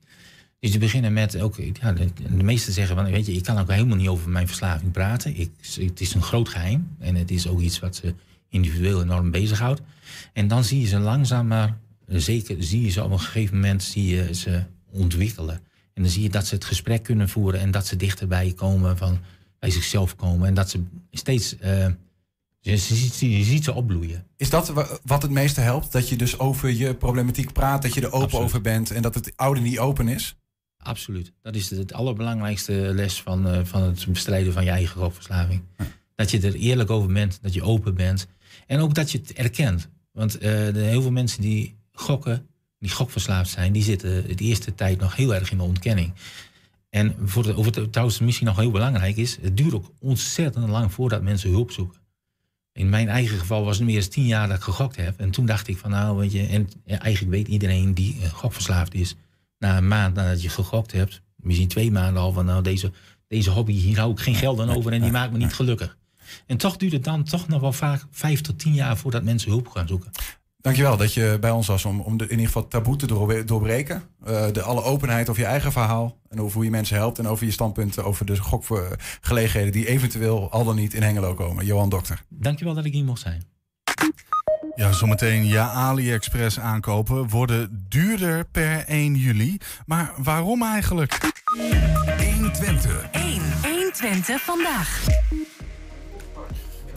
Dus 0.61 0.71
die 0.71 0.81
beginnen 0.81 1.12
met 1.12 1.40
ook, 1.40 1.57
ja, 1.57 1.92
de, 1.92 2.09
de 2.37 2.42
meesten 2.42 2.73
zeggen 2.73 2.97
van, 2.97 3.11
weet 3.11 3.27
je, 3.27 3.33
ik 3.33 3.42
kan 3.42 3.59
ook 3.59 3.71
helemaal 3.71 3.97
niet 3.97 4.09
over 4.09 4.31
mijn 4.31 4.47
verslaving 4.47 4.92
praten. 4.92 5.37
Ik, 5.37 5.51
het 5.81 6.01
is 6.01 6.14
een 6.14 6.23
groot 6.23 6.49
geheim 6.49 6.88
en 6.99 7.14
het 7.14 7.31
is 7.31 7.49
ook 7.49 7.61
iets 7.61 7.79
wat 7.79 7.97
ze 7.97 8.14
individueel 8.49 9.03
enorm 9.03 9.31
bezighoudt. 9.31 9.81
En 10.33 10.49
dan 10.49 10.64
zie 10.64 10.81
je 10.81 10.87
ze 10.87 10.99
langzaam 10.99 11.47
maar, 11.47 11.79
zeker 12.07 12.57
zie 12.59 12.83
je 12.83 12.90
ze 12.90 13.05
op 13.05 13.11
een 13.11 13.21
gegeven 13.21 13.55
moment, 13.55 13.83
zie 13.83 14.07
je 14.07 14.35
ze 14.35 14.62
ontwikkelen. 14.90 15.61
En 15.94 16.03
dan 16.03 16.12
zie 16.12 16.23
je 16.23 16.29
dat 16.29 16.47
ze 16.47 16.55
het 16.55 16.64
gesprek 16.64 17.03
kunnen 17.03 17.29
voeren 17.29 17.61
en 17.61 17.71
dat 17.71 17.87
ze 17.87 17.97
dichterbij 17.97 18.53
komen 18.57 18.97
van, 18.97 19.18
bij 19.59 19.71
zichzelf 19.71 20.16
komen. 20.16 20.49
En 20.49 20.55
dat 20.55 20.71
ze 20.71 20.83
steeds, 21.11 21.57
uh, 21.64 21.87
je, 22.61 22.77
ziet, 22.77 23.18
je 23.18 23.44
ziet 23.44 23.64
ze 23.64 23.73
opbloeien. 23.73 24.27
Is 24.37 24.51
dat 24.51 24.73
wat 25.05 25.23
het 25.23 25.31
meeste 25.31 25.61
helpt? 25.61 25.92
Dat 25.92 26.09
je 26.09 26.16
dus 26.16 26.38
over 26.38 26.71
je 26.71 26.94
problematiek 26.94 27.53
praat, 27.53 27.83
dat 27.83 27.94
je 27.94 28.01
er 28.01 28.07
open 28.07 28.23
Absoluut. 28.23 28.44
over 28.44 28.61
bent 28.61 28.90
en 28.90 29.03
dat 29.03 29.14
het 29.14 29.33
oude 29.37 29.61
niet 29.61 29.79
open 29.79 30.09
is? 30.09 30.38
Absoluut. 30.83 31.33
Dat 31.43 31.55
is 31.55 31.71
het 31.71 31.93
allerbelangrijkste 31.93 32.73
les 32.73 33.23
van, 33.23 33.55
uh, 33.55 33.61
van 33.64 33.83
het 33.83 34.07
bestrijden 34.09 34.53
van 34.53 34.64
je 34.64 34.71
eigen 34.71 35.01
gokverslaving. 35.01 35.62
Ja. 35.79 35.87
Dat 36.14 36.31
je 36.31 36.41
er 36.41 36.55
eerlijk 36.55 36.91
over 36.91 37.12
bent, 37.12 37.38
dat 37.43 37.55
je 37.55 37.62
open 37.62 37.95
bent. 37.95 38.27
En 38.67 38.81
ook 38.81 38.95
dat 38.95 39.11
je 39.11 39.19
het 39.19 39.33
erkent. 39.33 39.88
Want 40.12 40.35
uh, 40.35 40.41
de, 40.43 40.81
heel 40.81 41.03
veel 41.03 41.11
mensen 41.11 41.41
die 41.41 41.77
gokken, 41.93 42.47
die 42.79 42.91
gokverslaafd 42.91 43.51
zijn, 43.51 43.73
die 43.73 43.83
zitten 43.83 44.37
de 44.37 44.45
eerste 44.45 44.75
tijd 44.75 45.01
nog 45.01 45.17
heel 45.17 45.35
erg 45.35 45.51
in 45.51 45.57
de 45.57 45.62
ontkenning. 45.62 46.12
En 46.91 47.14
voor 47.25 47.43
de, 47.43 47.57
of 47.57 47.64
het 47.64 47.93
trouwens 47.93 48.19
misschien 48.19 48.47
nog 48.47 48.57
heel 48.57 48.71
belangrijk 48.71 49.17
is, 49.17 49.38
het 49.41 49.57
duurt 49.57 49.75
ook 49.75 49.93
ontzettend 49.99 50.69
lang 50.69 50.93
voordat 50.93 51.23
mensen 51.23 51.51
hulp 51.51 51.71
zoeken. 51.71 52.01
In 52.73 52.88
mijn 52.88 53.09
eigen 53.09 53.38
geval 53.38 53.64
was 53.64 53.77
het 53.77 53.87
meer 53.87 54.01
dan 54.01 54.09
tien 54.09 54.27
jaar 54.27 54.49
dat 54.49 54.57
ik 54.57 54.62
gegokt 54.62 54.97
heb. 54.97 55.21
En 55.21 55.31
toen 55.31 55.47
dacht 55.47 55.69
ik 55.69 55.77
van 55.77 55.91
nou, 55.91 56.17
weet 56.17 56.33
je, 56.33 56.47
en 56.47 56.69
eigenlijk 56.85 57.35
weet 57.35 57.49
iedereen 57.49 57.95
die 57.95 58.17
uh, 58.21 58.29
gokverslaafd 58.29 58.95
is, 58.95 59.17
na 59.59 59.77
een 59.77 59.88
maand 59.88 60.14
nadat 60.14 60.42
je 60.42 60.49
gegokt 60.49 60.92
hebt, 60.92 61.23
misschien 61.37 61.68
twee 61.68 61.90
maanden 61.90 62.23
al 62.23 62.33
van 62.33 62.44
nou, 62.44 62.62
deze, 62.62 62.92
deze 63.29 63.51
hobby, 63.51 63.73
hier 63.73 63.99
hou 63.99 64.12
ik 64.12 64.21
geen 64.21 64.35
geld 64.35 64.61
aan 64.61 64.71
over 64.71 64.92
en 64.92 65.01
die 65.01 65.11
maakt 65.11 65.33
me 65.33 65.38
niet 65.38 65.55
gelukkig. 65.55 65.97
En 66.47 66.57
toch 66.57 66.77
duurt 66.77 66.92
het 66.92 67.05
dan 67.05 67.25
toch 67.25 67.49
nog 67.49 67.61
wel 67.61 67.73
vaak 67.73 68.07
vijf 68.11 68.40
tot 68.40 68.59
tien 68.59 68.75
jaar 68.75 68.97
voordat 68.97 69.23
mensen 69.23 69.51
hulp 69.51 69.68
gaan 69.68 69.88
zoeken. 69.88 70.11
Dankjewel 70.61 70.97
dat 70.97 71.14
je 71.14 71.37
bij 71.40 71.51
ons 71.51 71.66
was 71.66 71.85
om, 71.85 72.01
om 72.01 72.16
de, 72.16 72.25
in 72.25 72.31
ieder 72.31 72.47
geval 72.47 72.68
taboe 72.68 72.97
te 72.97 73.44
doorbreken. 73.44 74.03
Uh, 74.29 74.47
de 74.53 74.62
alle 74.62 74.83
openheid 74.83 75.29
over 75.29 75.42
je 75.42 75.49
eigen 75.49 75.73
verhaal 75.73 76.18
en 76.29 76.40
over 76.40 76.55
hoe 76.55 76.64
je 76.64 76.71
mensen 76.71 76.97
helpt. 76.97 77.18
En 77.18 77.29
over 77.29 77.47
je 77.47 77.53
standpunten 77.53 78.05
over 78.05 78.27
de 78.27 78.37
gokgelegenheden 78.37 79.73
die 79.73 79.88
eventueel 79.88 80.51
al 80.51 80.64
dan 80.64 80.77
niet 80.77 80.94
in 80.94 81.03
Hengelo 81.03 81.35
komen. 81.35 81.66
Johan 81.66 81.88
Dokter. 81.88 82.25
Dankjewel 82.29 82.75
dat 82.75 82.85
ik 82.85 82.92
hier 82.92 83.05
mocht 83.05 83.21
zijn. 83.21 83.42
Ja, 84.79 84.93
zometeen 84.93 85.47
ja, 85.47 85.71
AliExpress 85.71 86.61
aankopen 86.61 87.29
worden 87.29 87.87
duurder 87.88 88.45
per 88.45 88.85
1 88.87 89.14
juli. 89.14 89.59
Maar 89.87 90.12
waarom 90.17 90.62
eigenlijk? 90.62 91.33
120. 92.35 93.09
1, 93.11 93.43
120 93.62 94.41
vandaag. 94.41 95.07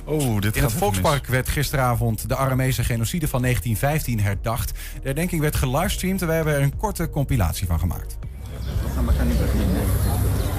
Oh, 0.03 0.39
dit 0.39 0.55
In 0.55 0.63
het 0.63 0.71
Volkspark 0.71 1.27
werd 1.27 1.49
gisteravond 1.49 2.29
de 2.29 2.35
Aramese 2.35 2.83
genocide 2.83 3.27
van 3.27 3.41
1915 3.41 4.19
herdacht. 4.19 4.69
De 4.69 4.99
herdenking 5.03 5.41
werd 5.41 5.55
gelivestreamd 5.55 6.21
en 6.21 6.27
we 6.27 6.33
hebben 6.33 6.53
er 6.53 6.61
een 6.61 6.77
korte 6.77 7.09
compilatie 7.09 7.67
van 7.67 7.79
gemaakt. 7.79 8.17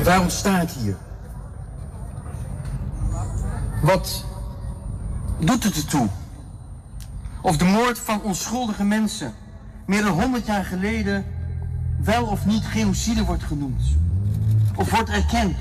Waarom 0.05 0.29
sta 0.29 0.61
ik 0.61 0.71
hier? 0.71 0.97
Wat 3.83 4.27
doet 5.41 5.65
het 5.65 5.77
ertoe? 5.77 6.09
Of 7.43 7.57
de 7.57 7.65
moord 7.65 7.99
van 7.99 8.23
onschuldige 8.23 8.85
mensen 8.85 9.33
meer 9.87 10.03
dan 10.03 10.21
100 10.21 10.47
jaar 10.47 10.65
geleden 10.65 11.25
wel 12.01 12.25
of 12.25 12.47
niet 12.47 12.65
genocide 12.65 13.25
wordt 13.25 13.43
genoemd? 13.43 13.83
Of 14.77 14.91
wordt 14.91 15.11
erkend? 15.11 15.57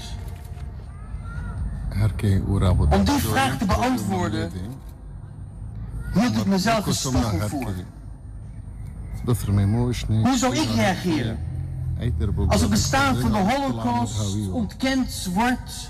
Om 2.89 3.03
die 3.03 3.19
vraag 3.19 3.57
te 3.57 3.65
beantwoorden, 3.65 4.51
hield 6.13 6.37
ik 6.37 6.45
mezelf 6.45 6.85
een 6.85 6.93
spiegel 6.93 7.47
voor. 7.47 7.73
Hoe 10.23 10.37
zou 10.37 10.55
ik 10.55 10.69
reageren 10.75 11.37
als 12.47 12.61
het 12.61 12.69
bestaan 12.69 13.15
van 13.15 13.31
de 13.31 13.37
holocaust 13.37 14.49
ontkend 14.51 15.29
wordt 15.33 15.89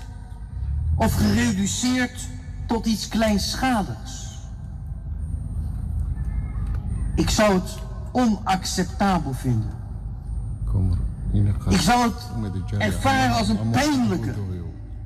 of 0.94 1.14
gereduceerd 1.14 2.28
tot 2.66 2.86
iets 2.86 3.08
kleinschaligs? 3.08 4.21
Ik 7.14 7.30
zou 7.30 7.54
het 7.54 7.78
onacceptabel 8.12 9.32
vinden. 9.32 9.70
Ik 11.68 11.80
zou 11.80 12.02
het 12.02 12.50
ervaren 12.78 13.34
als 13.34 13.48
een 13.48 13.70
pijnlijke 13.70 14.34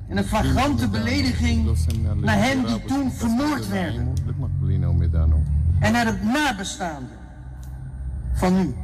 en 0.07 0.17
een 0.17 0.23
flagrante 0.23 0.87
belediging 0.87 1.77
naar 2.21 2.37
hen 2.37 2.65
die 2.65 2.85
toen 2.85 3.11
vermoord 3.11 3.67
werden. 3.67 4.13
En 5.79 5.91
naar 5.91 6.05
het 6.05 6.23
nabestaande 6.23 7.09
van 8.33 8.55
u. 8.55 8.75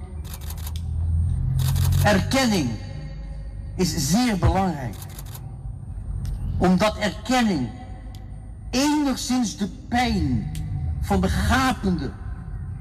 Erkenning 2.03 2.69
is 3.75 4.09
zeer 4.09 4.37
belangrijk. 4.37 4.95
Omdat 6.57 6.97
erkenning 6.97 7.69
enigszins 8.69 9.57
de 9.57 9.67
pijn 9.67 10.51
van 11.01 11.21
de 11.21 11.29
gapende, 11.29 12.11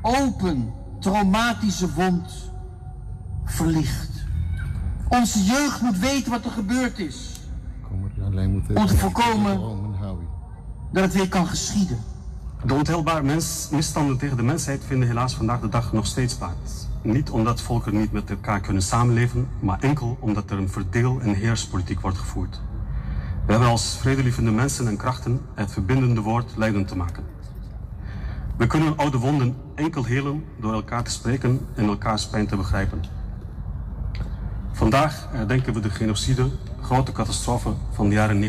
open, 0.02 0.72
traumatische 1.00 1.92
wond 1.92 2.52
verlicht. 3.44 4.10
Onze 5.08 5.44
jeugd 5.44 5.80
moet 5.80 5.98
weten 5.98 6.30
wat 6.30 6.44
er 6.44 6.50
gebeurd 6.50 6.98
is. 6.98 7.40
Om 8.74 8.86
te 8.86 8.96
voorkomen 8.96 9.60
dat 10.92 11.02
het 11.02 11.12
weer 11.12 11.28
kan 11.28 11.46
geschieden. 11.46 11.98
De 12.64 12.74
ontelbare 12.74 13.22
misstanden 13.70 14.18
tegen 14.18 14.36
de 14.36 14.42
mensheid 14.42 14.84
vinden 14.86 15.08
helaas 15.08 15.34
vandaag 15.34 15.60
de 15.60 15.68
dag 15.68 15.92
nog 15.92 16.06
steeds 16.06 16.34
plaats. 16.34 16.86
Niet 17.02 17.30
omdat 17.30 17.60
volken 17.60 17.98
niet 17.98 18.12
met 18.12 18.30
elkaar 18.30 18.60
kunnen 18.60 18.82
samenleven, 18.82 19.48
maar 19.60 19.80
enkel 19.80 20.16
omdat 20.20 20.50
er 20.50 20.58
een 20.58 20.68
verdeel- 20.68 21.20
en 21.20 21.34
heerspolitiek 21.34 22.00
wordt 22.00 22.18
gevoerd. 22.18 22.60
We 23.46 23.52
hebben 23.52 23.70
als 23.70 23.96
vredelievende 24.00 24.50
mensen 24.50 24.88
en 24.88 24.96
krachten 24.96 25.40
het 25.54 25.72
verbindende 25.72 26.20
woord 26.20 26.52
leidend 26.56 26.88
te 26.88 26.96
maken. 26.96 27.24
We 28.56 28.66
kunnen 28.66 28.96
oude 28.96 29.18
wonden 29.18 29.56
enkel 29.82 30.04
helen 30.04 30.44
door 30.60 30.72
elkaar 30.72 31.02
te 31.02 31.10
spreken 31.10 31.66
en 31.74 31.86
elkaars 31.86 32.26
pijn 32.26 32.46
te 32.46 32.56
begrijpen. 32.56 33.02
Vandaag 34.72 35.28
herdenken 35.30 35.74
we 35.74 35.80
de 35.80 35.90
genocide, 35.90 36.50
grote 36.80 37.12
catastrofe 37.12 37.72
van 37.92 38.08
de 38.08 38.14
jaren 38.14 38.42
1914-1915. 38.42 38.46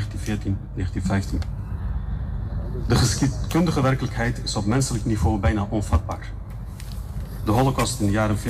De 2.87 2.95
geschiedkundige 2.95 3.81
werkelijkheid 3.81 4.41
is 4.43 4.55
op 4.55 4.65
menselijk 4.65 5.05
niveau 5.05 5.39
bijna 5.39 5.67
onvatbaar. 5.69 6.31
De 7.45 7.51
holocaust 7.51 7.99
in 7.99 8.05
de 8.05 8.11
jaren 8.11 8.37
40-45 8.37 8.41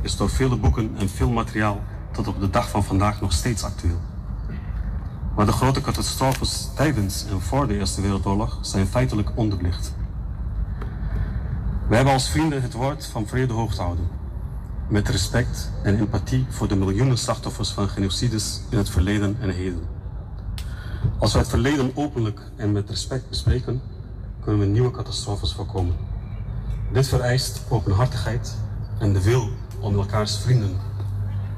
is 0.00 0.16
door 0.16 0.30
vele 0.30 0.56
boeken 0.56 0.90
en 0.98 1.08
veel 1.08 1.30
materiaal 1.30 1.80
tot 2.10 2.28
op 2.28 2.40
de 2.40 2.50
dag 2.50 2.70
van 2.70 2.84
vandaag 2.84 3.20
nog 3.20 3.32
steeds 3.32 3.64
actueel. 3.64 4.00
Maar 5.36 5.46
de 5.46 5.52
grote 5.52 5.80
catastrofes 5.80 6.70
tijdens 6.74 7.26
en 7.26 7.40
voor 7.40 7.66
de 7.66 7.78
Eerste 7.78 8.00
Wereldoorlog 8.00 8.58
zijn 8.60 8.86
feitelijk 8.86 9.30
onderbelicht. 9.34 9.94
We 11.92 11.98
hebben 11.98 12.16
als 12.16 12.28
vrienden 12.28 12.62
het 12.62 12.72
woord 12.72 13.06
van 13.06 13.26
vrede 13.26 13.52
hoog 13.52 13.74
te 13.74 13.82
houden. 13.82 14.08
Met 14.88 15.08
respect 15.08 15.70
en 15.82 15.98
empathie 15.98 16.46
voor 16.48 16.68
de 16.68 16.76
miljoenen 16.76 17.18
slachtoffers 17.18 17.70
van 17.70 17.88
genocides 17.88 18.60
in 18.70 18.78
het 18.78 18.90
verleden 18.90 19.36
en 19.40 19.50
heden. 19.50 19.82
Als 21.18 21.32
we 21.32 21.38
het 21.38 21.48
verleden 21.48 21.90
openlijk 21.94 22.40
en 22.56 22.72
met 22.72 22.90
respect 22.90 23.28
bespreken, 23.28 23.82
kunnen 24.40 24.60
we 24.60 24.66
nieuwe 24.66 24.90
catastrofes 24.90 25.52
voorkomen. 25.52 25.96
Dit 26.92 27.08
vereist 27.08 27.62
openhartigheid 27.68 28.56
en 28.98 29.12
de 29.12 29.22
wil 29.22 29.48
om 29.80 29.98
elkaars 29.98 30.36
vrienden 30.36 30.80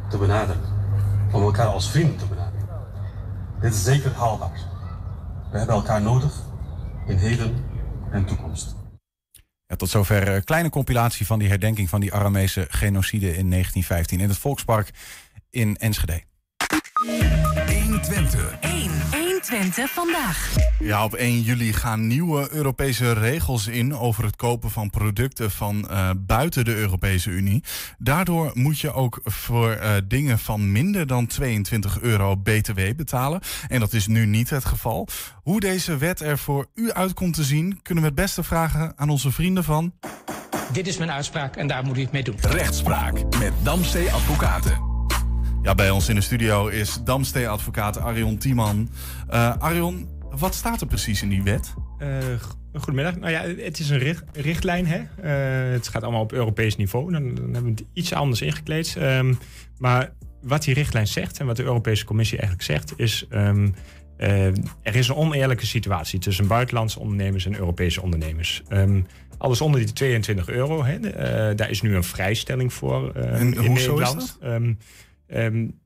te 0.08 0.18
benaderen. 0.18 0.62
Om 1.32 1.42
elkaar 1.42 1.66
als 1.66 1.90
vrienden 1.90 2.16
te 2.16 2.26
benaderen. 2.26 2.68
Dit 3.60 3.74
is 3.74 3.84
zeker 3.84 4.12
haalbaar. 4.12 4.60
We 5.50 5.58
hebben 5.58 5.76
elkaar 5.76 6.02
nodig 6.02 6.32
in 7.06 7.16
heden 7.16 7.64
en 8.10 8.24
toekomst. 8.24 8.73
Ja, 9.66 9.76
tot 9.76 9.90
zover 9.90 10.28
een 10.28 10.44
kleine 10.44 10.70
compilatie 10.70 11.26
van 11.26 11.38
die 11.38 11.48
herdenking 11.48 11.88
van 11.88 12.00
die 12.00 12.12
Aramese 12.12 12.66
genocide 12.68 13.26
in 13.26 13.50
1915 13.50 14.20
in 14.20 14.28
het 14.28 14.38
Volkspark 14.38 14.90
in 15.50 15.76
Enschede. 15.76 16.22
120. 17.66 18.60
1. 18.60 18.93
120 19.54 19.90
vandaag. 19.90 20.54
Ja, 20.78 21.04
op 21.04 21.14
1 21.14 21.40
juli 21.40 21.72
gaan 21.72 22.06
nieuwe 22.06 22.48
Europese 22.50 23.12
regels 23.12 23.66
in 23.66 23.96
over 23.96 24.24
het 24.24 24.36
kopen 24.36 24.70
van 24.70 24.90
producten 24.90 25.50
van 25.50 25.88
uh, 25.90 26.10
buiten 26.16 26.64
de 26.64 26.74
Europese 26.74 27.30
Unie. 27.30 27.64
Daardoor 27.98 28.50
moet 28.54 28.80
je 28.80 28.92
ook 28.92 29.20
voor 29.24 29.70
uh, 29.70 29.90
dingen 30.04 30.38
van 30.38 30.72
minder 30.72 31.06
dan 31.06 31.26
22 31.26 32.00
euro 32.00 32.36
BTW 32.36 32.80
betalen. 32.96 33.40
En 33.68 33.80
dat 33.80 33.92
is 33.92 34.06
nu 34.06 34.26
niet 34.26 34.50
het 34.50 34.64
geval. 34.64 35.08
Hoe 35.42 35.60
deze 35.60 35.96
wet 35.96 36.20
er 36.20 36.38
voor 36.38 36.66
u 36.74 36.92
uitkomt 36.92 37.34
te 37.34 37.44
zien, 37.44 37.82
kunnen 37.82 38.02
we 38.02 38.08
het 38.08 38.18
beste 38.18 38.42
vragen 38.42 38.92
aan 38.96 39.08
onze 39.08 39.30
vrienden 39.30 39.64
van. 39.64 39.92
Dit 40.72 40.86
is 40.86 40.96
mijn 40.96 41.10
uitspraak 41.10 41.56
en 41.56 41.66
daar 41.66 41.84
moet 41.84 41.98
u 41.98 42.00
het 42.00 42.12
mee 42.12 42.22
doen. 42.22 42.36
Rechtspraak 42.40 43.38
met 43.38 43.52
Damstee 43.62 44.10
Advocaten. 44.10 44.93
Ja, 45.64 45.74
bij 45.74 45.90
ons 45.90 46.08
in 46.08 46.14
de 46.14 46.20
studio 46.20 46.66
is 46.66 46.98
Damstee-advocaat 47.04 47.98
Arion 47.98 48.38
Tiemann. 48.38 48.90
Uh, 49.30 49.56
Arion, 49.56 50.08
wat 50.30 50.54
staat 50.54 50.80
er 50.80 50.86
precies 50.86 51.22
in 51.22 51.28
die 51.28 51.42
wet? 51.42 51.74
Uh, 51.98 52.08
goedemiddag. 52.74 53.16
Nou 53.16 53.32
ja, 53.32 53.42
het 53.64 53.78
is 53.78 53.90
een 53.90 53.98
richt, 53.98 54.24
richtlijn. 54.32 54.86
Hè? 54.86 54.98
Uh, 54.98 55.72
het 55.72 55.88
gaat 55.88 56.02
allemaal 56.02 56.20
op 56.20 56.32
Europees 56.32 56.76
niveau. 56.76 57.12
Dan, 57.12 57.34
dan 57.34 57.44
hebben 57.44 57.62
we 57.62 57.70
het 57.70 57.84
iets 57.92 58.12
anders 58.12 58.40
ingekleed. 58.40 58.96
Um, 58.98 59.38
maar 59.78 60.12
wat 60.42 60.62
die 60.62 60.74
richtlijn 60.74 61.06
zegt 61.06 61.38
en 61.38 61.46
wat 61.46 61.56
de 61.56 61.62
Europese 61.62 62.04
Commissie 62.04 62.38
eigenlijk 62.38 62.68
zegt, 62.68 62.92
is. 62.96 63.26
Um, 63.30 63.74
uh, 64.18 64.46
er 64.82 64.94
is 64.94 65.08
een 65.08 65.14
oneerlijke 65.14 65.66
situatie 65.66 66.18
tussen 66.18 66.46
buitenlandse 66.46 67.00
ondernemers 67.00 67.46
en 67.46 67.56
Europese 67.58 68.02
ondernemers. 68.02 68.62
Um, 68.68 69.06
alles 69.38 69.60
onder 69.60 69.80
die 69.80 69.92
22 69.92 70.48
euro, 70.48 70.84
hè, 70.84 70.98
daar 71.54 71.70
is 71.70 71.82
nu 71.82 71.94
een 71.94 72.04
vrijstelling 72.04 72.72
voor 72.72 73.12
en 73.14 73.54
in 73.54 73.72
Nederland. 73.72 74.22
Is 74.22 74.36
dat? 74.40 74.76
Um, 75.28 75.80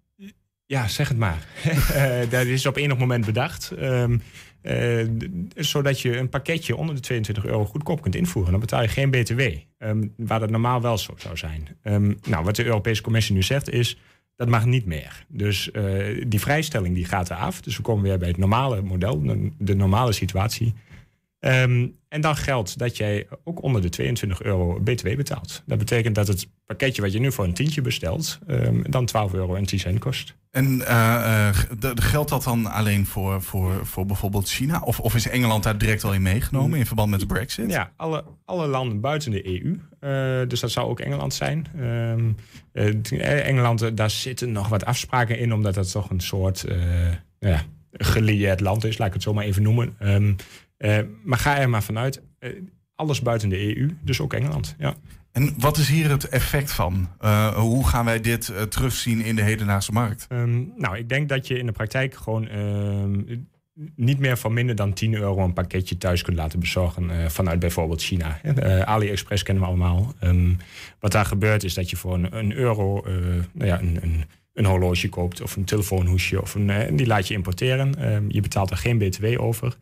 ja, 0.66 0.88
zeg 0.88 1.08
het 1.08 1.18
maar. 1.18 1.46
dat 2.30 2.46
is 2.46 2.66
op 2.66 2.76
enig 2.76 2.98
moment 2.98 3.26
bedacht. 3.26 3.72
Um, 3.82 4.22
uh, 4.62 5.06
zodat 5.54 6.00
je 6.00 6.16
een 6.16 6.28
pakketje 6.28 6.76
onder 6.76 6.94
de 6.94 7.00
22 7.00 7.44
euro 7.44 7.64
goedkoop 7.64 8.02
kunt 8.02 8.14
invoeren. 8.14 8.50
Dan 8.50 8.60
betaal 8.60 8.82
je 8.82 8.88
geen 8.88 9.10
BTW. 9.10 9.40
Um, 9.78 10.12
waar 10.16 10.40
dat 10.40 10.50
normaal 10.50 10.80
wel 10.80 10.98
zo 10.98 11.14
zou 11.16 11.36
zijn. 11.36 11.68
nou, 12.28 12.44
wat 12.44 12.56
de 12.56 12.64
Europese 12.64 13.02
Commissie 13.02 13.34
nu 13.34 13.42
zegt 13.42 13.70
is. 13.70 13.98
Dat 14.36 14.48
mag 14.48 14.64
niet 14.64 14.86
meer. 14.86 15.24
Dus 15.28 15.70
uh, 15.72 16.24
die 16.26 16.40
vrijstelling 16.40 16.94
die 16.94 17.04
gaat 17.04 17.30
eraf. 17.30 17.60
Dus 17.60 17.76
we 17.76 17.82
komen 17.82 18.02
weer 18.02 18.18
bij 18.18 18.28
het 18.28 18.36
normale 18.36 18.82
model, 18.82 19.22
de, 19.22 19.50
de 19.58 19.74
normale 19.74 20.12
situatie. 20.12 20.74
Um, 21.40 21.96
en 22.08 22.20
dan 22.20 22.36
geldt 22.36 22.78
dat 22.78 22.96
jij 22.96 23.26
ook 23.44 23.62
onder 23.62 23.82
de 23.82 23.88
22 23.88 24.42
euro 24.42 24.80
BTW 24.80 25.16
betaalt. 25.16 25.62
Dat 25.66 25.78
betekent 25.78 26.14
dat 26.14 26.26
het 26.26 26.48
pakketje 26.66 27.02
wat 27.02 27.12
je 27.12 27.18
nu 27.18 27.32
voor 27.32 27.44
een 27.44 27.54
tientje 27.54 27.80
bestelt, 27.80 28.38
um, 28.46 28.82
dan 28.90 29.06
12 29.06 29.32
euro 29.32 29.54
en 29.54 29.64
10 29.64 29.78
cent 29.78 29.98
kost. 29.98 30.34
En 30.50 30.64
uh, 30.64 31.48
uh, 31.80 31.90
geldt 31.94 32.30
dat 32.30 32.44
dan 32.44 32.66
alleen 32.66 33.06
voor, 33.06 33.42
voor, 33.42 33.86
voor 33.86 34.06
bijvoorbeeld 34.06 34.48
China? 34.48 34.80
Of, 34.80 35.00
of 35.00 35.14
is 35.14 35.28
Engeland 35.28 35.62
daar 35.62 35.78
direct 35.78 36.04
al 36.04 36.14
in 36.14 36.22
meegenomen 36.22 36.78
in 36.78 36.86
verband 36.86 37.10
met 37.10 37.20
de 37.20 37.26
Brexit? 37.26 37.70
Ja, 37.70 37.92
alle, 37.96 38.24
alle 38.44 38.66
landen 38.66 39.00
buiten 39.00 39.30
de 39.30 39.46
EU. 39.46 39.80
Uh, 40.00 40.48
dus 40.48 40.60
dat 40.60 40.70
zou 40.70 40.88
ook 40.88 41.00
Engeland 41.00 41.34
zijn. 41.34 41.66
Um, 41.80 42.36
Engeland, 43.20 43.96
daar 43.96 44.10
zitten 44.10 44.52
nog 44.52 44.68
wat 44.68 44.84
afspraken 44.84 45.38
in, 45.38 45.52
omdat 45.52 45.74
dat 45.74 45.90
toch 45.90 46.10
een 46.10 46.20
soort 46.20 46.64
ja, 47.38 47.62
gelieerd 47.92 48.60
land 48.60 48.84
is, 48.84 48.98
laat 48.98 49.08
ik 49.08 49.14
het 49.14 49.22
zo 49.22 49.34
maar 49.34 49.44
even 49.44 49.62
noemen. 49.62 49.96
Um, 50.00 50.36
uh, 50.78 50.98
maar 51.24 51.38
ga 51.38 51.58
er 51.58 51.68
maar 51.68 51.82
vanuit, 51.82 52.22
uh, 52.40 52.50
alles 52.94 53.22
buiten 53.22 53.48
de 53.48 53.76
EU, 53.76 53.96
dus 54.00 54.20
ook 54.20 54.32
Engeland. 54.32 54.74
Ja. 54.78 54.94
En 55.32 55.54
wat 55.58 55.76
is 55.76 55.88
hier 55.88 56.10
het 56.10 56.28
effect 56.28 56.72
van? 56.72 57.08
Uh, 57.20 57.56
hoe 57.56 57.88
gaan 57.88 58.04
wij 58.04 58.20
dit 58.20 58.52
terugzien 58.68 59.20
in 59.20 59.36
de 59.36 59.42
hedendaagse 59.42 59.92
markt? 59.92 60.26
Um, 60.32 60.72
nou, 60.76 60.96
ik 60.96 61.08
denk 61.08 61.28
dat 61.28 61.46
je 61.46 61.58
in 61.58 61.66
de 61.66 61.72
praktijk 61.72 62.14
gewoon 62.14 62.48
ehm, 62.48 63.38
niet 63.96 64.18
meer 64.18 64.36
van 64.36 64.52
minder 64.52 64.74
dan 64.74 64.92
10 64.92 65.14
euro 65.14 65.44
een 65.44 65.52
pakketje 65.52 65.98
thuis 65.98 66.22
kunt 66.22 66.36
laten 66.36 66.60
bezorgen 66.60 67.30
vanuit 67.30 67.58
bijvoorbeeld 67.58 68.02
China. 68.02 68.40
AliExpress 68.84 69.42
kennen 69.42 69.62
we 69.62 69.68
allemaal. 69.68 70.14
Um, 70.22 70.56
wat 71.00 71.12
daar 71.12 71.24
gebeurt 71.24 71.64
is 71.64 71.74
dat 71.74 71.90
je 71.90 71.96
voor 71.96 72.14
een, 72.14 72.36
een 72.36 72.52
euro 72.52 73.02
nou 73.52 73.66
ja, 73.66 73.80
een, 73.80 73.98
een 74.02 74.24
een 74.52 74.64
horloge 74.64 75.08
koopt 75.08 75.40
of 75.40 75.56
een 75.56 75.64
telefoonhoesje 75.64 76.42
of 76.42 76.54
een, 76.54 76.96
die 76.96 77.06
laat 77.06 77.28
je 77.28 77.34
importeren. 77.34 77.94
je 78.28 78.40
betaalt 78.40 78.70
er 78.70 78.76
geen 78.76 78.98
btw 78.98 79.40
over. 79.40 79.76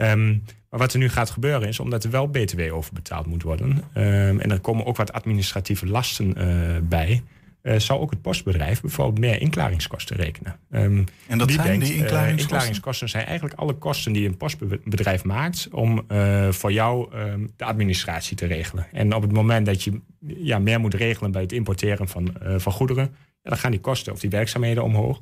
Um, 0.00 0.44
maar 0.70 0.80
wat 0.80 0.92
er 0.92 0.98
nu 0.98 1.08
gaat 1.08 1.30
gebeuren 1.30 1.68
is, 1.68 1.80
omdat 1.80 2.04
er 2.04 2.10
wel 2.10 2.28
BTW 2.28 2.60
over 2.72 2.92
betaald 2.92 3.26
moet 3.26 3.42
worden, 3.42 3.70
um, 3.70 4.40
en 4.40 4.50
er 4.50 4.60
komen 4.60 4.86
ook 4.86 4.96
wat 4.96 5.12
administratieve 5.12 5.86
lasten 5.86 6.34
uh, 6.38 6.76
bij, 6.82 7.22
uh, 7.62 7.78
zou 7.78 8.00
ook 8.00 8.10
het 8.10 8.22
postbedrijf 8.22 8.80
bijvoorbeeld 8.80 9.18
meer 9.18 9.40
inklaringskosten 9.40 10.16
rekenen. 10.16 10.56
Um, 10.70 11.04
en 11.26 11.38
dat 11.38 11.48
die 11.48 11.56
zijn 11.56 11.68
denkt, 11.68 11.86
die 11.86 11.94
inklaringskosten? 11.94 12.36
Uh, 12.36 12.42
inklaringskosten 12.42 13.08
zijn 13.08 13.24
eigenlijk 13.24 13.58
alle 13.58 13.72
kosten 13.72 14.12
die 14.12 14.28
een 14.28 14.36
postbedrijf 14.36 15.24
maakt 15.24 15.68
om 15.72 16.04
voor 16.50 16.72
jou 16.72 17.10
de 17.56 17.64
administratie 17.64 18.36
te 18.36 18.46
regelen. 18.46 18.86
En 18.92 19.14
op 19.14 19.22
het 19.22 19.32
moment 19.32 19.66
dat 19.66 19.82
je 19.82 20.00
ja, 20.26 20.58
meer 20.58 20.80
moet 20.80 20.94
regelen 20.94 21.30
bij 21.30 21.42
het 21.42 21.52
importeren 21.52 22.08
van, 22.08 22.34
van 22.56 22.72
goederen, 22.72 23.04
ja, 23.42 23.50
dan 23.50 23.58
gaan 23.58 23.70
die 23.70 23.80
kosten 23.80 24.12
of 24.12 24.20
die 24.20 24.30
werkzaamheden 24.30 24.84
omhoog. 24.84 25.18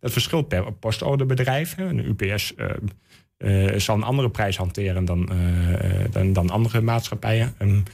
dat 0.00 0.12
verschilt 0.12 0.48
per 0.48 0.72
postorderbedrijf. 0.72 1.74
Een 1.78 2.16
UPS 2.20 2.54
uh, 3.42 3.78
zal 3.78 3.96
een 3.96 4.02
andere 4.02 4.30
prijs 4.30 4.56
hanteren 4.56 5.04
dan, 5.04 5.28
uh, 5.32 5.78
dan, 6.10 6.32
dan 6.32 6.50
andere 6.50 6.80
maatschappijen. 6.80 7.54
Um, 7.58 7.84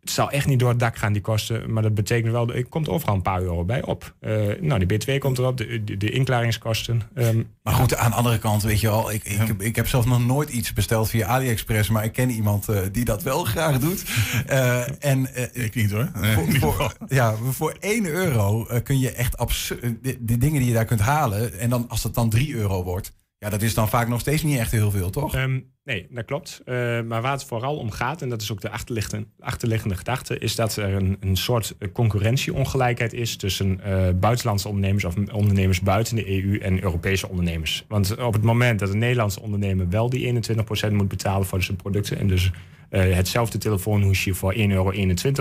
het 0.00 0.10
zal 0.10 0.30
echt 0.30 0.46
niet 0.46 0.58
door 0.58 0.68
het 0.68 0.78
dak 0.78 0.96
gaan, 0.96 1.12
die 1.12 1.22
kosten. 1.22 1.72
Maar 1.72 1.82
dat 1.82 1.94
betekent 1.94 2.32
wel, 2.32 2.52
er 2.52 2.66
komt 2.66 2.88
overal 2.88 3.14
een 3.14 3.22
paar 3.22 3.42
euro 3.42 3.64
bij 3.64 3.82
op. 3.82 4.14
Uh, 4.20 4.60
nou, 4.60 4.86
die 4.86 5.00
B2 5.00 5.18
komt 5.18 5.38
erop, 5.38 5.56
de, 5.56 5.84
de, 5.84 5.96
de 5.96 6.10
inklaringskosten. 6.10 7.02
Um, 7.14 7.48
maar 7.62 7.74
goed, 7.74 7.96
aan 7.96 8.10
de 8.10 8.16
andere 8.16 8.38
kant, 8.38 8.62
weet 8.62 8.80
je 8.80 8.86
wel... 8.86 9.12
Ik, 9.12 9.24
ik, 9.24 9.48
ik, 9.48 9.62
ik 9.62 9.76
heb 9.76 9.88
zelf 9.88 10.06
nog 10.06 10.26
nooit 10.26 10.48
iets 10.48 10.72
besteld 10.72 11.08
via 11.08 11.26
AliExpress... 11.26 11.88
maar 11.88 12.04
ik 12.04 12.12
ken 12.12 12.30
iemand 12.30 12.68
uh, 12.70 12.80
die 12.92 13.04
dat 13.04 13.22
wel 13.22 13.44
graag 13.44 13.78
doet. 13.78 14.04
Uh, 14.50 15.04
en, 15.12 15.28
ik 15.52 15.74
niet 15.74 15.90
hoor. 15.90 16.10
Voor, 16.34 16.72
voor, 16.72 16.92
ja, 17.08 17.34
voor 17.50 17.76
1 17.80 18.06
euro 18.06 18.66
kun 18.82 18.98
je 18.98 19.12
echt 19.12 19.36
absurd... 19.36 19.80
De, 19.80 20.16
de 20.20 20.38
dingen 20.38 20.58
die 20.58 20.68
je 20.68 20.74
daar 20.74 20.84
kunt 20.84 21.00
halen... 21.00 21.58
en 21.58 21.70
dan, 21.70 21.88
als 21.88 22.02
het 22.02 22.14
dan 22.14 22.30
3 22.30 22.54
euro 22.54 22.84
wordt... 22.84 23.12
Ja, 23.40 23.50
dat 23.50 23.62
is 23.62 23.74
dan 23.74 23.88
vaak 23.88 24.08
nog 24.08 24.20
steeds 24.20 24.42
niet 24.42 24.58
echt 24.58 24.70
heel 24.70 24.90
veel, 24.90 25.10
toch? 25.10 25.34
Um, 25.34 25.72
nee, 25.84 26.06
dat 26.10 26.24
klopt. 26.24 26.62
Uh, 26.64 26.74
maar 27.02 27.22
waar 27.22 27.32
het 27.32 27.44
vooral 27.44 27.76
om 27.76 27.90
gaat, 27.90 28.22
en 28.22 28.28
dat 28.28 28.42
is 28.42 28.52
ook 28.52 28.60
de 28.60 28.70
achterliggende, 28.70 29.26
achterliggende 29.38 29.96
gedachte, 29.96 30.38
is 30.38 30.54
dat 30.54 30.76
er 30.76 30.94
een, 30.94 31.16
een 31.20 31.36
soort 31.36 31.76
concurrentieongelijkheid 31.92 33.12
is 33.12 33.36
tussen 33.36 33.80
uh, 33.86 34.08
buitenlandse 34.14 34.68
ondernemers 34.68 35.04
of 35.04 35.14
ondernemers 35.32 35.80
buiten 35.80 36.16
de 36.16 36.42
EU 36.42 36.58
en 36.58 36.82
Europese 36.82 37.28
ondernemers. 37.28 37.84
Want 37.88 38.16
op 38.18 38.32
het 38.32 38.42
moment 38.42 38.78
dat 38.78 38.90
een 38.90 38.98
Nederlandse 38.98 39.40
ondernemer 39.40 39.88
wel 39.88 40.10
die 40.10 40.42
21% 40.88 40.92
moet 40.92 41.08
betalen 41.08 41.46
voor 41.46 41.62
zijn 41.62 41.76
producten 41.76 42.18
en 42.18 42.26
dus 42.26 42.50
uh, 42.90 43.14
hetzelfde 43.14 43.58
telefoonhoesje 43.58 44.34
voor 44.34 44.54
1,21 44.54 44.60
euro 44.60 44.92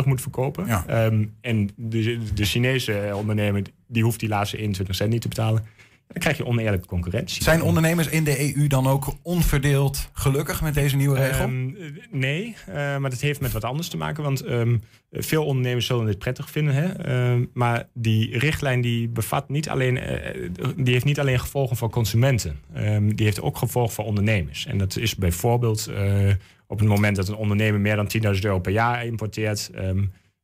moet 0.06 0.22
verkopen. 0.22 0.66
Ja. 0.66 1.06
Um, 1.06 1.36
en 1.42 1.70
de, 1.76 2.20
de 2.34 2.46
Chinese 2.46 3.12
ondernemer 3.16 3.62
die 3.88 4.04
hoeft 4.04 4.20
die 4.20 4.30
laatste 4.30 4.58
21 4.58 4.96
cent 4.96 5.10
niet 5.10 5.22
te 5.22 5.28
betalen. 5.28 5.66
Dan 6.14 6.22
krijg 6.22 6.38
je 6.38 6.46
oneerlijke 6.46 6.88
concurrentie. 6.88 7.44
Zijn 7.44 7.62
ondernemers 7.62 8.08
in 8.08 8.24
de 8.24 8.56
EU 8.56 8.68
dan 8.68 8.88
ook 8.88 9.14
onverdeeld 9.22 10.10
gelukkig 10.14 10.62
met 10.62 10.74
deze 10.74 10.96
nieuwe 10.96 11.18
regel? 11.18 11.46
Um, 11.46 11.76
nee, 12.12 12.56
uh, 12.70 12.76
maar 12.76 13.10
dat 13.10 13.20
heeft 13.20 13.42
met 13.42 13.52
wat 13.52 13.64
anders 13.64 13.88
te 13.88 13.98
maken. 13.98 14.24
Want 14.24 14.46
um, 14.46 14.82
veel 15.12 15.46
ondernemers 15.46 15.86
zullen 15.86 16.06
dit 16.06 16.18
prettig 16.18 16.50
vinden. 16.50 16.74
Hè? 16.74 17.10
Uh, 17.38 17.46
maar 17.54 17.88
die 17.94 18.38
richtlijn 18.38 18.82
die 18.82 19.08
bevat 19.08 19.50
niet 19.50 19.70
alleen, 19.70 19.98
uh, 19.98 20.74
die 20.76 20.94
heeft 20.94 21.06
niet 21.06 21.20
alleen 21.20 21.40
gevolgen 21.40 21.78
voor 21.78 21.90
consumenten. 21.90 22.60
Um, 22.78 23.16
die 23.16 23.26
heeft 23.26 23.42
ook 23.42 23.58
gevolgen 23.58 23.94
voor 23.94 24.06
ondernemers. 24.06 24.66
En 24.66 24.78
dat 24.78 24.98
is 24.98 25.16
bijvoorbeeld 25.16 25.88
eh, 25.88 26.30
op 26.68 26.80
het 26.80 26.88
moment 26.88 27.16
dat 27.16 27.28
een 27.28 27.36
ondernemer 27.36 27.80
meer 27.80 27.96
dan 27.96 28.12
10.000 28.36 28.42
euro 28.42 28.60
per 28.60 28.72
jaar 28.72 29.06
importeert. 29.06 29.70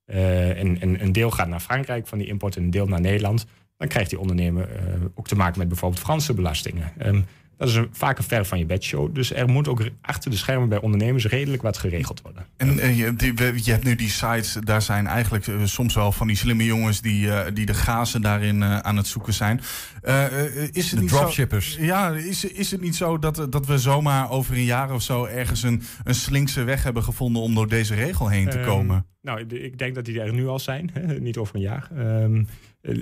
en, 0.06 0.78
en 0.80 1.04
een 1.04 1.12
deel 1.12 1.32
gaat 1.32 1.48
naar 1.48 1.60
Frankrijk 1.60 2.08
van 2.08 2.18
die 2.18 2.28
import 2.28 2.56
en 2.56 2.64
een 2.64 2.70
deel 2.70 2.88
naar 2.88 3.02
Nederland 3.02 3.46
dan 3.78 3.88
krijgt 3.88 4.10
die 4.10 4.20
ondernemer 4.20 4.70
uh, 4.70 5.06
ook 5.16 5.28
te 5.28 5.36
maken 5.36 5.60
met 5.60 5.68
bijvoorbeeld 5.68 6.02
Franse 6.02 6.34
belastingen. 6.34 6.94
Um, 7.08 7.26
dat 7.58 7.68
is 7.68 7.76
een, 7.76 7.90
vaak 7.92 8.18
een 8.18 8.24
ver 8.24 8.46
van 8.46 8.60
je 8.60 8.66
bedshow. 8.66 9.16
Dus 9.16 9.34
er 9.34 9.48
moet 9.48 9.68
ook 9.68 9.82
achter 10.02 10.32
de 10.32 10.38
schermen 10.38 10.70
bij 10.70 10.80
ondernemers 10.82 11.26
redelijk 11.26 11.62
wat 11.62 11.78
geregeld 11.78 12.22
worden. 12.22 12.46
En 12.58 12.78
uh, 12.78 12.98
je, 12.98 13.16
die, 13.16 13.64
je, 13.64 13.72
hebt 13.72 13.84
nu 13.84 13.96
die 13.96 14.10
sites, 14.10 14.58
daar 14.64 14.82
zijn 14.82 15.08
eigenlijk 15.08 15.48
uh, 15.48 15.56
soms 15.64 15.96
wel 15.96 16.12
van 16.12 16.28
die 16.28 16.36
slimme 16.36 16.66
jongens 16.66 17.02
die, 17.02 17.26
uh, 17.26 17.42
die 17.54 17.66
de 17.66 17.74
gazen 17.74 18.22
daarin 18.22 18.64
aan 18.64 18.98
het 18.98 19.08
zoeken 19.08 19.34
zijn. 19.34 19.58
is 19.62 19.62
het 20.04 20.90
de 20.90 21.00
niet 21.00 21.10
dropshippers. 21.10 21.76
Zo, 21.76 21.84
ja, 21.84 22.12
is, 22.12 22.46
is 22.46 22.72
het 22.72 22.82
niet 22.82 22.96
zo 22.96 23.20
dat, 23.20 23.48
dat 23.50 23.66
we 23.66 23.78
zomaar 23.78 24.30
over 24.30 24.56
een 24.56 24.64
jaar 24.64 24.94
of 24.94 25.02
zo 25.02 25.26
ergens 25.26 25.64
een, 25.64 25.82
een 26.04 26.16
slinkse 26.16 26.64
weg 26.64 26.84
hebben 26.84 27.04
gevonden 27.04 27.42
om 27.42 27.56
door 27.56 27.68
deze 27.68 27.96
regel 27.96 28.28
heen 28.30 28.50
te 28.50 28.60
um, 28.60 28.66
komen? 28.66 29.06
Nou, 29.22 29.46
ik 29.46 29.78
denk 29.78 29.96
dat 29.96 30.06
die 30.06 30.22
er 30.22 30.34
nu 30.34 30.48
al 30.48 30.60
zijn, 30.60 30.90
hè? 30.94 31.20
niet 31.20 31.38
over 31.38 31.56
een 31.56 31.62
jaar. 31.62 31.90
Um, 31.98 32.48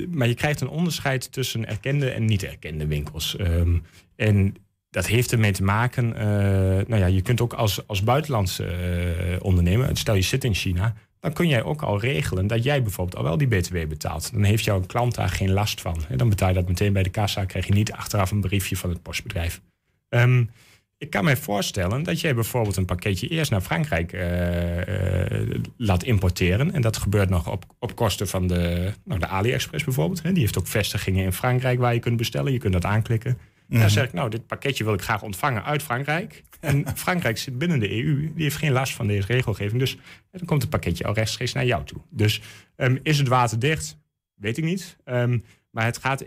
maar 0.10 0.28
je 0.28 0.34
krijgt 0.34 0.62
een 0.62 0.68
onderscheid 0.68 1.32
tussen 1.32 1.68
erkende 1.68 2.10
en 2.10 2.26
niet 2.26 2.44
erkende 2.44 2.88
winkels. 2.88 3.36
Um, 3.40 3.84
en 4.24 4.56
dat 4.90 5.08
heeft 5.08 5.32
ermee 5.32 5.52
te 5.52 5.64
maken, 5.64 6.16
eh, 6.16 6.26
nou 6.88 6.98
ja, 6.98 7.06
je 7.06 7.22
kunt 7.22 7.42
ook 7.42 7.54
als, 7.54 7.88
als 7.88 8.04
buitenlandse 8.04 8.64
uh, 8.64 9.36
ondernemer, 9.40 9.98
stel 9.98 10.16
je 10.16 10.22
zit 10.22 10.44
in 10.44 10.54
China, 10.54 10.94
dan 11.20 11.34
kun 11.34 11.48
jij 11.48 11.64
ook 11.64 11.82
al 11.82 12.00
regelen 12.00 12.48
dat 12.48 12.64
jij 12.64 12.82
bijvoorbeeld 12.82 13.18
al 13.18 13.24
wel 13.24 13.38
die 13.38 13.48
BTW 13.48 13.78
betaalt. 13.88 14.32
Dan 14.34 14.44
heeft 14.44 14.64
jouw 14.64 14.80
klant 14.80 15.16
daar 15.16 15.30
geen 15.30 15.52
last 15.52 15.82
van. 15.82 15.98
Dan 16.16 16.30
betaal 16.30 16.48
je 16.48 16.54
dat 16.54 16.68
meteen 16.68 16.94
bij 16.94 17.04
de 17.04 17.10
kassa, 17.10 17.46
krijg 17.46 17.68
je 17.68 17.74
niet 17.74 17.92
achteraf 17.92 18.32
een 18.32 18.42
briefje 18.42 18.78
van 18.78 18.90
het 18.90 19.02
postbedrijf. 19.02 19.62
Um, 20.10 20.50
ik 21.04 21.10
kan 21.10 21.24
mij 21.24 21.38
voorstellen 21.38 22.04
dat 22.04 22.22
jij 22.22 22.36
bijvoorbeeld 22.36 22.78
een 22.78 22.86
pakketje 22.86 23.28
eerst 23.28 23.52
naar 23.52 23.62
Frankrijk 23.62 24.14
uh, 24.14 25.58
laat 25.78 26.04
importeren. 26.04 26.74
En 26.74 26.82
dat 26.82 26.98
gebeurt 26.98 27.30
nog 27.30 27.52
op, 27.52 27.66
op 27.80 27.96
kosten 27.96 28.28
van 28.28 28.48
de, 28.48 28.94
nou, 29.06 29.20
de 29.20 29.28
AliExpress 29.28 29.84
bijvoorbeeld. 29.84 30.24
Hè. 30.24 30.32
Die 30.32 30.42
heeft 30.42 30.58
ook 30.58 30.68
vestigingen 30.68 31.24
in 31.24 31.34
Frankrijk 31.34 31.80
waar 31.80 31.94
je 31.94 32.00
kunt 32.00 32.18
bestellen. 32.18 32.52
Je 32.52 32.58
kunt 32.58 32.74
dat 32.74 32.86
aanklikken. 32.86 33.38
Mm 33.74 33.80
Dan 33.80 33.90
zeg 33.90 34.04
ik, 34.04 34.14
nou, 34.14 34.30
dit 34.30 34.48
pakketje 34.48 34.84
wil 34.84 34.94
ik 34.94 35.02
graag 35.02 35.22
ontvangen 35.22 35.64
uit 35.64 35.84
Frankrijk. 35.84 36.44
En 36.60 36.86
Frankrijk 36.96 37.38
zit 37.38 37.58
binnen 37.58 37.80
de 37.80 37.92
EU, 37.92 38.32
die 38.34 38.44
heeft 38.44 38.56
geen 38.56 38.72
last 38.72 38.94
van 38.94 39.08
deze 39.08 39.28
regelgeving. 39.28 39.80
Dus 39.80 39.98
dan 40.32 40.46
komt 40.46 40.62
het 40.62 40.72
pakketje 40.72 41.04
al 41.04 41.14
rechtstreeks 41.14 41.54
naar 41.54 41.66
jou 41.66 41.84
toe. 41.86 42.02
Dus 42.10 42.42
um, 42.78 43.00
is 43.04 43.18
het 43.18 43.28
water 43.28 43.60
dicht? 43.60 43.98
Weet 44.34 44.58
ik 44.58 44.64
niet. 44.64 44.98
Um, 45.06 45.44
maar 45.70 45.86
het 45.86 45.98
gaat 45.98 46.24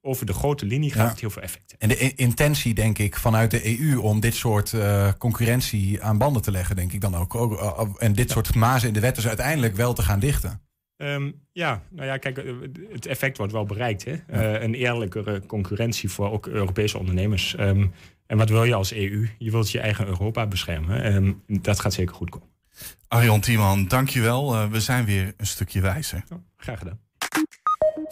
over 0.00 0.26
de 0.26 0.32
grote 0.32 0.66
linie 0.66 0.92
gaat 0.92 1.10
het 1.10 1.20
heel 1.20 1.30
veel 1.30 1.42
effect 1.42 1.74
En 1.78 1.88
de 1.88 2.14
intentie, 2.14 2.74
denk 2.74 2.98
ik, 2.98 3.16
vanuit 3.16 3.50
de 3.50 3.80
EU 3.80 3.96
om 3.96 4.20
dit 4.20 4.34
soort 4.34 4.72
uh, 4.72 5.12
concurrentie 5.18 6.02
aan 6.02 6.18
banden 6.18 6.42
te 6.42 6.50
leggen, 6.50 6.76
denk 6.76 6.92
ik 6.92 7.00
dan 7.00 7.14
ook. 7.14 7.34
ook 7.34 7.98
en 7.98 8.12
dit 8.12 8.30
soort 8.30 8.54
mazen 8.54 8.88
in 8.88 8.94
de 8.94 9.00
wet 9.00 9.14
dus 9.14 9.28
uiteindelijk 9.28 9.76
wel 9.76 9.92
te 9.92 10.02
gaan 10.02 10.20
dichten. 10.20 10.60
Um, 11.02 11.34
ja, 11.52 11.82
nou 11.90 12.06
ja, 12.06 12.16
kijk, 12.16 12.42
het 12.92 13.06
effect 13.06 13.36
wordt 13.36 13.52
wel 13.52 13.64
bereikt. 13.64 14.04
Hè? 14.04 14.12
Uh, 14.12 14.62
een 14.62 14.74
eerlijkere 14.74 15.46
concurrentie 15.46 16.10
voor 16.10 16.30
ook 16.30 16.46
Europese 16.46 16.98
ondernemers. 16.98 17.56
Um, 17.58 17.92
en 18.26 18.36
wat 18.36 18.48
wil 18.48 18.64
je 18.64 18.74
als 18.74 18.92
EU? 18.92 19.28
Je 19.38 19.50
wilt 19.50 19.70
je 19.70 19.80
eigen 19.80 20.06
Europa 20.06 20.46
beschermen. 20.46 21.14
Um, 21.14 21.42
dat 21.46 21.80
gaat 21.80 21.92
zeker 21.92 22.14
goed 22.14 22.30
komen. 22.30 22.48
Arjan 23.08 23.40
Tiemann, 23.40 23.88
dankjewel. 23.88 24.54
Uh, 24.54 24.70
we 24.70 24.80
zijn 24.80 25.04
weer 25.04 25.34
een 25.36 25.46
stukje 25.46 25.80
wijzer. 25.80 26.24
Oh, 26.32 26.38
graag 26.56 26.78
gedaan. 26.78 27.00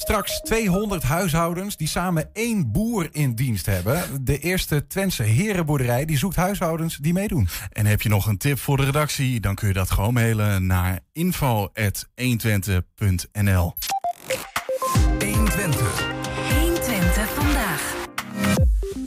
Straks 0.00 0.40
200 0.40 1.02
huishoudens 1.02 1.76
die 1.76 1.88
samen 1.88 2.30
één 2.32 2.72
boer 2.72 3.08
in 3.10 3.34
dienst 3.34 3.66
hebben. 3.66 4.24
De 4.24 4.38
eerste 4.38 4.86
Twentse 4.86 5.22
herenboerderij 5.22 6.04
die 6.04 6.18
zoekt 6.18 6.36
huishoudens 6.36 6.96
die 6.96 7.12
meedoen. 7.12 7.48
En 7.72 7.86
heb 7.86 8.02
je 8.02 8.08
nog 8.08 8.26
een 8.26 8.38
tip 8.38 8.58
voor 8.58 8.76
de 8.76 8.84
redactie? 8.84 9.40
Dan 9.40 9.54
kun 9.54 9.68
je 9.68 9.74
dat 9.74 9.90
gewoon 9.90 10.12
mailen 10.12 10.66
naar 10.66 11.00
info.120.nl 11.12 13.74
120. 15.18 15.18
120 15.18 15.78
vandaag. 15.78 16.17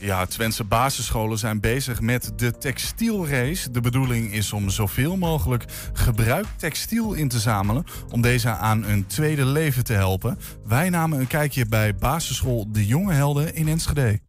Ja, 0.01 0.25
Twentse 0.25 0.63
basisscholen 0.63 1.37
zijn 1.37 1.59
bezig 1.59 2.01
met 2.01 2.31
de 2.35 2.57
textielrace. 2.57 3.71
De 3.71 3.81
bedoeling 3.81 4.33
is 4.33 4.53
om 4.53 4.69
zoveel 4.69 5.17
mogelijk 5.17 5.65
gebruikt 5.93 6.59
textiel 6.59 7.13
in 7.13 7.27
te 7.27 7.39
zamelen... 7.39 7.85
om 8.09 8.21
deze 8.21 8.49
aan 8.49 8.83
een 8.83 9.07
tweede 9.07 9.45
leven 9.45 9.83
te 9.83 9.93
helpen. 9.93 10.37
Wij 10.65 10.89
namen 10.89 11.19
een 11.19 11.27
kijkje 11.27 11.65
bij 11.65 11.95
basisschool 11.95 12.71
De 12.71 12.85
Jonge 12.85 13.13
Helden 13.13 13.55
in 13.55 13.67
Enschede. 13.67 14.19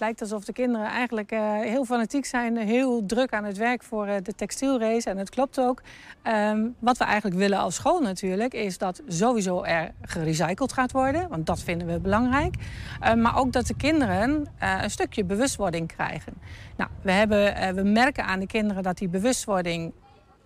Het 0.00 0.08
lijkt 0.08 0.30
alsof 0.30 0.44
de 0.44 0.52
kinderen 0.52 0.86
eigenlijk 0.86 1.32
uh, 1.32 1.58
heel 1.60 1.84
fanatiek 1.84 2.24
zijn, 2.24 2.56
heel 2.56 3.06
druk 3.06 3.32
aan 3.32 3.44
het 3.44 3.56
werk 3.56 3.82
voor 3.82 4.08
uh, 4.08 4.14
de 4.22 4.34
textielrace. 4.34 5.10
En 5.10 5.18
het 5.18 5.30
klopt 5.30 5.60
ook. 5.60 5.82
Um, 6.24 6.74
wat 6.78 6.98
we 6.98 7.04
eigenlijk 7.04 7.36
willen 7.36 7.58
als 7.58 7.74
school 7.74 8.00
natuurlijk, 8.00 8.54
is 8.54 8.78
dat 8.78 9.02
sowieso 9.06 9.62
er 9.62 9.90
gerecycled 10.02 10.72
gaat 10.72 10.92
worden. 10.92 11.28
Want 11.28 11.46
dat 11.46 11.62
vinden 11.62 11.86
we 11.86 12.00
belangrijk. 12.00 12.54
Uh, 13.02 13.14
maar 13.14 13.38
ook 13.38 13.52
dat 13.52 13.66
de 13.66 13.76
kinderen 13.76 14.46
een 14.58 14.90
stukje 14.90 15.24
bewustwording 15.24 15.88
krijgen. 15.88 16.32
Nou, 16.76 16.90
we, 17.02 17.12
hebben, 17.12 17.74
we 17.74 17.82
merken 17.82 18.24
aan 18.24 18.40
de 18.40 18.46
kinderen 18.46 18.82
dat 18.82 18.98
die 18.98 19.08
bewustwording 19.08 19.92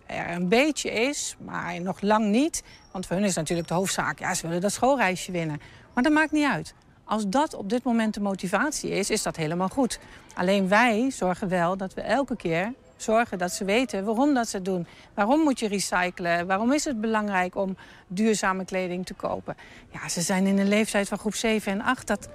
er 0.05 0.29
een 0.29 0.49
beetje 0.49 0.91
is, 0.91 1.35
maar 1.45 1.81
nog 1.81 2.01
lang 2.01 2.25
niet. 2.25 2.63
Want 2.91 3.05
voor 3.05 3.15
hun 3.15 3.25
is 3.25 3.35
natuurlijk 3.35 3.67
de 3.67 3.73
hoofdzaak, 3.73 4.19
ja, 4.19 4.33
ze 4.33 4.47
willen 4.47 4.61
dat 4.61 4.71
schoolreisje 4.71 5.31
winnen. 5.31 5.61
Maar 5.93 6.03
dat 6.03 6.13
maakt 6.13 6.31
niet 6.31 6.47
uit. 6.51 6.73
Als 7.05 7.27
dat 7.27 7.53
op 7.53 7.69
dit 7.69 7.83
moment 7.83 8.13
de 8.13 8.21
motivatie 8.21 8.89
is, 8.89 9.09
is 9.09 9.23
dat 9.23 9.35
helemaal 9.35 9.69
goed. 9.69 9.99
Alleen 10.33 10.67
wij 10.67 11.09
zorgen 11.11 11.47
wel 11.47 11.77
dat 11.77 11.93
we 11.93 12.01
elke 12.01 12.35
keer 12.35 12.73
zorgen 12.97 13.37
dat 13.37 13.51
ze 13.51 13.65
weten 13.65 14.05
waarom 14.05 14.33
dat 14.33 14.47
ze 14.47 14.55
het 14.55 14.65
doen. 14.65 14.87
Waarom 15.13 15.39
moet 15.39 15.59
je 15.59 15.67
recyclen? 15.67 16.47
Waarom 16.47 16.73
is 16.73 16.85
het 16.85 17.01
belangrijk 17.01 17.55
om 17.55 17.77
duurzame 18.07 18.65
kleding 18.65 19.05
te 19.05 19.13
kopen? 19.13 19.55
Ja, 19.91 20.09
ze 20.09 20.21
zijn 20.21 20.47
in 20.47 20.57
een 20.57 20.67
leeftijd 20.67 21.07
van 21.07 21.17
groep 21.17 21.35
7 21.35 21.71
en 21.71 21.81
8. 21.81 22.07
Dat, 22.07 22.29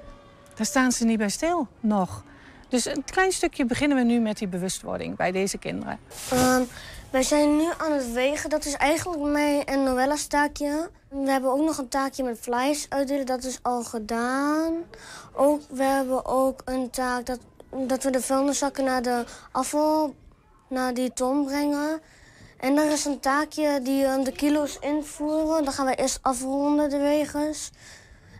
daar 0.54 0.66
staan 0.66 0.92
ze 0.92 1.04
niet 1.04 1.18
bij 1.18 1.28
stil 1.28 1.68
nog. 1.80 2.24
Dus 2.68 2.84
een 2.84 3.04
klein 3.04 3.32
stukje 3.32 3.64
beginnen 3.64 3.96
we 3.96 4.04
nu 4.04 4.20
met 4.20 4.38
die 4.38 4.48
bewustwording 4.48 5.16
bij 5.16 5.32
deze 5.32 5.58
kinderen. 5.58 5.98
Um, 6.32 6.66
wij 7.10 7.22
zijn 7.22 7.56
nu 7.56 7.68
aan 7.78 7.92
het 7.92 8.12
wegen. 8.12 8.50
Dat 8.50 8.64
is 8.64 8.74
eigenlijk 8.74 9.22
mijn 9.22 9.82
Noella's 9.84 10.26
taakje. 10.26 10.90
We 11.08 11.30
hebben 11.30 11.50
ook 11.50 11.64
nog 11.64 11.78
een 11.78 11.88
taakje 11.88 12.22
met 12.22 12.38
flyers 12.38 12.86
uitdelen. 12.88 13.26
Dat 13.26 13.44
is 13.44 13.58
al 13.62 13.82
gedaan. 13.82 14.74
Ook, 15.32 15.60
we 15.68 15.82
hebben 15.82 16.26
ook 16.26 16.62
een 16.64 16.90
taak 16.90 17.26
dat, 17.26 17.38
dat 17.70 18.02
we 18.02 18.10
de 18.10 18.20
vuilniszakken 18.20 18.84
naar 18.84 19.02
de 19.02 19.24
afval, 19.52 20.14
naar 20.68 20.94
die 20.94 21.12
ton 21.12 21.44
brengen. 21.44 22.00
En 22.56 22.76
er 22.76 22.92
is 22.92 23.04
een 23.04 23.20
taakje 23.20 23.80
die 23.82 24.22
de 24.22 24.32
kilo's 24.32 24.78
invoeren. 24.80 25.64
Dan 25.64 25.72
gaan 25.72 25.86
we 25.86 25.94
eerst 25.94 26.18
afronden 26.22 26.90
de 26.90 26.98
wegens. 26.98 27.70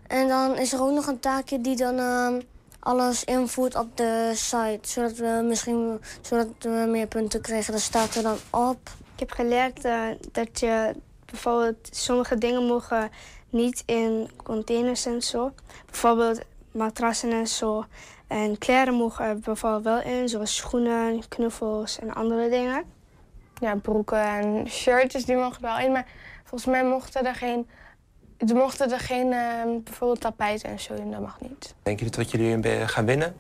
En 0.07 0.29
dan 0.29 0.57
is 0.57 0.73
er 0.73 0.83
ook 0.83 0.95
nog 0.95 1.07
een 1.07 1.21
taakje 1.21 1.61
die 1.61 1.77
dan 1.77 1.99
um, 1.99 2.43
alles 2.81 3.25
invoert 3.25 3.75
op 3.75 3.97
de 3.97 4.33
site. 4.35 4.79
Zodat 4.83 5.17
we 5.17 5.45
misschien 5.45 6.01
zodat 6.21 6.47
we 6.59 6.87
meer 6.89 7.07
punten 7.07 7.41
krijgen. 7.41 7.73
Dat 7.73 7.81
staat 7.83 8.15
er 8.15 8.23
dan 8.23 8.37
op. 8.51 8.91
Ik 9.15 9.21
heb 9.21 9.31
geleerd 9.31 9.85
uh, 9.85 10.07
dat 10.33 10.61
je 10.61 10.95
bijvoorbeeld 11.25 11.89
sommige 11.91 12.39
dingen 12.39 12.67
mogen 12.67 13.11
niet 13.51 13.83
in 13.87 14.31
containers 14.43 15.07
en 15.07 15.23
zo. 15.23 15.53
Bijvoorbeeld 15.87 16.41
matrassen 16.71 17.33
en 17.33 17.49
zo. 17.49 17.85
En 18.27 18.59
kleren 18.59 18.95
mogen 18.95 19.25
er 19.25 19.39
bijvoorbeeld 19.39 19.85
wel 19.85 20.03
in, 20.13 20.29
zoals 20.29 20.57
schoenen, 20.57 21.29
knuffels 21.29 21.99
en 21.99 22.15
andere 22.15 22.49
dingen. 22.49 22.85
Ja, 23.61 23.75
broeken 23.77 24.23
en 24.23 24.69
shirtjes 24.69 25.25
die 25.25 25.37
mogen 25.37 25.63
wel 25.63 25.79
in. 25.79 25.93
Maar 25.93 26.07
volgens 26.45 26.71
mij 26.71 26.85
mochten 26.85 27.27
er 27.27 27.35
geen, 27.35 27.69
er 28.49 28.55
mochten 28.55 28.93
er 28.93 29.01
geen 29.01 29.27
uh, 29.27 29.63
bijvoorbeeld 29.85 30.21
tapijten 30.21 30.69
en 30.69 30.81
zo 30.81 30.95
in. 30.95 31.11
Dat 31.11 31.21
mag 31.21 31.41
niet. 31.41 31.75
Denken 31.83 32.07
jullie 32.07 32.19
dat 32.19 32.31
jullie 32.31 32.89
gaan 32.89 33.07
winnen? 33.07 33.35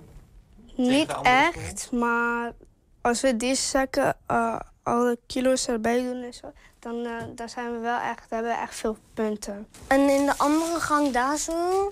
Niet 0.77 1.15
echt, 1.23 1.93
maar 1.93 2.53
als 3.01 3.21
we 3.21 3.37
deze 3.37 3.63
zakken 3.63 4.17
uh, 4.31 4.61
alle 4.83 5.19
kilo's 5.27 5.69
erbij 5.69 6.03
doen 6.03 6.23
en 6.23 6.35
zo, 6.35 6.53
dan, 6.79 6.95
uh, 6.95 7.13
dan 7.35 7.49
zijn 7.49 7.73
we 7.73 7.79
wel 7.79 7.99
echt, 7.99 8.31
hebben 8.31 8.51
we 8.51 8.59
echt 8.59 8.75
veel 8.75 8.97
punten. 9.15 9.67
En 9.87 10.01
in 10.01 10.27
de 10.27 10.35
andere 10.37 10.81
gang 10.81 11.11
daar 11.11 11.37
zo, 11.37 11.91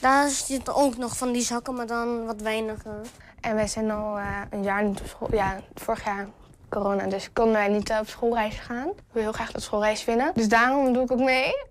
daar 0.00 0.28
zitten 0.28 0.74
ook 0.74 0.96
nog 0.96 1.16
van 1.16 1.32
die 1.32 1.42
zakken, 1.42 1.74
maar 1.74 1.86
dan 1.86 2.26
wat 2.26 2.40
weiniger. 2.40 3.00
En 3.40 3.54
wij 3.54 3.66
zijn 3.66 3.90
al 3.90 4.18
uh, 4.18 4.40
een 4.50 4.62
jaar 4.62 4.84
niet 4.84 5.00
op 5.00 5.06
school, 5.06 5.28
ja, 5.32 5.60
vorig 5.74 6.04
jaar 6.04 6.28
corona, 6.68 7.06
dus 7.06 7.32
konden 7.32 7.54
wij 7.54 7.68
niet 7.68 7.90
uh, 7.90 7.98
op 8.00 8.08
schoolreis 8.08 8.58
gaan. 8.58 8.88
Ik 8.88 9.12
wil 9.12 9.22
heel 9.22 9.32
graag 9.32 9.52
dat 9.52 9.62
schoolreis 9.62 10.04
winnen, 10.04 10.30
dus 10.34 10.48
daarom 10.48 10.92
doe 10.92 11.02
ik 11.02 11.12
ook 11.12 11.18
mee. 11.18 11.66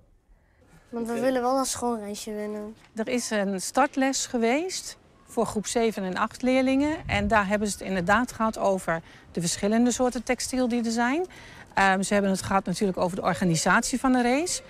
Want 0.90 1.08
we 1.08 1.20
willen 1.20 1.42
wel 1.42 1.56
dat 1.56 1.68
schoolreisje 1.68 2.34
winnen. 2.34 2.76
Er 2.96 3.08
is 3.08 3.30
een 3.30 3.62
startles 3.62 4.26
geweest 4.26 4.98
voor 5.26 5.46
groep 5.46 5.68
7 5.68 6.04
en 6.04 6.18
8 6.18 6.42
leerlingen. 6.42 6.98
En 7.08 7.28
daar 7.28 7.48
hebben 7.48 7.68
ze 7.68 7.74
het 7.78 7.88
inderdaad 7.88 8.32
gehad 8.32 8.58
over 8.58 9.02
de 9.32 9.40
verschillende 9.40 9.92
soorten 9.92 10.24
textiel 10.24 10.68
die 10.68 10.86
er 10.86 10.92
zijn. 10.92 11.20
Um, 11.20 12.04
ze 12.04 12.14
hebben 12.14 12.32
het 12.32 12.42
gehad 12.42 12.66
natuurlijk 12.66 12.98
over 12.98 13.16
de 13.16 13.22
organisatie 13.22 14.00
van 14.00 14.12
de 14.12 14.22
race. 14.22 14.62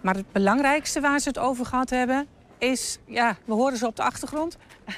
Maar 0.00 0.14
het 0.14 0.32
belangrijkste 0.32 1.00
waar 1.00 1.20
ze 1.20 1.28
het 1.28 1.38
over 1.38 1.66
gehad 1.66 1.90
hebben 1.90 2.26
is... 2.58 2.98
Ja, 3.04 3.36
we 3.44 3.52
horen 3.52 3.76
ze 3.76 3.86
op 3.86 3.96
de 3.96 4.02
achtergrond. 4.02 4.56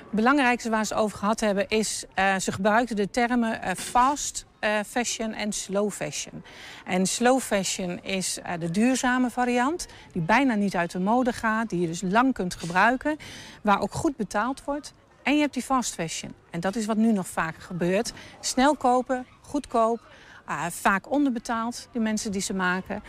het 0.00 0.10
belangrijkste 0.10 0.70
waar 0.70 0.86
ze 0.86 0.94
het 0.94 1.02
over 1.02 1.18
gehad 1.18 1.40
hebben 1.40 1.68
is... 1.68 2.04
Uh, 2.18 2.36
ze 2.36 2.52
gebruikten 2.52 2.96
de 2.96 3.10
termen 3.10 3.60
uh, 3.64 3.70
fast 3.76 4.46
fashion 4.86 5.32
en 5.32 5.52
slow 5.52 5.90
fashion. 5.90 6.44
En 6.84 7.06
slow 7.06 7.40
fashion 7.40 8.02
is 8.02 8.38
uh, 8.38 8.52
de 8.58 8.70
duurzame 8.70 9.30
variant, 9.30 9.86
die 10.12 10.22
bijna 10.22 10.54
niet 10.54 10.76
uit 10.76 10.90
de 10.90 11.00
mode 11.00 11.32
gaat, 11.32 11.68
die 11.68 11.80
je 11.80 11.86
dus 11.86 12.02
lang 12.02 12.32
kunt 12.32 12.54
gebruiken, 12.54 13.16
waar 13.62 13.80
ook 13.80 13.92
goed 13.92 14.16
betaald 14.16 14.64
wordt. 14.64 14.92
En 15.22 15.34
je 15.34 15.40
hebt 15.40 15.54
die 15.54 15.62
fast 15.62 15.94
fashion. 15.94 16.34
En 16.50 16.60
dat 16.60 16.76
is 16.76 16.86
wat 16.86 16.96
nu 16.96 17.12
nog 17.12 17.26
vaker 17.26 17.62
gebeurt. 17.62 18.12
Snel 18.40 18.76
kopen, 18.76 19.26
goedkoop, 19.40 20.00
uh, 20.48 20.66
vaak 20.66 21.10
onderbetaald, 21.10 21.88
die 21.92 22.00
mensen 22.00 22.32
die 22.32 22.40
ze 22.40 22.54
maken. 22.54 23.02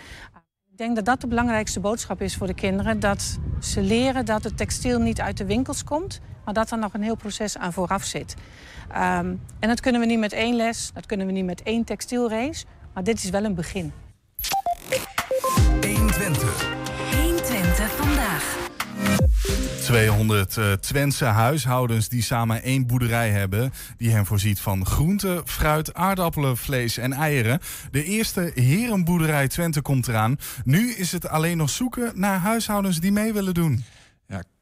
Ik 0.72 0.78
denk 0.78 0.96
dat 0.96 1.06
dat 1.06 1.22
de 1.22 1.28
belangrijkste 1.28 1.80
boodschap 1.80 2.22
is 2.22 2.36
voor 2.36 2.48
de 2.48 2.54
kinderen. 2.54 3.00
Dat 3.00 3.38
ze 3.60 3.82
leren 3.82 4.26
dat 4.26 4.44
het 4.44 4.58
textiel 4.58 5.00
niet 5.00 5.22
uit 5.22 5.38
de 5.38 5.46
winkels 5.46 5.84
komt, 5.84 6.20
maar 6.46 6.54
dat 6.54 6.72
er 6.72 6.78
nog 6.78 6.94
een 6.94 7.04
heel 7.04 7.16
proces 7.16 7.58
aan 7.58 7.74
vooraf 7.74 8.04
zit. 8.04 8.36
Um, 8.90 9.42
en 9.60 9.70
dat 9.70 9.80
kunnen 9.80 10.02
we 10.02 10.08
niet 10.08 10.20
met 10.20 10.34
één 10.34 10.56
les, 10.56 10.92
dat 10.94 11.06
kunnen 11.06 11.28
we 11.28 11.32
niet 11.32 11.46
met 11.46 11.64
één 11.64 11.84
textielrace. 11.84 12.66
Maar 12.94 13.04
dit 13.04 13.24
is 13.24 13.30
wel 13.30 13.44
een 13.44 13.56
begin. 13.56 13.94
120. 15.82 16.66
120 17.22 17.92
vandaag. 17.92 18.66
200 19.82 20.56
uh, 20.56 20.72
Twentse 20.72 21.26
huishoudens 21.26 22.10
die 22.10 22.22
samen 22.22 22.64
één 22.64 22.88
boerderij 22.88 23.30
hebben. 23.30 23.74
Die 23.98 24.12
hen 24.12 24.26
voorziet 24.26 24.60
van 24.60 24.86
groenten, 24.86 25.48
fruit, 25.48 25.94
aardappelen, 25.94 26.58
vlees 26.58 26.98
en 26.98 27.14
eieren. 27.14 27.60
De 27.92 28.04
eerste 28.04 28.52
herenboerderij 28.54 29.48
Twente 29.48 29.82
komt 29.82 30.08
eraan. 30.08 30.38
Nu 30.64 30.92
is 30.92 31.12
het 31.12 31.28
alleen 31.28 31.58
nog 31.58 31.70
zoeken 31.70 32.12
naar 32.16 32.40
huishoudens 32.40 33.00
die 33.00 33.12
mee 33.12 33.34
willen 33.34 33.54
doen. 33.54 33.84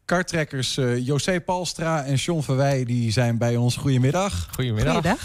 Kartrekkers 0.06 0.78
uh, 0.78 1.06
José 1.06 1.42
Palstra 1.42 2.04
en 2.04 2.16
John 2.16 2.42
Verwij 2.42 2.86
die 2.86 3.12
zijn 3.12 3.38
bij 3.38 3.56
ons. 3.56 3.76
Goedemiddag. 3.76 4.48
Goedemiddag. 4.52 4.94
Goedemiddag. 4.94 5.22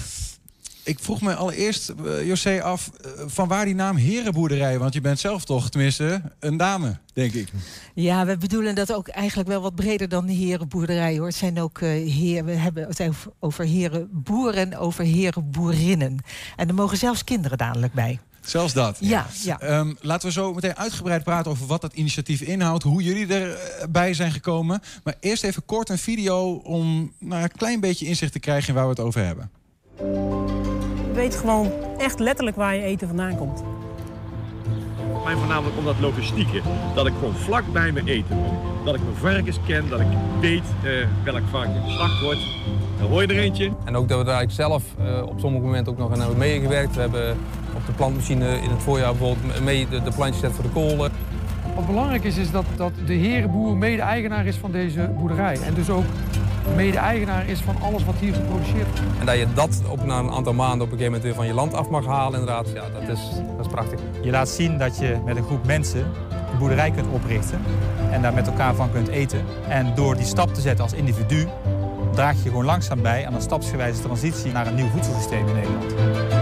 Ik 0.88 0.98
vroeg 0.98 1.20
me 1.20 1.34
allereerst, 1.34 1.92
uh, 2.04 2.26
José, 2.26 2.62
af 2.62 2.90
uh, 3.06 3.10
van 3.26 3.48
waar 3.48 3.64
die 3.64 3.74
naam 3.74 3.96
Herenboerderij? 3.96 4.78
Want 4.78 4.94
je 4.94 5.00
bent 5.00 5.18
zelf 5.18 5.44
toch, 5.44 5.70
tenminste, 5.70 6.22
een 6.40 6.56
dame, 6.56 6.98
denk 7.12 7.32
ik. 7.32 7.48
Ja, 7.94 8.26
we 8.26 8.36
bedoelen 8.36 8.74
dat 8.74 8.92
ook 8.92 9.08
eigenlijk 9.08 9.48
wel 9.48 9.60
wat 9.60 9.74
breder 9.74 10.08
dan 10.08 10.26
de 10.26 10.32
Herenboerderij, 10.32 11.18
hoor. 11.18 11.26
Het 11.26 11.36
zijn 11.36 11.60
ook 11.60 11.80
uh, 11.80 11.88
heren, 12.12 12.44
we 12.44 12.52
hebben 12.52 12.86
het 12.88 13.10
over 13.38 13.64
herenboeren, 13.64 14.78
over 14.78 15.04
herenboerinnen. 15.04 16.16
En 16.56 16.68
er 16.68 16.74
mogen 16.74 16.96
zelfs 16.96 17.24
kinderen 17.24 17.58
dadelijk 17.58 17.92
bij. 17.92 18.18
Zelfs 18.40 18.72
dat? 18.72 18.96
Ja. 19.00 19.26
ja. 19.42 19.78
Um, 19.78 19.96
laten 20.00 20.28
we 20.28 20.32
zo 20.32 20.54
meteen 20.54 20.76
uitgebreid 20.76 21.24
praten 21.24 21.50
over 21.50 21.66
wat 21.66 21.80
dat 21.80 21.92
initiatief 21.92 22.40
inhoudt, 22.40 22.82
hoe 22.82 23.02
jullie 23.02 23.34
erbij 23.80 24.14
zijn 24.14 24.32
gekomen. 24.32 24.80
Maar 25.04 25.14
eerst 25.20 25.44
even 25.44 25.64
kort 25.64 25.88
een 25.88 25.98
video 25.98 26.52
om 26.52 27.12
nou, 27.18 27.42
een 27.42 27.52
klein 27.52 27.80
beetje 27.80 28.06
inzicht 28.06 28.32
te 28.32 28.38
krijgen 28.38 28.68
in 28.68 28.74
waar 28.74 28.84
we 28.84 28.90
het 28.90 29.00
over 29.00 29.24
hebben. 29.24 29.50
Je 31.06 31.12
weet 31.14 31.36
gewoon 31.36 31.72
echt 31.98 32.18
letterlijk 32.18 32.56
waar 32.56 32.74
je 32.74 32.82
eten 32.82 33.06
vandaan 33.06 33.36
komt. 33.36 33.62
Mij 35.24 35.36
voornamelijk 35.36 35.78
om 35.78 35.84
dat 35.84 35.98
logistieke. 36.00 36.62
Dat 36.94 37.06
ik 37.06 37.12
gewoon 37.12 37.34
vlak 37.34 37.72
bij 37.72 37.92
mijn 37.92 38.08
eten 38.08 38.42
ben. 38.42 38.58
Dat 38.84 38.94
ik 38.94 39.00
mijn 39.02 39.16
varkens 39.16 39.58
ken, 39.66 39.88
dat 39.88 40.00
ik 40.00 40.06
weet 40.40 40.62
uh, 40.84 41.06
welk 41.24 41.42
varken 41.50 41.82
geslacht 41.82 42.20
wordt. 42.20 42.40
Dan 42.98 43.08
hoor 43.08 43.22
je 43.22 43.28
er 43.28 43.38
eentje. 43.38 43.72
En 43.84 43.96
ook 43.96 44.08
dat 44.08 44.18
we 44.18 44.24
daar 44.24 44.50
zelf 44.50 44.82
uh, 45.00 45.22
op 45.22 45.40
sommige 45.40 45.64
momenten 45.64 45.92
ook 45.92 45.98
nog 45.98 46.12
aan 46.12 46.18
hebben 46.20 46.38
meegewerkt. 46.38 46.94
We 46.94 47.00
hebben 47.00 47.36
op 47.78 47.86
de 47.86 47.92
plantmachine 47.92 48.60
in 48.60 48.70
het 48.70 48.82
voorjaar 48.82 49.14
bijvoorbeeld 49.14 49.64
mee 49.64 49.88
de, 49.88 50.02
de 50.02 50.12
plantjes 50.12 50.40
gezet 50.40 50.52
voor 50.52 50.64
de 50.64 50.70
kolen. 50.70 51.10
Wat 51.74 51.86
belangrijk 51.86 52.24
is, 52.24 52.36
is 52.36 52.50
dat, 52.50 52.64
dat 52.76 52.92
de 53.06 53.14
herenboer 53.14 53.76
mede-eigenaar 53.76 54.46
is 54.46 54.56
van 54.56 54.72
deze 54.72 55.10
boerderij. 55.18 55.58
En 55.64 55.74
dus 55.74 55.90
ook 55.90 56.04
mede-eigenaar 56.76 57.48
is 57.48 57.60
van 57.60 57.76
alles 57.82 58.04
wat 58.04 58.14
hier 58.20 58.34
geproduceerd 58.34 58.86
wordt. 58.86 59.20
En 59.20 59.26
dat 59.26 59.38
je 59.38 59.46
dat 59.54 59.82
op 59.88 60.04
na 60.04 60.18
een 60.18 60.30
aantal 60.30 60.52
maanden 60.52 60.86
op 60.86 60.92
een 60.92 60.98
gegeven 60.98 61.04
moment 61.04 61.22
weer 61.22 61.34
van 61.34 61.46
je 61.46 61.54
land 61.54 61.74
af 61.74 61.88
mag 61.88 62.06
halen, 62.06 62.40
inderdaad, 62.40 62.68
ja, 62.74 62.84
dat 63.00 63.16
is, 63.16 63.20
dat 63.56 63.66
is 63.66 63.72
prachtig. 63.72 64.00
Je 64.22 64.30
laat 64.30 64.48
zien 64.48 64.78
dat 64.78 64.98
je 64.98 65.18
met 65.24 65.36
een 65.36 65.44
groep 65.44 65.66
mensen 65.66 66.06
een 66.52 66.58
boerderij 66.58 66.90
kunt 66.90 67.06
oprichten 67.12 67.60
en 68.10 68.22
daar 68.22 68.34
met 68.34 68.46
elkaar 68.46 68.74
van 68.74 68.92
kunt 68.92 69.08
eten. 69.08 69.44
En 69.68 69.94
door 69.94 70.16
die 70.16 70.26
stap 70.26 70.54
te 70.54 70.60
zetten 70.60 70.84
als 70.84 70.92
individu, 70.92 71.48
draag 72.12 72.42
je 72.42 72.48
gewoon 72.48 72.64
langzaam 72.64 73.02
bij 73.02 73.26
aan 73.26 73.34
een 73.34 73.40
stapsgewijze 73.40 74.02
transitie 74.02 74.52
naar 74.52 74.66
een 74.66 74.74
nieuw 74.74 74.88
voedselsysteem 74.88 75.48
in 75.48 75.54
Nederland. 75.54 76.37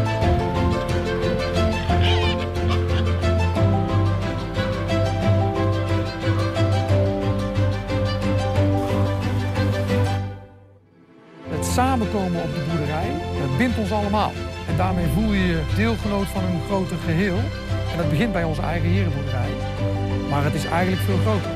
Samenkomen 11.76 12.42
op 12.42 12.54
de 12.54 12.64
boerderij, 12.68 13.10
dat 13.40 13.58
bindt 13.58 13.78
ons 13.78 13.90
allemaal. 13.90 14.32
En 14.68 14.76
daarmee 14.76 15.06
voel 15.14 15.32
je 15.32 15.46
je 15.46 15.62
deelgenoot 15.76 16.26
van 16.26 16.44
een 16.44 16.60
groter 16.66 16.96
geheel. 16.96 17.36
En 17.90 17.96
dat 17.96 18.10
begint 18.10 18.32
bij 18.32 18.44
onze 18.44 18.60
eigen 18.60 18.88
herenboerderij. 18.88 19.50
Maar 20.30 20.44
het 20.44 20.54
is 20.54 20.64
eigenlijk 20.64 21.02
veel 21.02 21.18
groter. 21.18 21.50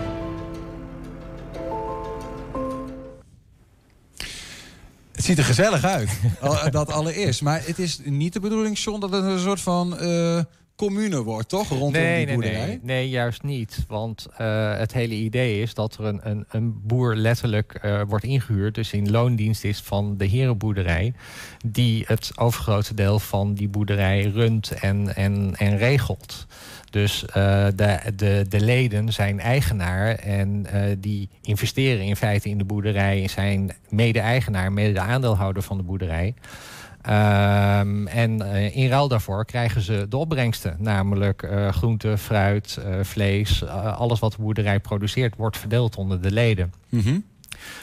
Het 5.12 5.24
ziet 5.24 5.38
er 5.38 5.44
gezellig 5.44 5.84
uit, 5.84 6.10
dat 6.70 6.92
allereerst. 6.92 7.42
Maar 7.42 7.62
het 7.64 7.78
is 7.78 8.00
niet 8.04 8.32
de 8.32 8.40
bedoeling, 8.40 8.78
John, 8.78 9.00
dat 9.00 9.10
het 9.10 9.24
een 9.24 9.38
soort 9.38 9.60
van... 9.60 9.96
Uh 10.00 10.40
commune 10.81 11.22
wordt, 11.22 11.49
toch? 11.49 11.68
Rondom 11.68 11.93
nee, 11.93 12.16
die 12.16 12.26
nee, 12.26 12.35
boerderij? 12.35 12.66
Nee, 12.66 12.81
nee, 12.83 13.09
juist 13.09 13.43
niet. 13.43 13.85
Want 13.89 14.26
uh, 14.41 14.76
het 14.76 14.93
hele 14.93 15.14
idee 15.14 15.62
is 15.62 15.74
dat 15.74 15.97
er 15.99 16.05
een, 16.05 16.20
een, 16.22 16.45
een 16.49 16.81
boer 16.83 17.14
letterlijk 17.14 17.81
uh, 17.85 18.03
wordt 18.09 18.24
ingehuurd... 18.24 18.74
dus 18.74 18.93
in 18.93 19.11
loondienst 19.11 19.64
is 19.64 19.81
van 19.81 20.16
de 20.16 20.24
herenboerderij... 20.24 21.12
die 21.66 22.05
het 22.07 22.33
overgrote 22.35 22.95
deel 22.95 23.18
van 23.18 23.55
die 23.55 23.68
boerderij 23.68 24.22
runt 24.22 24.70
en, 24.70 25.14
en, 25.16 25.55
en 25.57 25.76
regelt. 25.76 26.47
Dus 26.91 27.22
uh, 27.22 27.35
de, 27.74 27.99
de, 28.16 28.47
de 28.49 28.61
leden 28.61 29.12
zijn 29.12 29.41
eigenaar 29.41 30.14
en 30.14 30.66
die 30.99 31.28
investeren 31.43 32.05
in 32.05 32.16
feite 32.16 32.49
in 32.49 32.59
de 32.59 32.64
boerderij... 32.64 33.28
zijn 33.28 33.70
mede-eigenaar, 33.89 34.72
mede-aandeelhouder 34.72 35.62
van 35.62 35.76
de 35.76 35.83
boerderij... 35.83 36.35
Um, 37.07 38.07
en 38.07 38.42
uh, 38.42 38.76
in 38.76 38.88
ruil 38.88 39.09
daarvoor 39.09 39.44
krijgen 39.44 39.80
ze 39.80 40.07
de 40.09 40.16
opbrengsten. 40.16 40.76
Namelijk 40.78 41.42
uh, 41.42 41.68
groente, 41.68 42.18
fruit, 42.18 42.78
uh, 42.86 42.94
vlees. 43.03 43.66
alles 43.66 44.18
wat 44.18 44.32
de 44.32 44.42
boerderij 44.42 44.80
produceert 44.80 45.36
wordt 45.36 45.59
verdeeld 45.59 45.96
onder 45.96 46.20
de 46.20 46.30
leden. 46.30 46.72
Mm 46.88 47.01
-hmm. 47.01 47.24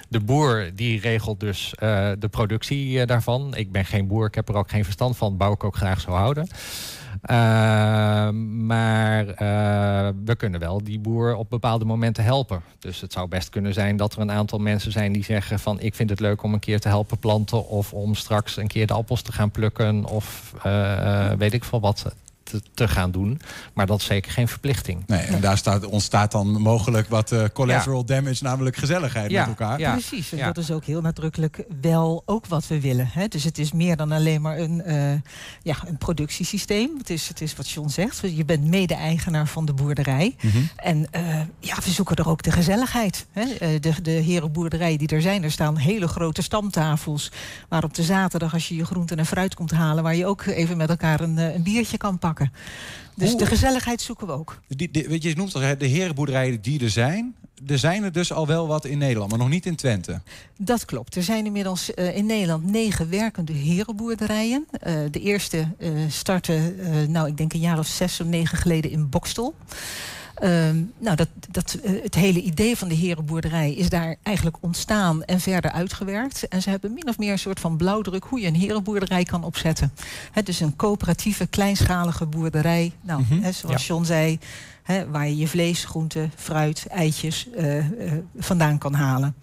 De 0.10 0.20
boer 0.20 0.72
die 0.76 1.00
regelt 1.00 1.40
dus 1.40 1.74
de 2.20 2.28
productie 2.32 3.06
daarvan. 3.06 3.56
Ik 3.56 3.72
ben 3.72 3.86
geen 3.86 4.08
boer, 4.08 4.26
ik 4.28 4.36
heb 4.36 4.50
er 4.50 4.56
ook 4.56 4.70
geen 4.70 4.84
verstand 4.84 5.18
van. 5.18 5.38
Bouw 5.38 5.54
ik 5.54 5.64
ook 5.64 5.76
graag 5.76 6.02
zo 6.02 6.12
houden. 6.12 6.48
Uh, 7.24 8.30
maar 8.66 9.26
uh, 9.28 10.10
we 10.26 10.36
kunnen 10.38 10.60
wel 10.60 10.84
die 10.84 11.00
boer 11.00 11.36
op 11.36 11.50
bepaalde 11.50 11.86
momenten 11.86 12.24
helpen. 12.24 12.62
Dus 12.80 13.02
het 13.02 13.12
zou 13.12 13.28
best 13.28 13.50
kunnen 13.50 13.74
zijn 13.74 13.98
dat 13.98 14.14
er 14.14 14.22
een 14.22 14.32
aantal 14.32 14.60
mensen 14.60 14.92
zijn 14.92 15.12
die 15.12 15.24
zeggen 15.24 15.60
van 15.60 15.80
ik 15.80 15.96
vind 15.96 16.10
het 16.10 16.20
leuk 16.20 16.44
om 16.44 16.54
een 16.54 16.60
keer 16.60 16.80
te 16.80 16.88
helpen 16.88 17.18
planten 17.18 17.68
of 17.68 17.94
om 17.94 18.16
straks 18.16 18.58
een 18.58 18.68
keer 18.68 18.88
de 18.88 18.94
appels 18.94 19.22
te 19.22 19.32
gaan 19.32 19.52
plukken 19.52 20.06
of 20.06 20.54
uh, 20.66 21.32
weet 21.32 21.54
ik 21.54 21.64
veel 21.64 21.80
wat 21.80 22.16
te, 22.50 22.62
te, 22.74 22.88
gaan 22.88 23.12
doen. 23.12 23.42
Maar 23.74 23.86
dat 23.86 24.00
is 24.00 24.06
zeker 24.06 24.32
geen 24.32 24.48
verplichting. 24.48 25.04
Nee, 25.08 25.20
en 25.20 25.42
daar 25.42 25.58
staat, 25.58 25.86
ontstaat 25.86 26.32
dan 26.32 26.62
mogelijk 26.62 27.10
wat 27.10 27.32
uh, 27.32 27.44
collateral 27.54 28.04
ja. 28.06 28.16
damage, 28.16 28.44
namelijk 28.44 28.76
gezelligheid 28.76 29.32
ja, 29.32 29.40
met 29.40 29.60
elkaar. 29.60 29.80
Ja, 29.80 29.92
Precies, 29.92 30.32
en 30.32 30.46
dat 30.46 30.58
is 30.58 30.72
ook 30.72 30.84
heel 30.84 31.02
nadrukkelijk 31.02 31.64
wel 31.82 32.24
ook 32.26 32.46
wat 32.46 32.68
we 32.68 32.82
willen. 32.82 33.10
Hè? 33.12 33.28
Dus 33.28 33.44
het 33.44 33.58
is 33.58 33.72
meer 33.72 33.96
dan 33.96 34.12
alleen 34.12 34.42
maar 34.42 34.58
een, 34.58 34.82
uh, 34.86 35.12
ja, 35.62 35.76
een 35.86 35.98
productiesysteem. 35.98 36.90
Het 36.98 37.10
is, 37.10 37.28
het 37.28 37.42
is 37.42 37.56
wat 37.56 37.70
John 37.70 37.90
zegt, 37.90 38.20
je 38.36 38.46
bent 38.46 38.64
mede-eigenaar 38.64 39.48
van 39.48 39.66
de 39.66 39.74
boerderij. 39.74 40.36
Mhm. 40.38 40.46
Mm 40.48 40.54
-hmm. 40.54 40.70
En 40.76 41.08
uh, 41.16 41.42
ja, 41.60 41.76
we 41.84 41.90
zoeken 41.90 42.16
er 42.16 42.30
ook 42.30 42.44
de 42.44 42.52
gezelligheid. 42.52 43.26
Hè? 43.32 43.80
De, 43.80 44.02
de 44.02 44.12
herenboerderijen 44.12 44.98
die 44.98 45.08
er 45.08 45.22
zijn, 45.22 45.44
er 45.44 45.52
staan 45.52 45.78
hele 45.78 46.08
grote 46.08 46.42
stamtafels... 46.42 47.32
waar 47.70 47.84
op 47.84 47.94
de 47.94 48.04
zaterdag 48.04 48.54
als 48.54 48.68
je 48.68 48.76
je 48.76 48.86
groenten 48.86 49.18
en 49.18 49.26
fruit 49.26 49.56
komt 49.56 49.72
halen... 49.72 50.04
waar 50.04 50.16
je 50.16 50.26
ook 50.26 50.46
even 50.46 50.78
met 50.78 50.90
elkaar 50.90 51.20
een, 51.20 51.38
een 51.38 51.64
biertje 51.64 51.98
kan 51.98 52.20
pakken. 52.20 52.37
Dus 53.16 53.36
de 53.36 53.46
gezelligheid 53.46 54.02
zoeken 54.02 54.28
we 54.28 54.34
ook. 54.34 54.60
Die, 54.68 54.92
die, 54.92 55.08
weet 55.08 55.24
je, 55.24 55.30
je 55.30 55.36
noemt 55.36 55.56
al 55.56 55.62
de 55.78 55.88
herenboerderijen 55.88 56.62
die 56.62 56.84
er 56.84 56.90
zijn. 56.90 57.36
Er 57.68 57.80
zijn 57.80 58.04
er 58.04 58.12
dus 58.12 58.34
al 58.34 58.48
wel 58.48 58.68
wat 58.68 58.86
in 58.86 58.98
Nederland, 58.98 59.30
maar 59.30 59.40
nog 59.40 59.50
niet 59.50 59.66
in 59.66 59.76
Twente. 59.76 60.22
Dat 60.58 60.86
klopt. 60.86 61.16
Er 61.16 61.24
zijn 61.24 61.46
inmiddels 61.46 61.92
uh, 61.96 62.18
in 62.18 62.26
Nederland 62.26 62.72
negen 62.72 63.10
werkende 63.10 63.54
herenboerderijen. 63.54 64.68
Uh, 64.72 64.94
de 65.12 65.20
eerste 65.20 65.68
uh, 65.80 65.90
startte, 66.10 66.74
nou, 67.10 67.28
ik 67.28 67.38
denk 67.38 67.54
een 67.54 67.60
jaar 67.60 67.80
of 67.80 67.88
zes 67.88 68.22
of 68.22 68.28
negen 68.28 68.58
geleden 68.58 68.92
in 68.92 69.10
Bokstel. 69.10 69.56
Um, 70.44 70.94
nou, 70.98 71.16
dat, 71.16 71.28
dat, 71.52 71.78
uh, 71.84 72.04
het 72.04 72.16
hele 72.16 72.42
idee 72.42 72.78
van 72.78 72.88
de 72.88 72.96
herenboerderij 72.96 73.74
is 73.74 73.90
daar 73.90 74.16
eigenlijk 74.24 74.58
ontstaan 74.62 75.24
en 75.24 75.40
verder 75.40 75.72
uitgewerkt. 75.72 76.48
En 76.48 76.62
ze 76.62 76.70
hebben 76.70 76.94
min 76.94 77.08
of 77.08 77.18
meer 77.18 77.32
een 77.32 77.40
soort 77.40 77.60
van 77.60 77.78
blauwdruk 77.78 78.24
hoe 78.24 78.40
je 78.40 78.48
een 78.48 78.56
herenboerderij 78.56 79.24
kan 79.24 79.44
opzetten. 79.44 79.94
He, 80.32 80.44
dus 80.44 80.60
een 80.60 80.76
coöperatieve, 80.76 81.48
kleinschalige 81.48 82.26
boerderij. 82.26 82.92
Nou, 83.02 83.22
Mhm. 83.22 83.34
mm 83.34 83.38
-hmm. 83.40 83.46
he, 83.46 83.52
zoals 83.52 83.82
ja. 83.82 83.94
John 83.94 84.04
zei, 84.06 84.40
he, 84.84 85.10
waar 85.10 85.28
je 85.28 85.38
je 85.38 85.48
vlees, 85.48 85.86
groenten, 85.86 86.32
fruit, 86.36 86.86
eitjes 86.90 87.48
uh, 87.58 87.76
uh, 87.78 88.12
vandaan 88.38 88.78
kan 88.78 88.94
halen. 88.94 89.36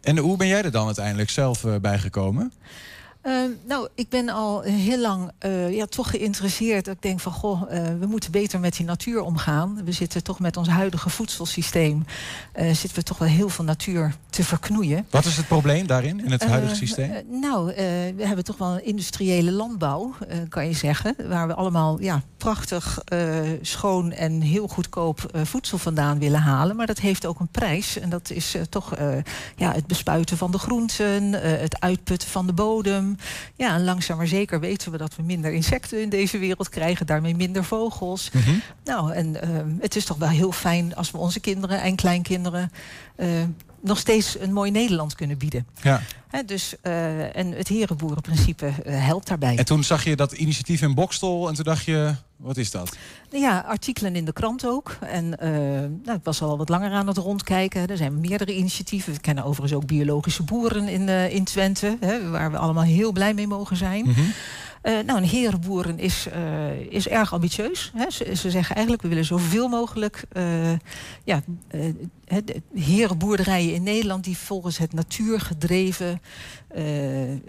En 0.00 0.18
hoe 0.18 0.36
ben 0.36 0.46
jij 0.46 0.62
er 0.62 0.70
dan 0.70 0.86
uiteindelijk 0.86 1.30
zelf 1.30 1.64
bij 1.80 1.98
gekomen? 1.98 2.52
Uh, 3.22 3.42
nou, 3.66 3.88
ik 3.94 4.08
ben 4.08 4.28
al 4.28 4.60
heel 4.60 4.98
lang 4.98 5.30
uh, 5.46 5.74
ja, 5.74 5.86
toch 5.86 6.10
geïnteresseerd. 6.10 6.86
Ik 6.86 7.02
denk 7.02 7.20
van, 7.20 7.32
goh, 7.32 7.62
uh, 7.62 7.82
we 7.98 8.06
moeten 8.06 8.30
beter 8.30 8.60
met 8.60 8.76
die 8.76 8.86
natuur 8.86 9.20
omgaan. 9.20 9.84
We 9.84 9.92
zitten 9.92 10.22
toch 10.22 10.40
met 10.40 10.56
ons 10.56 10.68
huidige 10.68 11.10
voedselsysteem... 11.10 12.04
zitten 12.54 12.94
we 12.94 13.02
toch 13.02 13.18
wel 13.18 13.28
heel 13.28 13.48
veel 13.48 13.64
natuur 13.64 14.14
te 14.30 14.44
verknoeien. 14.44 15.06
Wat 15.10 15.24
is 15.24 15.36
het 15.36 15.48
probleem 15.48 15.86
daarin, 15.86 16.24
in 16.24 16.30
het 16.30 16.44
huidige 16.44 16.74
systeem? 16.74 17.12
nou, 17.40 17.66
we 18.16 18.26
hebben 18.26 18.44
toch 18.44 18.58
wel 18.58 18.72
een 18.72 18.84
industriële 18.84 19.52
landbouw, 19.52 20.14
kan 20.48 20.66
je 20.66 20.74
zeggen. 20.74 21.14
Waar 21.28 21.46
we 21.46 21.54
allemaal 21.54 22.00
ja, 22.00 22.22
prachtig, 22.36 22.98
schoon 23.62 24.12
en 24.12 24.40
heel 24.40 24.68
goedkoop 24.68 25.40
voedsel 25.42 25.78
vandaan 25.78 26.18
willen 26.18 26.40
halen. 26.40 26.76
Maar 26.76 26.86
dat 26.86 26.98
heeft 26.98 27.26
ook 27.26 27.40
een 27.40 27.48
prijs. 27.48 27.98
En 27.98 28.10
dat 28.10 28.30
is 28.30 28.56
toch 28.68 28.94
ja, 29.56 29.72
het 29.72 29.86
bespuiten 29.86 30.36
van 30.36 30.50
de 30.50 30.58
groenten, 30.58 31.32
het 31.60 31.80
uitputten 31.80 32.28
van 32.28 32.46
de 32.46 32.52
bodem... 32.52 33.09
Ja, 33.56 33.74
en 33.74 33.84
langzaam 33.84 34.16
maar 34.16 34.26
zeker 34.26 34.60
weten 34.60 34.92
we 34.92 34.98
dat 34.98 35.16
we 35.16 35.22
minder 35.22 35.52
insecten 35.52 36.02
in 36.02 36.08
deze 36.08 36.38
wereld 36.38 36.68
krijgen. 36.68 37.06
Daarmee 37.06 37.36
minder 37.36 37.64
vogels. 37.64 38.30
Mhm. 38.32 38.50
Nou, 38.84 39.12
en 39.12 39.34
uh, 39.34 39.40
het 39.80 39.96
is 39.96 40.04
toch 40.04 40.16
wel 40.16 40.28
heel 40.28 40.52
fijn 40.52 40.94
als 40.96 41.10
we 41.10 41.18
onze 41.18 41.40
kinderen 41.40 41.82
en 41.82 41.96
kleinkinderen... 41.96 42.72
Uh, 43.16 43.28
nog 43.80 43.98
steeds 43.98 44.38
een 44.38 44.52
mooi 44.52 44.70
Nederland 44.70 45.14
kunnen 45.14 45.38
bieden. 45.38 45.66
Ja. 45.82 46.02
Dus, 46.46 46.74
eh, 46.82 47.36
en 47.36 47.52
het 47.52 47.68
herenboerenprincipe 47.68 48.66
eh, 48.66 49.04
helpt 49.04 49.26
daarbij. 49.26 49.56
En 49.56 49.64
toen 49.64 49.84
zag 49.84 50.04
je 50.04 50.16
dat 50.16 50.32
initiatief 50.32 50.82
in 50.82 50.94
Bokstel 50.94 51.48
en 51.48 51.54
toen 51.54 51.64
dacht 51.64 51.84
je, 51.84 52.14
wat 52.40 52.56
is 52.56 52.70
dat? 52.70 52.96
Ja, 53.30 53.58
artikelen 53.58 54.16
in 54.16 54.24
de 54.24 54.32
krant 54.32 54.66
ook. 54.66 54.96
En 55.00 55.38
eh, 55.38 55.50
nou, 56.04 56.18
ik 56.18 56.24
was 56.24 56.42
al 56.42 56.58
wat 56.58 56.68
langer 56.68 56.90
aan 56.90 57.06
het 57.06 57.16
rondkijken. 57.16 57.86
Er 57.86 57.96
zijn 57.96 58.20
meerdere 58.20 58.56
initiatieven. 58.56 59.12
We 59.12 59.20
kennen 59.20 59.44
overigens 59.44 59.72
ook 59.72 59.86
biologische 59.86 60.42
boeren 60.42 60.88
in, 60.88 61.08
eh, 61.08 61.34
in 61.34 61.44
Twente, 61.44 61.96
hè, 62.00 62.30
waar 62.30 62.50
we 62.50 62.58
allemaal 62.58 62.84
heel 62.84 63.12
blij 63.12 63.34
mee 63.34 63.46
mogen 63.46 63.76
zijn. 63.76 64.04
Mhm. 64.06 64.20
Eh, 64.80 64.92
nou, 65.06 65.18
een 65.18 65.28
herenboeren 65.28 65.98
is, 65.98 66.26
eh, 66.26 66.80
is 66.80 67.08
erg 67.08 67.32
ambitieus. 67.32 67.92
Hè. 67.94 68.10
Ze, 68.10 68.36
ze 68.36 68.50
zeggen 68.50 68.74
eigenlijk, 68.74 69.02
we 69.02 69.08
willen 69.08 69.24
zoveel 69.24 69.68
mogelijk 69.68 70.24
uh, 70.32 70.72
ja, 71.24 71.42
de 72.44 72.62
herenboerderijen 72.74 73.74
in 73.74 73.82
Nederland... 73.82 74.24
die 74.24 74.36
volgens 74.36 74.78
het 74.78 74.92
natuurgedreven 74.92 76.20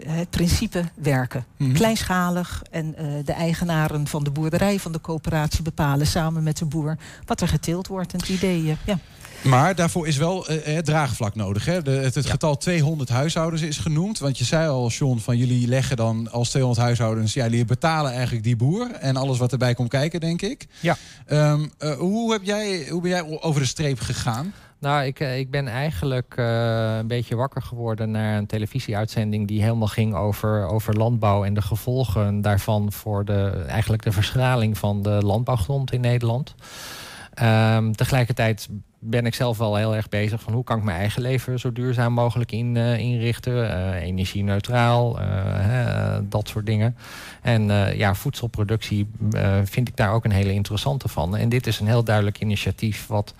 het 0.06 0.30
principe 0.30 0.84
werken. 0.94 1.44
Mhm. 1.56 1.72
Kleinschalig 1.72 2.62
en 2.70 2.94
de 3.24 3.32
eigenaren 3.32 4.06
van 4.06 4.24
de 4.24 4.30
boerderij, 4.30 4.78
van 4.78 4.92
de 4.92 5.00
coöperatie... 5.00 5.62
bepalen 5.62 6.06
samen 6.06 6.42
met 6.42 6.56
de 6.56 6.64
boer 6.64 6.96
wat 7.24 7.40
er 7.40 7.48
geteeld 7.48 7.86
wordt. 7.86 8.12
En 8.12 8.18
het 8.18 8.28
idee, 8.28 8.64
ja. 8.64 8.98
Maar 9.42 9.74
daarvoor 9.74 10.06
is 10.06 10.16
wel 10.16 10.50
uh, 10.50 10.56
het 10.62 10.84
draagvlak 10.84 11.34
nodig. 11.34 11.64
Hè? 11.64 11.82
De, 11.82 11.90
het 11.90 12.14
het 12.14 12.24
ja. 12.24 12.30
getal 12.30 12.56
200 12.56 13.08
huishoudens 13.08 13.62
is 13.62 13.78
genoemd. 13.78 14.18
Want 14.18 14.38
je 14.38 14.44
zei 14.44 14.68
al, 14.68 14.88
John, 14.88 15.18
van 15.18 15.36
jullie 15.36 15.68
leggen 15.68 15.96
dan 15.96 16.30
als 16.30 16.50
200 16.50 16.84
huishoudens... 16.84 17.34
ja, 17.34 17.44
jullie 17.44 17.64
betalen 17.64 18.12
eigenlijk 18.12 18.44
die 18.44 18.56
boer 18.56 18.90
en 18.90 19.16
alles 19.16 19.38
wat 19.38 19.52
erbij 19.52 19.74
komt 19.74 19.88
kijken, 19.88 20.20
denk 20.20 20.42
ik. 20.42 20.66
Ja. 20.80 20.96
Um, 21.30 21.70
uh, 21.78 21.92
hoe, 21.92 22.32
heb 22.32 22.42
jij, 22.42 22.86
hoe 22.90 23.00
ben 23.00 23.10
jij 23.10 23.40
over 23.40 23.60
de 23.60 23.66
streep 23.66 24.00
gegaan? 24.00 24.52
Nou, 24.78 25.04
ik, 25.04 25.20
ik 25.20 25.50
ben 25.50 25.68
eigenlijk 25.68 26.34
uh, 26.38 26.96
een 26.96 27.06
beetje 27.06 27.36
wakker 27.36 27.62
geworden 27.62 28.10
naar 28.10 28.38
een 28.38 28.46
televisieuitzending 28.46 29.48
die 29.48 29.62
helemaal 29.62 29.88
ging 29.88 30.14
over, 30.14 30.66
over 30.66 30.94
landbouw 30.94 31.44
en 31.44 31.54
de 31.54 31.62
gevolgen 31.62 32.40
daarvan 32.40 32.92
voor 32.92 33.24
de, 33.24 33.64
eigenlijk 33.66 34.02
de 34.02 34.12
verschraling 34.12 34.78
van 34.78 35.02
de 35.02 35.10
landbouwgrond 35.10 35.92
in 35.92 36.00
Nederland. 36.00 36.54
Um, 37.42 37.96
tegelijkertijd 37.96 38.68
ben 39.04 39.26
ik 39.26 39.34
zelf 39.34 39.58
wel 39.58 39.76
heel 39.76 39.94
erg 39.94 40.08
bezig 40.08 40.40
van 40.40 40.52
hoe 40.52 40.64
kan 40.64 40.78
ik 40.78 40.84
mijn 40.84 40.98
eigen 40.98 41.22
leven 41.22 41.58
zo 41.58 41.72
duurzaam 41.72 42.12
mogelijk 42.12 42.52
in, 42.52 42.74
uh, 42.74 42.98
inrichten. 42.98 43.52
Uh, 43.52 44.02
energie-neutraal, 44.02 45.20
uh, 45.20 45.24
hè, 45.44 46.28
dat 46.28 46.48
soort 46.48 46.66
dingen. 46.66 46.96
En 47.42 47.66
ja, 47.96 48.14
voedselproductie 48.14 49.10
vind 49.64 49.88
ik 49.88 49.96
daar 49.96 50.12
ook 50.12 50.24
een 50.24 50.30
hele 50.30 50.52
interessante 50.52 51.08
van. 51.08 51.36
En 51.36 51.48
dit 51.48 51.66
is 51.66 51.80
een 51.80 51.86
heel 51.86 52.04
duidelijk 52.04 52.40
initiatief 52.40 53.06
wat 53.06 53.34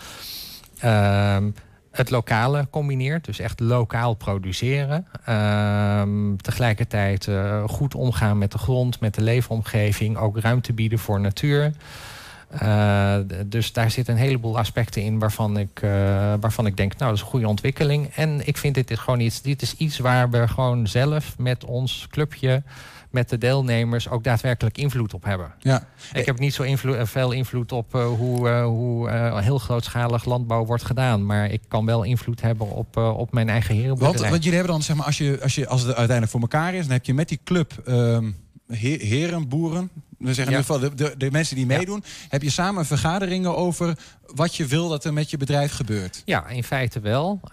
ehm, 0.79 1.51
het 1.91 2.11
lokale 2.11 2.67
combineert. 2.71 3.25
Dus 3.25 3.39
echt 3.39 3.61
lokaal 3.61 4.15
produceren. 4.15 5.07
Ehm, 5.25 6.37
tegelijkertijd 6.37 7.29
goed 7.67 7.95
omgaan 7.95 8.39
met 8.39 8.53
de 8.53 8.59
grond, 8.59 9.01
met 9.01 9.15
de 9.15 9.23
leefomgeving. 9.23 10.17
Ook 10.17 10.39
ruimte 10.39 10.73
bieden 10.73 10.99
voor 10.99 11.21
natuur. 11.21 11.73
Uh, 12.63 13.17
dus 13.47 13.73
daar 13.73 13.91
zitten 13.91 14.15
een 14.15 14.21
heleboel 14.21 14.59
aspecten 14.59 15.03
in 15.03 15.19
waarvan 15.19 15.59
ik, 15.59 15.83
uh, 15.83 15.91
waarvan 16.41 16.67
ik 16.67 16.77
denk, 16.77 16.97
nou, 16.97 17.05
dat 17.11 17.15
is 17.15 17.21
een 17.21 17.31
goede 17.31 17.49
ontwikkeling. 17.49 18.11
En 18.15 18.47
ik 18.47 18.57
vind 18.57 18.75
dit 18.75 18.91
is 18.91 18.99
gewoon 18.99 19.21
iets, 19.21 19.43
dit 19.43 19.63
is 19.63 19.75
iets 19.77 19.99
waar 19.99 20.31
we 20.31 20.49
gewoon 20.49 20.87
zelf 20.87 21.39
met 21.39 21.65
ons 21.65 22.07
clubje, 22.11 22.63
met 23.11 23.29
de 23.29 23.39
deelnemers 23.39 24.09
ook 24.09 24.25
daadwerkelijk 24.25 24.79
invloed 24.79 25.15
op 25.15 25.25
hebben. 25.25 25.53
Ja. 25.59 25.87
Ik 26.13 26.27
heb 26.27 26.39
niet 26.39 26.55
zo 26.55 26.63
invloed, 26.63 26.97
veel 27.03 27.33
invloed 27.33 27.73
op 27.73 27.95
uh, 27.95 28.07
hoe, 28.07 28.49
hoe 28.49 29.11
heel 29.41 29.59
grootschalig 29.59 30.25
landbouw 30.25 30.65
wordt 30.65 30.85
gedaan. 30.85 31.27
Maar 31.27 31.51
ik 31.51 31.61
kan 31.69 31.87
wel 31.87 32.03
invloed 32.03 32.41
hebben 32.41 32.71
op, 32.71 32.97
op 32.97 33.33
mijn 33.33 33.49
eigen 33.49 33.75
herenboerderij. 33.75 34.19
Want, 34.19 34.31
want 34.31 34.43
jullie 34.43 34.59
hebben 34.59 34.75
dan, 34.75 34.83
zeg 34.83 34.97
maar, 34.97 35.07
als, 35.07 35.19
je, 35.19 35.39
als, 35.43 35.55
je, 35.55 35.69
als 35.69 35.81
het 35.81 35.95
uiteindelijk 35.95 36.31
voor 36.31 36.41
elkaar 36.41 36.75
is, 36.75 36.83
dan 36.83 36.93
heb 36.93 37.05
je 37.05 37.15
met 37.15 37.29
die 37.29 37.41
club 37.45 37.83
um, 37.89 38.37
heren, 38.75 39.49
boeren, 39.49 39.91
we 40.23 40.35
zeggen 40.35 40.55
in 40.55 40.59
ieder 40.59 40.75
geval 40.75 40.97
de, 40.97 41.05
de, 41.05 41.15
de 41.17 41.31
mensen 41.31 41.57
die 41.57 41.67
meedoen, 41.67 42.05
heb 42.29 42.43
je 42.43 42.51
samen 42.51 42.87
vergaderingen 42.87 43.57
over 43.57 43.99
wat 44.35 44.55
je 44.57 44.67
wil 44.67 44.89
dat 44.89 45.05
er 45.05 45.13
met 45.13 45.31
je 45.31 45.37
bedrijf 45.37 45.73
gebeurt. 45.73 46.23
Ja, 46.25 46.49
in 46.49 46.65
feite 46.65 47.01
wel. 47.01 47.41
Uh, 47.45 47.53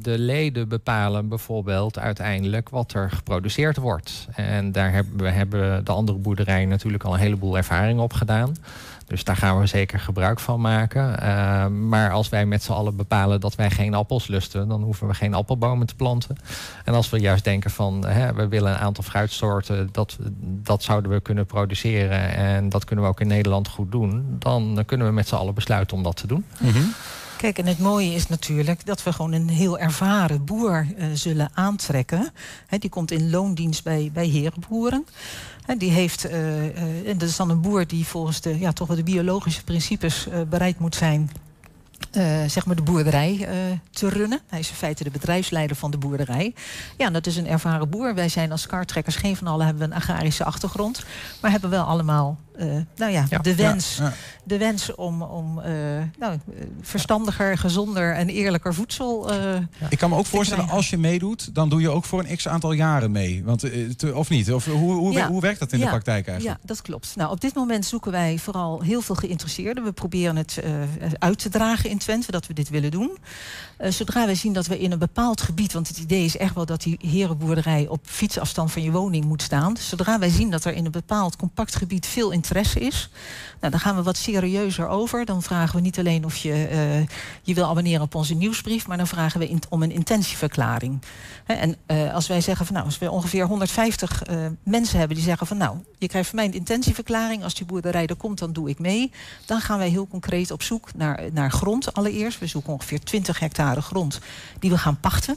de 0.00 0.18
leden 0.18 0.68
bepalen 0.68 1.28
bijvoorbeeld 1.28 1.98
uiteindelijk 1.98 2.68
wat 2.68 2.92
er 2.92 3.10
geproduceerd 3.10 3.76
wordt. 3.76 4.28
En 4.34 4.72
daar 4.72 4.92
hebben 4.92 5.16
we 5.16 5.30
hebben 5.30 5.84
de 5.84 5.92
andere 5.92 6.18
boerderijen 6.18 6.68
natuurlijk 6.68 7.04
al 7.04 7.14
een 7.14 7.20
heleboel 7.20 7.56
ervaring 7.56 8.00
op 8.00 8.12
gedaan. 8.12 8.56
Dus 9.08 9.24
daar 9.24 9.36
gaan 9.36 9.60
we 9.60 9.66
zeker 9.66 10.00
gebruik 10.00 10.40
van 10.40 10.60
maken. 10.60 11.16
Uh, 11.22 11.66
maar 11.66 12.10
als 12.10 12.28
wij 12.28 12.46
met 12.46 12.62
z'n 12.62 12.72
allen 12.72 12.96
bepalen 12.96 13.40
dat 13.40 13.54
wij 13.54 13.70
geen 13.70 13.94
appels 13.94 14.26
lusten, 14.26 14.68
dan 14.68 14.82
hoeven 14.82 15.06
we 15.06 15.14
geen 15.14 15.34
appelbomen 15.34 15.86
te 15.86 15.94
planten. 15.94 16.36
En 16.84 16.94
als 16.94 17.10
we 17.10 17.20
juist 17.20 17.44
denken 17.44 17.70
van 17.70 18.06
hè, 18.06 18.32
we 18.34 18.48
willen 18.48 18.72
een 18.72 18.78
aantal 18.78 19.04
fruitsoorten, 19.04 19.88
dat, 19.92 20.16
dat 20.42 20.82
zouden 20.82 21.10
we 21.10 21.20
kunnen 21.20 21.46
produceren 21.46 22.34
en 22.36 22.68
dat 22.68 22.84
kunnen 22.84 23.04
we 23.04 23.10
ook 23.10 23.20
in 23.20 23.26
Nederland 23.26 23.68
goed 23.68 23.92
doen, 23.92 24.36
dan 24.38 24.82
kunnen 24.86 25.06
we 25.06 25.12
met 25.12 25.28
z'n 25.28 25.34
allen 25.34 25.54
besluiten 25.54 25.96
om 25.96 26.02
dat 26.02 26.16
te 26.16 26.26
doen. 26.26 26.44
Kijk, 27.38 27.58
en 27.58 27.66
het 27.66 27.78
mooie 27.78 28.14
is 28.14 28.28
natuurlijk 28.28 28.86
dat 28.86 29.02
we 29.02 29.12
gewoon 29.12 29.32
een 29.32 29.48
heel 29.48 29.78
ervaren 29.78 30.44
boer 30.44 30.86
uh, 30.98 31.04
zullen 31.12 31.50
aantrekken. 31.54 32.30
He, 32.66 32.78
die 32.78 32.90
komt 32.90 33.10
in 33.10 33.30
loondienst 33.30 33.84
bij, 33.84 34.10
bij 34.12 34.26
herenboeren. 34.26 35.06
Die 35.76 35.90
heeft, 35.90 36.26
uh, 36.26 36.64
uh, 36.64 37.08
en 37.08 37.18
dat 37.18 37.28
is 37.28 37.36
dan 37.36 37.50
een 37.50 37.60
boer 37.60 37.86
die 37.86 38.06
volgens 38.06 38.40
de, 38.40 38.58
ja, 38.58 38.72
toch 38.72 38.88
wel 38.88 38.96
de 38.96 39.02
biologische 39.02 39.64
principes 39.64 40.26
bereid 40.48 40.78
moet 40.78 40.94
zijn 40.94 41.30
uh, 42.16 42.24
zeg 42.46 42.66
maar 42.66 42.76
de 42.76 42.82
boerderij 42.82 43.36
uh, 43.40 43.46
te 43.90 44.08
runnen. 44.08 44.40
Hij 44.46 44.58
is 44.58 44.68
in 44.68 44.74
feite 44.74 45.04
de 45.04 45.10
bedrijfsleider 45.10 45.76
van 45.76 45.90
de 45.90 45.98
boerderij. 45.98 46.54
Ja, 46.96 47.10
dat 47.10 47.26
is 47.26 47.36
een 47.36 47.46
ervaren 47.46 47.90
boer. 47.90 48.14
Wij 48.14 48.28
zijn 48.28 48.52
als 48.52 48.66
kartrekkers, 48.66 49.16
geen 49.16 49.36
van 49.36 49.46
allen 49.46 49.66
hebben 49.66 49.88
we 49.88 49.94
een 49.94 50.00
agrarische 50.00 50.44
achtergrond. 50.44 51.04
Maar 51.40 51.50
hebben 51.50 51.70
wel 51.70 51.84
allemaal 51.84 52.38
uh, 52.58 52.64
nou 52.96 53.12
ja, 53.12 53.24
Ja. 53.30 53.38
de 53.38 53.54
wens, 53.54 53.96
Ja, 53.96 54.04
ja. 54.04 54.12
De 54.44 54.58
wens 54.58 54.94
om, 54.94 55.22
om 55.22 55.54
nou, 56.18 56.38
verstandiger, 56.80 57.58
gezonder 57.58 58.14
en 58.14 58.28
eerlijker 58.28 58.74
voedsel. 58.74 59.30
Ik 59.88 59.98
kan 59.98 60.10
me 60.10 60.16
ook 60.16 60.26
voorstellen, 60.26 60.68
als 60.68 60.90
je 60.90 60.98
meedoet, 60.98 61.54
dan 61.54 61.68
doe 61.68 61.80
je 61.80 61.90
ook 61.90 62.04
voor 62.04 62.24
een 62.24 62.36
x 62.36 62.48
aantal 62.48 62.72
jaren 62.72 63.10
mee. 63.10 63.42
Want, 63.44 63.62
eh, 63.62 63.88
te- 63.90 64.14
of 64.14 64.28
niet? 64.28 64.52
Of, 64.52 64.64
hoe, 64.64 64.94
hoe, 64.94 65.22
hoe 65.22 65.40
werkt 65.40 65.58
dat 65.60 65.72
in 65.72 65.80
de 65.80 65.86
praktijk 65.86 66.26
eigenlijk? 66.28 66.58
Ja, 66.60 66.66
dat 66.66 66.82
klopt. 66.82 67.12
Nou, 67.16 67.30
op 67.30 67.40
dit 67.40 67.54
moment 67.54 67.84
zoeken 67.86 68.10
wij 68.12 68.38
vooral 68.38 68.80
heel 68.80 69.00
veel 69.00 69.14
geïnteresseerden. 69.14 69.84
We 69.84 69.92
proberen 69.92 70.36
het 70.36 70.58
eh, 70.58 70.72
uit 71.18 71.38
te 71.38 71.48
dragen 71.48 71.87
in 71.88 71.98
Twente 71.98 72.30
dat 72.30 72.46
we 72.46 72.54
dit 72.54 72.68
willen 72.68 72.90
doen. 72.90 73.18
Eh, 73.76 73.90
zodra 73.90 74.26
wij 74.26 74.34
zien 74.34 74.52
dat 74.52 74.66
we 74.66 74.78
in 74.78 74.92
een 74.92 74.98
bepaald 74.98 75.40
gebied, 75.40 75.72
want 75.72 75.88
het 75.88 75.98
idee 75.98 76.24
is 76.24 76.36
echt 76.36 76.54
wel 76.54 76.66
dat 76.66 76.82
die 76.82 76.98
herenboerderij 77.00 77.86
op 77.88 78.00
fietsafstand 78.02 78.72
van 78.72 78.82
je 78.82 78.90
woning 78.90 79.24
moet 79.24 79.42
staan. 79.42 79.76
Zodra 79.76 80.18
wij 80.18 80.28
zien 80.28 80.50
dat 80.50 80.64
er 80.64 80.74
in 80.74 80.84
een 80.84 80.90
bepaald 80.90 81.36
compact 81.36 81.76
gebied 81.76 82.06
veel 82.06 82.30
interesse 82.30 82.80
is, 82.80 83.10
nou, 83.60 83.72
dan 83.72 83.80
gaan 83.80 83.96
we 83.96 84.02
wat 84.02 84.16
serieuzer 84.16 84.88
over. 84.88 85.24
Dan 85.24 85.42
vragen 85.42 85.76
we 85.76 85.80
niet 85.80 85.98
alleen 85.98 86.24
of 86.24 86.36
je 86.36 86.66
eh, 86.66 87.16
je 87.42 87.54
wil 87.54 87.68
abonneren 87.68 88.02
op 88.02 88.14
onze 88.14 88.34
nieuwsbrief, 88.34 88.86
maar 88.86 88.96
dan 88.96 89.06
vragen 89.06 89.40
we 89.40 89.58
om 89.68 89.82
een 89.82 89.92
intentieverklaring. 89.92 91.02
En 91.46 91.76
eh, 91.86 92.14
als 92.14 92.26
wij 92.26 92.40
zeggen 92.40 92.66
van 92.66 92.74
nou, 92.74 92.86
als 92.86 92.98
we 92.98 93.10
ongeveer 93.10 93.46
150 93.46 94.22
eh, 94.22 94.36
mensen 94.62 94.98
hebben 94.98 95.16
die 95.16 95.24
zeggen 95.24 95.46
van 95.46 95.56
nou, 95.56 95.76
je 95.98 96.08
krijgt 96.08 96.28
van 96.28 96.38
mij 96.38 96.46
een 96.46 96.52
intentieverklaring. 96.52 97.42
Als 97.42 97.54
die 97.54 97.66
boerderij 97.66 98.06
er 98.06 98.16
komt, 98.16 98.38
dan 98.38 98.52
doe 98.52 98.68
ik 98.68 98.78
mee. 98.78 99.10
Dan 99.46 99.60
gaan 99.60 99.78
wij 99.78 99.88
heel 99.88 100.08
concreet 100.08 100.50
op 100.50 100.62
zoek 100.62 100.94
naar, 100.94 101.20
naar 101.32 101.50
grond 101.50 101.94
allereerst. 101.94 102.38
We 102.38 102.46
zoeken 102.46 102.72
ongeveer 102.72 103.00
20 103.00 103.38
hectare 103.38 103.82
grond 103.82 104.20
die 104.58 104.70
we 104.70 104.78
gaan 104.78 105.00
pachten. 105.00 105.36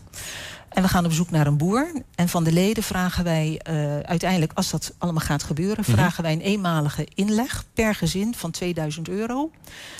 En 0.71 0.81
we 0.81 0.87
gaan 0.89 1.05
op 1.05 1.11
zoek 1.11 1.31
naar 1.31 1.47
een 1.47 1.57
boer. 1.57 1.91
En 2.15 2.29
van 2.29 2.43
de 2.43 2.51
leden 2.51 2.83
vragen 2.83 3.23
wij 3.23 3.59
eh, 3.63 3.99
uiteindelijk, 3.99 4.51
als 4.55 4.69
dat 4.71 4.93
allemaal 4.97 5.21
gaat 5.25 5.43
gebeuren, 5.43 5.83
Mhm. 5.87 5.91
vragen 5.91 6.23
wij 6.23 6.31
een 6.33 6.41
eenmalige 6.41 7.07
inleg 7.15 7.63
per 7.73 7.95
gezin 7.95 8.33
van 8.35 8.51
2000 8.51 9.09
euro. 9.09 9.51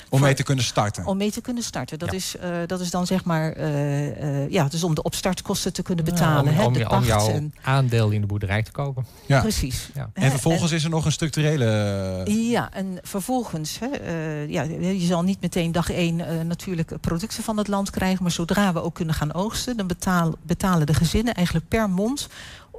Om 0.10 0.22
mee 0.22 0.34
te 0.34 0.44
kunnen 0.44 0.64
starten. 0.64 1.06
Om 1.06 1.18
mee 1.18 1.32
te 1.32 1.42
kunnen 1.42 1.64
starten. 1.64 2.00
Dat, 2.00 2.14
is, 2.14 2.38
eh, 2.38 2.50
dat 2.68 2.80
is 2.80 2.90
dan 2.92 3.06
zeg 3.08 3.24
maar, 3.24 3.52
eh, 3.52 4.44
eh, 4.44 4.52
ja, 4.52 4.68
dus 4.68 4.84
om 4.84 4.96
de 4.96 5.04
opstartkosten 5.04 5.74
te 5.74 5.82
kunnen 5.82 6.06
betalen. 6.06 6.42
om, 6.42 6.48
hè, 6.60 6.72
de 6.72 6.80
om 6.80 6.88
pacht 6.88 7.06
jouw 7.06 7.30
en- 7.30 7.54
aandeel 7.62 8.10
in 8.10 8.22
de 8.22 8.28
boerderij 8.28 8.64
te 8.64 8.72
kopen. 8.72 9.06
Ja. 9.26 9.42
Precies. 9.42 9.90
Ja. 9.94 10.10
En 10.14 10.30
vervolgens 10.30 10.72
is 10.72 10.84
er 10.84 10.90
nog 10.90 11.06
een 11.06 11.12
structurele... 11.12 11.66
Ja, 12.26 12.70
en 12.74 13.00
vervolgens, 13.02 13.80
hè, 13.80 13.88
eh, 13.88 14.50
ja, 14.50 14.62
je 14.92 15.06
zal 15.06 15.22
niet 15.24 15.42
meteen 15.42 15.72
dag 15.72 15.90
één 15.92 16.20
eh, 16.28 16.46
natuurlijk 16.46 16.94
producten 17.02 17.44
van 17.44 17.58
het 17.58 17.68
land 17.68 17.90
krijgen, 17.90 18.24
maar 18.24 18.32
zodra 18.32 18.74
we 18.74 18.82
ook 18.84 18.94
kunnen 18.96 19.16
gaan 19.16 19.34
oogsten, 19.34 19.78
dan 19.78 19.88
betaal- 19.88 20.34
betalen 20.62 20.88
de 20.88 20.94
gezinnen 20.94 21.34
eigenlijk 21.34 21.68
per 21.68 21.90
mond 21.90 22.28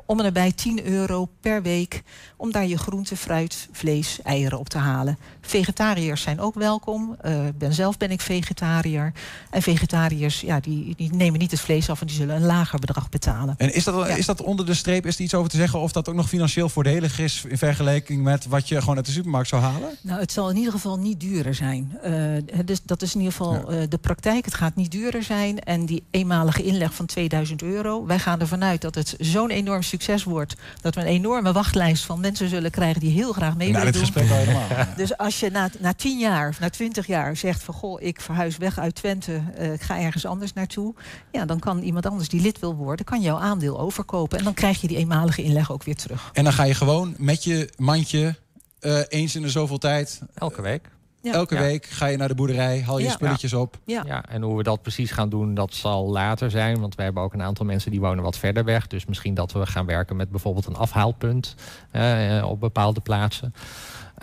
om 0.07 0.19
en 0.19 0.25
nabij 0.25 0.53
10 0.53 0.87
euro 0.87 1.29
per 1.41 1.63
week 1.63 2.03
om 2.37 2.53
daar 2.53 2.67
je 2.67 2.79
groente, 2.79 3.17
fruit, 3.17 3.69
vlees, 3.73 4.23
eieren 4.23 4.59
op 4.59 4.69
te 4.69 4.79
halen. 4.79 5.19
Vegetariërs 5.47 6.23
zijn 6.23 6.41
ook 6.41 6.55
welkom. 6.55 7.17
Uh, 7.25 7.41
ben, 7.55 7.73
zelf 7.73 7.97
ben 7.97 8.11
ik 8.11 8.21
vegetariër. 8.21 9.13
En 9.51 9.63
vegetariërs 9.63 10.41
ja, 10.41 10.61
die, 10.61 10.95
die 10.97 11.15
nemen 11.15 11.39
niet 11.39 11.51
het 11.51 11.61
vlees 11.61 11.91
af 11.91 12.01
en 12.01 12.07
die 12.07 12.17
zullen 12.17 12.37
een 12.37 12.45
lager 12.45 12.79
bedrag 12.79 13.09
betalen. 13.09 13.55
En 13.59 13.75
is 13.75 13.85
dat, 13.85 14.09
is 14.09 14.27
dat 14.27 14.43
onder 14.43 14.67
de 14.67 14.75
streep, 14.75 15.07
is 15.07 15.15
er 15.15 15.21
iets 15.21 15.35
over 15.35 15.51
te 15.51 15.57
zeggen 15.57 15.81
of 15.81 15.93
dat 15.93 16.09
ook 16.09 16.15
nog 16.15 16.29
financieel 16.29 16.69
voordelig 16.69 17.19
is 17.19 17.45
in 17.49 17.59
vergelijking 17.59 18.23
met 18.23 18.47
wat 18.47 18.69
je 18.69 18.81
gewoon 18.81 18.97
uit 18.97 19.07
de 19.07 19.13
supermarkt 19.13 19.49
zou 19.49 19.63
halen? 19.63 19.89
Nou, 20.01 20.21
het 20.21 20.33
zal 20.33 20.51
in 20.51 20.57
ieder 20.57 20.73
geval 20.73 20.99
niet 20.99 21.21
duurder 21.21 21.55
zijn. 21.55 21.99
Uh, 22.07 22.65
dus 22.65 22.81
dat 22.85 23.03
is 23.03 23.15
in 23.15 23.21
ieder 23.21 23.37
geval 23.37 23.73
uh, 23.73 23.83
de 23.89 23.99
praktijk. 23.99 24.45
Het 24.45 24.55
gaat 24.55 24.77
niet 24.77 24.91
duurder 24.91 25.23
zijn. 25.23 25.61
En 25.61 25.87
die 25.87 26.05
eenmalige 26.11 26.63
inleg 26.63 26.95
van 26.95 27.07
2000 27.07 27.63
euro. 27.63 28.07
Wij 28.07 28.19
gaan 28.19 28.41
ervan 28.41 28.65
uit 28.65 28.81
dat 28.81 28.95
het 28.95 29.17
zo'n 29.19 29.51
enorm 29.51 29.83
succes 29.83 30.25
wordt. 30.25 30.55
Dat 30.81 30.95
we 30.95 31.01
een 31.01 31.07
enorme 31.07 31.53
wachtlijst 31.53 32.05
van 32.05 32.21
mensen 32.21 32.49
zullen 32.49 32.71
krijgen 32.71 33.01
die 33.01 33.11
heel 33.11 33.33
graag 33.33 33.57
mee 33.57 33.73
willen 33.73 33.93
doen. 33.93 34.01
Gesprek 34.01 34.29
helemaal. 34.29 34.67
Dus 34.97 35.17
als 35.17 35.32
je 35.41 35.51
na, 35.51 35.69
na 35.79 35.93
10 35.93 36.19
jaar 36.19 36.49
of 36.49 36.61
na 36.61 36.71
20 36.71 37.07
jaar 37.07 37.37
zegt 37.37 37.63
van 37.63 37.75
goh, 37.75 38.03
ik 38.03 38.21
verhuis 38.21 38.57
weg 38.57 38.79
uit 38.79 38.95
Twente, 38.95 39.43
uh, 39.59 39.73
ik 39.73 39.81
ga 39.83 39.99
ergens 40.01 40.27
anders 40.27 40.53
naartoe. 40.53 40.95
Ja, 41.33 41.45
dan 41.45 41.59
kan 41.59 41.83
iemand 41.83 42.07
anders 42.07 42.29
die 42.29 42.41
lid 42.41 42.59
wil 42.59 42.75
worden, 42.75 43.05
kan 43.05 43.21
jouw 43.21 43.37
aandeel 43.39 43.79
overkopen. 43.81 44.39
En 44.39 44.45
dan 44.45 44.55
krijg 44.55 44.81
je 44.81 44.89
die 44.89 44.97
eenmalige 44.97 45.43
inleg 45.43 45.73
ook 45.73 45.83
weer 45.83 45.97
terug. 45.97 46.31
En 46.33 46.45
dan 46.45 46.53
ga 46.53 46.63
je 46.65 46.75
gewoon 46.75 47.15
met 47.19 47.45
je 47.45 47.71
mandje 47.77 48.35
uh, 48.81 48.99
eens 49.09 49.35
in 49.37 49.43
de 49.43 49.51
zoveel 49.51 49.79
tijd. 49.79 50.21
Elke 50.35 50.63
week. 50.63 50.91
Ja. 51.23 51.33
Elke 51.33 51.55
Ja. 51.55 51.61
week 51.61 51.87
ga 51.87 52.07
je 52.07 52.17
naar 52.17 52.29
de 52.29 52.35
boerderij, 52.35 52.83
haal 52.83 52.99
je 52.99 53.05
Ja. 53.05 53.11
spulletjes 53.11 53.53
op. 53.53 53.79
Ja. 53.87 54.03
Ja, 54.07 54.25
en 54.29 54.43
hoe 54.43 54.57
we 54.57 54.63
dat 54.63 54.83
precies 54.83 55.11
gaan 55.11 55.29
doen, 55.29 55.55
dat 55.55 55.75
zal 55.75 56.11
later 56.11 56.51
zijn. 56.51 56.81
Want 56.81 56.95
wij 56.95 57.05
hebben 57.05 57.23
ook 57.23 57.33
een 57.33 57.43
aantal 57.43 57.67
mensen 57.67 57.91
die 57.91 58.01
wonen 58.01 58.25
wat 58.25 58.37
verder 58.39 58.65
weg. 58.65 58.87
Dus 58.87 59.07
misschien 59.07 59.35
dat 59.35 59.53
we 59.53 59.67
gaan 59.67 59.87
werken 59.87 60.17
met 60.17 60.31
bijvoorbeeld 60.31 60.67
een 60.67 60.77
afhaalpunt 60.77 61.55
eh, 61.91 62.39
eh, 62.39 62.49
op 62.49 62.61
bepaalde 62.61 63.01
plaatsen. 63.01 63.55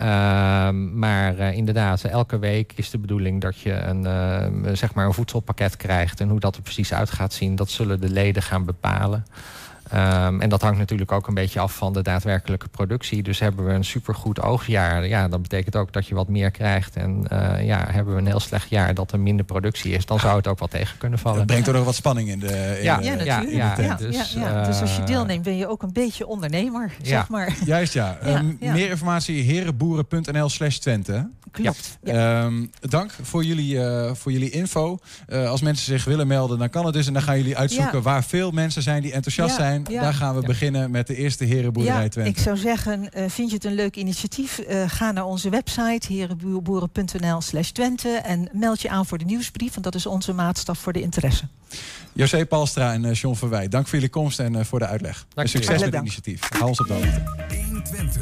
Ehm, 0.00 0.98
maar 0.98 1.38
eh, 1.38 1.56
inderdaad, 1.56 2.04
elke 2.04 2.38
week 2.38 2.72
is 2.76 2.90
de 2.90 2.98
bedoeling 2.98 3.40
dat 3.40 3.58
je 3.58 3.72
een, 3.72 4.06
eh, 4.06 4.72
zeg 4.72 4.94
maar 4.94 5.06
een 5.06 5.14
voedselpakket 5.14 5.76
krijgt. 5.76 6.20
En 6.20 6.28
hoe 6.28 6.40
dat 6.40 6.56
er 6.56 6.62
precies 6.62 6.92
uit 6.94 7.10
gaat 7.10 7.32
zien, 7.32 7.56
dat 7.56 7.70
zullen 7.70 8.00
de 8.00 8.10
leden 8.10 8.42
gaan 8.42 8.64
bepalen. 8.64 9.24
Ehm, 9.90 10.40
en 10.40 10.48
dat 10.48 10.62
hangt 10.62 10.78
natuurlijk 10.78 11.12
ook 11.12 11.26
een 11.26 11.34
beetje 11.34 11.60
af 11.60 11.74
van 11.74 11.92
de 11.92 12.02
daadwerkelijke 12.02 12.68
productie. 12.68 13.22
Dus 13.22 13.38
hebben 13.38 13.64
we 13.66 13.72
een 13.72 13.84
supergoed 13.84 14.40
oogstjaar, 14.40 15.06
ja, 15.08 15.28
dat 15.28 15.42
betekent 15.42 15.76
ook 15.76 15.92
dat 15.92 16.06
je 16.06 16.14
wat 16.14 16.28
meer 16.28 16.50
krijgt. 16.50 16.96
En 16.96 17.24
eh, 17.28 17.66
ja, 17.66 17.86
hebben 17.90 18.14
we 18.14 18.20
een 18.20 18.26
heel 18.26 18.40
slecht 18.40 18.68
jaar 18.70 18.94
dat 18.94 19.12
er 19.12 19.20
minder 19.20 19.44
productie 19.46 19.92
is, 19.92 20.06
dan 20.06 20.20
zou 20.20 20.36
het 20.36 20.46
ook 20.46 20.58
wel 20.58 20.68
tegen 20.68 20.98
kunnen 20.98 21.18
vallen. 21.18 21.38
Dat 21.38 21.46
brengt 21.46 21.66
er 21.66 21.72
nog 21.74 21.84
wat 21.84 21.94
spanning 21.94 22.28
in 22.28 22.38
de, 22.38 22.46
in 22.78 22.82
Ja, 22.84 22.96
de, 22.96 23.04
Ja, 23.04 23.10
ja, 23.12 23.16
natuurlijk. 23.16 23.50
ja, 23.56 23.74
Ja, 23.78 23.82
ja, 23.84 23.94
dus, 23.94 24.32
ja. 24.32 24.64
dus 24.64 24.80
als 24.80 24.94
je 24.94 25.00
eh, 25.00 25.06
deelneemt 25.06 25.42
ben 25.42 25.56
je 25.56 25.68
ook 25.68 25.82
een 25.82 25.92
beetje 25.92 26.26
ondernemer, 26.26 26.92
Ja. 27.02 27.08
zeg 27.08 27.28
maar. 27.28 27.56
Juist 27.64 27.92
ja. 27.92 28.18
Ja, 28.24 28.28
Ehm, 28.28 28.52
ja. 28.60 28.72
Meer 28.72 28.90
informatie 28.90 29.42
herenboeren.nl 29.42 30.48
slash 30.48 30.76
Twente. 30.76 31.28
Klopt. 31.50 31.98
Ehm, 32.04 32.64
dank 32.80 33.10
voor 33.22 33.44
jullie, 33.44 33.84
eh, 33.84 34.10
voor 34.14 34.32
jullie 34.32 34.50
info. 34.50 34.98
Eh, 35.28 35.48
als 35.48 35.60
mensen 35.60 35.84
zich 35.84 36.04
willen 36.04 36.26
melden, 36.26 36.58
dan 36.58 36.70
kan 36.70 36.84
het 36.84 36.94
dus. 36.94 37.06
En 37.06 37.12
dan 37.12 37.22
gaan 37.22 37.36
jullie 37.36 37.56
uitzoeken 37.56 37.96
Ja. 37.98 38.02
waar 38.02 38.24
veel 38.24 38.50
mensen 38.50 38.82
zijn 38.82 39.02
die 39.02 39.12
enthousiast 39.12 39.56
Ja, 39.58 39.64
zijn. 39.86 39.96
ja. 39.98 40.02
Daar 40.02 40.14
gaan 40.14 40.34
we 40.34 40.40
Ja. 40.40 40.46
beginnen 40.46 40.90
met 40.90 41.06
de 41.06 41.16
eerste 41.16 41.44
herenboerderij 41.44 42.02
Ja, 42.02 42.08
Twente. 42.08 42.30
ik 42.30 42.38
zou 42.38 42.56
zeggen, 42.56 43.12
eh, 43.12 43.24
vind 43.28 43.48
je 43.48 43.54
het 43.54 43.64
een 43.64 43.74
leuk 43.74 43.96
initiatief? 43.96 44.58
Eh, 44.58 44.82
ga 44.86 45.12
naar 45.12 45.24
onze 45.24 45.50
website 45.50 46.12
herenboeren.nl 46.12 47.40
slash 47.40 47.68
Twente 47.70 48.08
en 48.08 48.48
meld 48.52 48.82
je 48.82 48.88
aan 48.90 49.06
voor 49.06 49.18
de 49.18 49.24
nieuwsbrief, 49.24 49.70
want 49.72 49.84
dat 49.84 49.94
is 49.94 50.06
onze 50.06 50.32
maatstaf 50.32 50.78
voor 50.78 50.92
de 50.92 51.00
interesse. 51.00 51.44
José 52.12 52.46
Palstra 52.46 52.92
en 52.92 53.04
eh, 53.04 53.14
John 53.14 53.34
Verwij, 53.36 53.68
dank 53.68 53.84
voor 53.86 53.94
jullie 53.94 54.08
komst 54.10 54.38
en 54.40 54.54
eh, 54.56 54.64
voor 54.64 54.78
de 54.78 54.86
uitleg. 54.86 55.26
En 55.34 55.48
succes 55.48 55.70
met 55.80 55.80
het 55.80 55.94
initiatief. 55.94 56.40
Hou 56.48 56.68
ons 56.68 56.78
op 56.80 56.86
de 56.86 56.92
hoogte. 56.92 57.22
1 57.50 57.82
Twente 57.84 58.20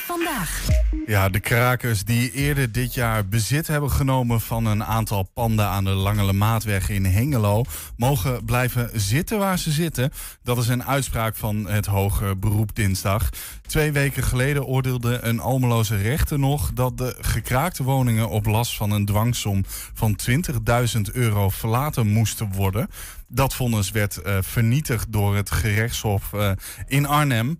vandaag. 0.00 0.68
Ja, 1.06 1.28
de 1.28 1.40
krakers 1.40 2.04
die 2.04 2.32
eerder 2.32 2.72
dit 2.72 2.94
jaar 2.94 3.28
bezit 3.28 3.66
hebben 3.66 3.90
genomen 3.90 4.40
van 4.40 4.66
een 4.66 4.84
aantal 4.84 5.22
panden 5.22 5.66
aan 5.66 5.84
de 5.84 5.90
Langele 5.90 6.32
Maatweg 6.32 6.88
in 6.88 7.04
Hengelo, 7.04 7.64
mogen 7.96 8.44
blijven 8.44 8.90
zitten 8.94 9.38
waar 9.38 9.58
ze 9.58 9.70
zitten. 9.70 10.12
Dat 10.42 10.58
is 10.58 10.68
een 10.68 10.84
uitspraak 10.84 11.36
van 11.36 11.66
het 11.66 11.86
Hoger 11.86 12.38
Beroep 12.38 12.74
dinsdag. 12.74 13.28
Twee 13.66 13.92
weken 13.92 14.22
geleden 14.22 14.64
oordeelde 14.64 15.18
een 15.22 15.40
Almeloze 15.40 15.96
rechter 15.96 16.38
nog 16.38 16.70
dat 16.74 16.98
de 16.98 17.16
gekraakte 17.20 17.82
woningen 17.82 18.28
op 18.28 18.46
last 18.46 18.76
van 18.76 18.90
een 18.90 19.06
dwangsom 19.06 19.64
van 19.94 20.18
20.000 20.30 21.00
euro 21.12 21.48
verlaten 21.48 22.06
moesten 22.06 22.52
worden. 22.52 22.88
Dat 23.28 23.54
vonnis 23.54 23.90
werd 23.90 24.16
eh, 24.16 24.38
vernietigd 24.40 25.12
door 25.12 25.36
het 25.36 25.50
gerechtshof 25.50 26.32
eh, 26.32 26.50
in 26.86 27.06
Arnhem. 27.06 27.58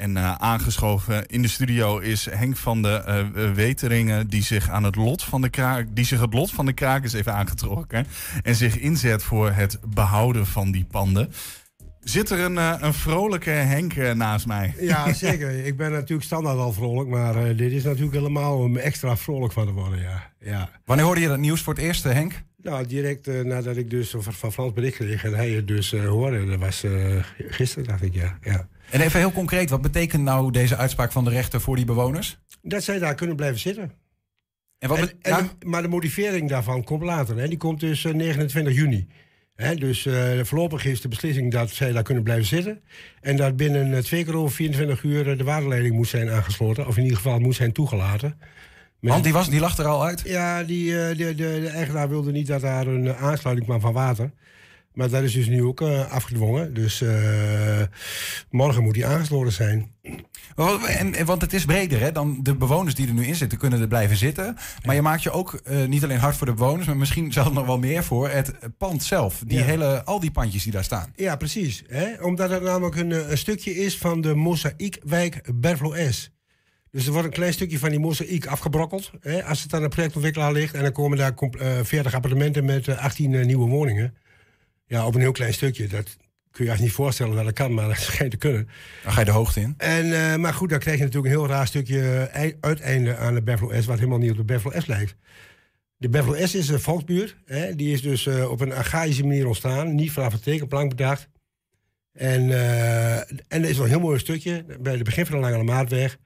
En 0.00 0.16
eh, 0.16 0.34
aangeschoven 0.34 1.26
in 1.26 1.42
de 1.42 1.48
studio 1.48 1.98
is 1.98 2.24
Henk 2.30 2.56
van 2.56 2.82
de 2.82 2.88
eh, 2.88 3.18
eh, 3.20 3.54
Weteringen, 3.54 4.28
die 4.28 4.42
zich, 4.42 4.68
aan 4.68 4.84
het 4.84 4.96
lot 4.96 5.22
van 5.22 5.40
de 5.40 5.48
kraak, 5.48 5.86
die 5.90 6.04
zich 6.04 6.20
het 6.20 6.34
lot 6.34 6.50
van 6.50 6.66
de 6.66 6.72
krakers 6.72 7.12
heeft 7.12 7.28
aangetrokken. 7.28 8.06
En 8.42 8.54
zich 8.54 8.78
inzet 8.78 9.22
voor 9.22 9.50
het 9.50 9.78
behouden 9.94 10.46
van 10.46 10.70
die 10.70 10.84
panden. 10.84 11.32
Zit 12.00 12.30
er 12.30 12.40
een, 12.40 12.58
eh, 12.58 12.74
een 12.78 12.94
vrolijke 12.94 13.50
Henk 13.50 13.94
naast 14.14 14.46
mij? 14.46 14.74
Ja, 14.80 15.12
zeker. 15.26 15.66
Ik 15.66 15.76
ben 15.76 15.90
natuurlijk 15.90 16.22
standaard 16.22 16.58
al 16.58 16.72
vrolijk, 16.72 17.08
maar 17.08 17.36
eh, 17.36 17.56
dit 17.56 17.72
is 17.72 17.84
natuurlijk 17.84 18.14
helemaal 18.14 18.58
om 18.58 18.76
extra 18.76 19.16
vrolijk 19.16 19.52
van 19.52 19.66
te 19.66 19.72
worden, 19.72 20.00
ja. 20.00 20.32
ja. 20.40 20.70
Wanneer 20.84 21.04
hoorde 21.04 21.20
je 21.20 21.28
dat 21.28 21.38
nieuws 21.38 21.62
voor 21.62 21.74
het 21.74 21.82
eerst, 21.82 22.04
Henk? 22.04 22.42
Nou, 22.62 22.86
direct 22.86 23.44
nadat 23.44 23.76
ik 23.76 23.90
dus 23.90 24.14
van, 24.18 24.52
Frans 24.52 24.72
bericht 24.72 24.96
kreeg 24.96 25.24
en 25.24 25.34
hij 25.34 25.50
het 25.50 25.68
dus 25.68 25.92
eh, 25.92 26.08
hoorde, 26.08 26.46
dat 26.46 26.58
was 26.58 26.84
eh, 26.84 27.24
gisteren, 27.38 27.88
dacht 27.88 28.02
ik, 28.02 28.14
ja. 28.14 28.38
ja. 28.42 28.68
En 28.90 29.00
even 29.00 29.18
heel 29.20 29.32
concreet, 29.32 29.70
wat 29.70 29.82
betekent 29.82 30.22
nou 30.22 30.50
deze 30.52 30.76
uitspraak 30.76 31.12
van 31.12 31.24
de 31.24 31.30
rechter 31.30 31.60
voor 31.60 31.76
die 31.76 31.84
bewoners? 31.84 32.38
Dat 32.62 32.82
zij 32.82 32.98
daar 32.98 33.14
kunnen 33.14 33.36
blijven 33.36 33.58
zitten. 33.60 33.92
En 34.78 34.88
wat 34.88 34.98
En, 34.98 35.04
bet- 35.04 35.14
en 35.22 35.30
ja? 35.32 35.40
de- 35.58 35.66
maar 35.66 35.82
de 35.82 35.88
motivering 35.88 36.48
daarvan 36.48 36.84
komt 36.84 37.02
later. 37.02 37.36
Hè. 37.38 37.48
Die 37.48 37.56
komt 37.58 37.80
dus 37.80 38.04
eh, 38.04 38.12
29 38.14 38.74
juni. 38.74 39.06
Hè, 39.54 39.74
dus 39.74 40.06
eh, 40.06 40.40
voorlopig 40.42 40.84
is 40.84 41.00
de 41.00 41.08
beslissing 41.08 41.52
dat 41.52 41.70
zij 41.70 41.92
daar 41.92 42.02
kunnen 42.02 42.22
blijven 42.22 42.46
zitten. 42.46 42.80
En 43.20 43.36
dat 43.36 43.56
binnen 43.56 43.92
eh, 43.94 44.02
twee 44.02 44.24
keer 44.24 44.36
over 44.36 44.54
24 44.56 45.02
uur 45.02 45.30
eh, 45.30 45.38
de 45.38 45.44
waterleiding 45.44 45.94
moet 45.94 46.08
zijn 46.08 46.30
aangesloten. 46.30 46.86
Of 46.86 46.96
in 46.96 47.02
ieder 47.02 47.16
geval 47.16 47.38
moet 47.38 47.54
zijn 47.54 47.72
toegelaten. 47.72 48.38
Met- 49.00 49.12
Want 49.12 49.24
die, 49.24 49.32
was, 49.32 49.48
die 49.50 49.60
lag 49.60 49.78
er 49.78 49.86
al 49.86 50.04
uit? 50.04 50.20
Ja, 50.24 50.62
die, 50.64 51.00
eh, 51.02 51.16
de, 51.16 51.24
de, 51.34 51.34
de 51.60 51.68
eigenaar 51.68 52.08
wilde 52.08 52.32
niet 52.32 52.46
dat 52.46 52.60
daar 52.60 52.86
een 52.86 53.06
eh, 53.06 53.22
aansluiting 53.22 53.66
kwam 53.68 53.80
van 53.80 53.92
water. 53.92 54.32
Maar 54.94 55.08
dat 55.10 55.22
is 55.22 55.32
dus 55.32 55.46
nu 55.46 55.62
ook 55.64 55.80
eh, 55.80 56.10
afgedwongen. 56.10 56.74
Dus 56.74 57.00
eh, 57.00 57.80
morgen 58.50 58.82
moet 58.82 58.94
die 58.94 59.06
aangesloten 59.06 59.52
zijn. 59.52 59.90
Want- 60.54 60.84
En, 60.86 61.14
en- 61.14 61.26
want 61.26 61.42
het 61.42 61.52
is 61.52 61.64
breder, 61.64 62.00
hè? 62.00 62.12
Dan 62.12 62.38
de 62.42 62.54
bewoners 62.56 62.94
die 62.94 63.06
er 63.08 63.14
nu 63.14 63.24
in 63.26 63.34
zitten, 63.34 63.58
kunnen 63.58 63.80
er 63.80 63.88
blijven 63.88 64.16
zitten. 64.16 64.56
Maar 64.84 64.94
je 64.94 65.02
maakt 65.02 65.22
je 65.22 65.30
ook 65.30 65.52
eh, 65.54 65.84
niet 65.86 66.04
alleen 66.04 66.18
hard 66.18 66.36
voor 66.36 66.46
de 66.46 66.52
bewoners, 66.54 66.86
maar 66.86 66.96
misschien 66.96 67.32
zelfs 67.32 67.50
nog 67.52 67.66
wel 67.66 67.78
meer 67.78 68.04
voor 68.04 68.28
het 68.28 68.52
pand 68.78 69.02
zelf. 69.02 69.42
Die 69.46 69.58
Ja. 69.58 69.64
hele, 69.64 70.04
al 70.04 70.20
die 70.20 70.30
pandjes 70.30 70.62
die 70.62 70.72
daar 70.72 70.84
staan. 70.84 71.12
Ja, 71.16 71.36
precies. 71.36 71.82
Hè? 71.88 72.22
Omdat 72.22 72.50
het 72.50 72.62
namelijk 72.62 72.96
een, 72.96 73.30
een 73.30 73.38
stukje 73.38 73.74
is 73.76 73.98
van 73.98 74.20
de 74.20 74.34
mozaïekwijk 74.34 75.40
Berflo 75.54 75.94
S. 76.10 76.30
Dus 76.90 77.06
er 77.06 77.12
wordt 77.12 77.26
een 77.26 77.32
klein 77.32 77.52
stukje 77.52 77.78
van 77.78 77.90
die 77.90 77.98
mozaïek 77.98 78.46
afgebrokkeld. 78.46 79.10
Hè? 79.20 79.44
Als 79.44 79.62
het 79.62 79.74
aan 79.74 79.82
de 79.82 79.88
projectontwikkelaar 79.88 80.52
ligt. 80.52 80.74
En 80.74 80.82
dan 80.82 80.92
komen 80.92 81.18
daar 81.18 81.34
comp- 81.34 81.56
eh, 81.56 81.68
40 81.82 82.14
appartementen 82.14 82.64
met 82.64 82.88
eh, 82.88 83.04
18 83.04 83.34
eh, 83.34 83.44
nieuwe 83.46 83.68
woningen. 83.68 84.14
Ja, 84.90 85.06
op 85.06 85.14
een 85.14 85.20
heel 85.20 85.32
klein 85.32 85.52
stukje. 85.52 85.86
Dat 85.86 86.16
kun 86.50 86.64
je 86.64 86.70
je 86.72 86.78
niet 86.80 86.92
voorstellen 86.92 87.34
dat 87.36 87.44
dat 87.44 87.54
kan, 87.54 87.74
maar 87.74 87.88
dat 87.88 87.98
schijnt 87.98 88.30
te 88.30 88.36
kunnen. 88.36 88.68
Dan 89.02 89.12
ga 89.12 89.18
je 89.18 89.24
de 89.24 89.30
hoogte 89.32 89.60
in. 89.60 89.74
En, 89.76 90.12
eh, 90.12 90.36
maar 90.36 90.54
goed, 90.54 90.68
dan 90.70 90.78
krijg 90.78 90.98
je 90.98 91.04
natuurlijk 91.04 91.34
een 91.34 91.40
heel 91.40 91.48
raar 91.50 91.66
stukje 91.66 92.28
ei- 92.32 92.56
uiteinde 92.60 93.16
aan 93.16 93.34
de 93.34 93.42
Berflo 93.42 93.80
S... 93.80 93.86
wat 93.86 93.98
helemaal 93.98 94.18
niet 94.18 94.30
op 94.30 94.36
de 94.36 94.44
Berflo 94.44 94.80
S 94.80 94.86
lijkt. 94.86 95.14
De 95.96 96.08
Berflo 96.08 96.46
S 96.46 96.54
is 96.54 96.68
een 96.68 96.80
volksbuurt. 96.80 97.36
Hè? 97.46 97.74
Die 97.74 97.92
is 97.92 98.02
dus 98.02 98.26
eh, 98.26 98.50
op 98.50 98.60
een 98.60 98.72
archaïsche 98.72 99.22
manier 99.22 99.46
ontstaan. 99.46 99.94
Niet 99.94 100.12
vanaf 100.12 100.32
het 100.32 100.42
tekenplank 100.42 100.88
bedacht. 100.88 101.28
En, 102.12 102.50
eh, 102.50 103.16
en 103.18 103.36
er 103.48 103.64
is 103.68 103.74
wel 103.76 103.84
een 103.84 103.90
heel 103.90 104.00
mooi 104.00 104.18
stukje 104.18 104.64
bij 104.80 104.92
het 104.94 105.02
begin 105.04 105.26
van 105.26 105.40
de 105.40 105.48
Lange 105.50 105.62
Maatweg. 105.64 106.18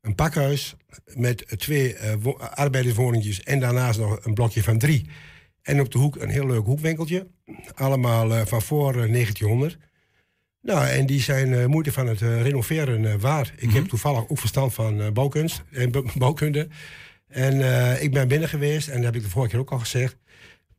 Een 0.00 0.14
pakhuis 0.14 0.74
met 1.14 1.44
twee 1.58 1.96
wo- 2.20 2.36
arbeiderswoningjes 2.38 3.42
en 3.42 3.60
daarnaast 3.60 3.98
nog 3.98 4.24
een 4.24 4.34
blokje 4.34 4.62
van 4.62 4.78
drie. 4.78 5.06
En 5.68 5.80
op 5.80 5.92
de 5.92 5.98
hoek 5.98 6.16
een 6.16 6.28
heel 6.28 6.46
leuk 6.46 6.64
hoekwinkeltje. 6.64 7.26
Allemaal 7.74 8.34
eh, 8.34 8.46
van 8.46 8.62
voor 8.62 8.88
eh, 8.90 9.12
1900. 9.12 9.78
Nou, 10.62 10.86
en 10.86 11.06
die 11.06 11.20
zijn 11.20 11.52
eh, 11.54 11.66
moeite 11.66 11.92
van 11.92 12.06
het 12.06 12.22
eh, 12.22 12.42
renoveren 12.42 13.04
eh, 13.12 13.14
waard. 13.20 13.52
Ik 13.56 13.70
heb 13.70 13.84
toevallig 13.84 14.28
ook 14.28 14.38
verstand 14.38 14.74
van 14.74 15.00
eh, 15.00 15.10
bouwkunst 15.10 15.62
en 15.70 15.92
bouwkunde. 16.18 16.68
En 17.28 17.60
eh, 17.60 18.02
ik 18.02 18.12
ben 18.12 18.28
binnen 18.28 18.48
geweest 18.48 18.88
en 18.88 18.94
dat 18.96 19.04
heb 19.04 19.14
ik 19.16 19.22
de 19.22 19.28
vorige 19.28 19.50
keer 19.50 19.60
ook 19.60 19.70
al 19.72 19.78
gezegd. 19.78 20.16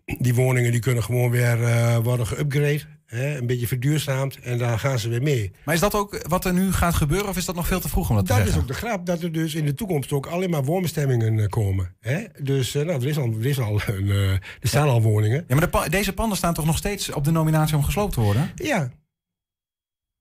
Die 0.05 0.35
woningen 0.35 0.71
die 0.71 0.81
kunnen 0.81 1.03
gewoon 1.03 1.31
weer 1.31 1.63
eh, 1.63 1.97
worden 1.97 2.27
geüpgrade. 2.27 2.98
Hè, 3.09 3.37
een 3.37 3.47
beetje 3.47 3.67
verduurzaamd 3.67 4.39
en 4.39 4.57
daar 4.57 4.79
gaan 4.79 4.99
ze 4.99 5.09
weer 5.09 5.21
mee. 5.21 5.51
Maar 5.65 5.75
is 5.75 5.81
dat 5.81 5.93
ook 5.95 6.27
wat 6.27 6.45
er 6.45 6.53
nu 6.53 6.71
gaat 6.71 6.95
gebeuren 6.95 7.29
of 7.29 7.37
is 7.37 7.45
dat 7.45 7.55
nog 7.55 7.67
veel 7.67 7.79
te 7.79 7.89
vroeg 7.89 8.09
om 8.09 8.15
dat, 8.15 8.25
te 8.25 8.31
Dat 8.31 8.37
is 8.41 8.45
zeggen? 8.45 8.61
ook 8.61 8.67
de 8.67 8.73
grap, 8.73 9.05
dat 9.05 9.21
er 9.21 9.31
dus 9.31 9.55
in 9.55 9.65
de 9.65 9.73
toekomst 9.73 10.11
ook 10.11 10.25
alleen 10.25 10.49
maar 10.49 10.63
woonbestemmingen 10.63 11.39
eh, 11.39 11.47
komen. 11.47 11.95
Hè? 11.99 12.23
Dus 12.41 12.75
eh, 12.75 12.85
nou, 12.85 13.01
er, 13.01 13.07
is 13.07 13.17
al, 13.17 13.33
er, 13.39 13.45
is 13.45 13.59
al 13.59 13.81
een, 13.87 14.09
eh, 14.09 14.31
er 14.31 14.41
staan 14.61 14.87
al 14.87 15.01
woningen. 15.01 15.43
Ja, 15.47 15.55
maar 15.55 15.71
de 15.71 15.89
deze 15.89 16.13
panden 16.13 16.37
staan 16.37 16.53
toch 16.53 16.65
nog 16.65 16.77
steeds 16.77 17.11
op 17.11 17.23
de 17.23 17.31
nominatie 17.31 17.75
om 17.75 17.83
gesloopt 17.83 18.13
te 18.13 18.21
worden? 18.21 18.51
Ja. 18.55 18.91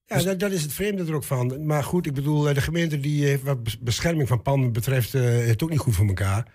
Ja, 0.05 0.23
dat, 0.23 0.41
dat 0.41 0.51
is 0.53 0.63
het 0.63 0.73
vreemde 0.73 1.05
er 1.05 1.15
ook 1.15 1.25
van. 1.25 1.67
Maar 1.67 1.85
goed, 1.85 2.07
ik 2.07 2.15
bedoel, 2.15 2.43
de 2.43 2.61
gemeente 2.61 3.01
die 3.01 3.25
heeft 3.25 3.43
wat 3.43 3.63
bes- 3.63 3.79
bescherming 3.79 4.29
van 4.29 4.43
panden 4.43 4.73
betreft, 4.73 5.15
eh 5.15 5.47
het 5.47 5.63
ook 5.63 5.71
niet 5.71 5.79
goed 5.79 5.95
voor 5.95 6.07
elkaar. 6.07 6.47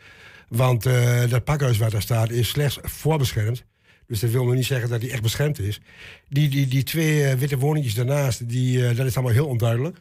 Want 0.47 0.83
dat 1.29 1.43
pakhuis 1.43 1.77
waar 1.77 1.89
daar 1.89 2.01
staat 2.01 2.29
is 2.29 2.49
slechts 2.49 2.79
voorbeschermd. 2.81 3.65
Dus 4.07 4.19
dat 4.19 4.29
wil 4.29 4.45
nog 4.45 4.53
niet 4.55 4.65
zeggen 4.65 4.89
dat 4.89 5.01
die 5.01 5.11
echt 5.11 5.21
beschermd 5.21 5.59
is. 5.59 5.81
Die, 6.29 6.49
die, 6.49 6.67
die 6.67 6.83
twee 6.83 7.23
eh, 7.25 7.33
witte 7.37 7.57
woningjes 7.57 7.93
daarnaast, 7.93 8.49
die, 8.49 8.87
eh, 8.87 8.95
dat 8.97 9.05
is 9.05 9.15
allemaal 9.15 9.33
heel 9.33 9.47
onduidelijk. 9.47 9.97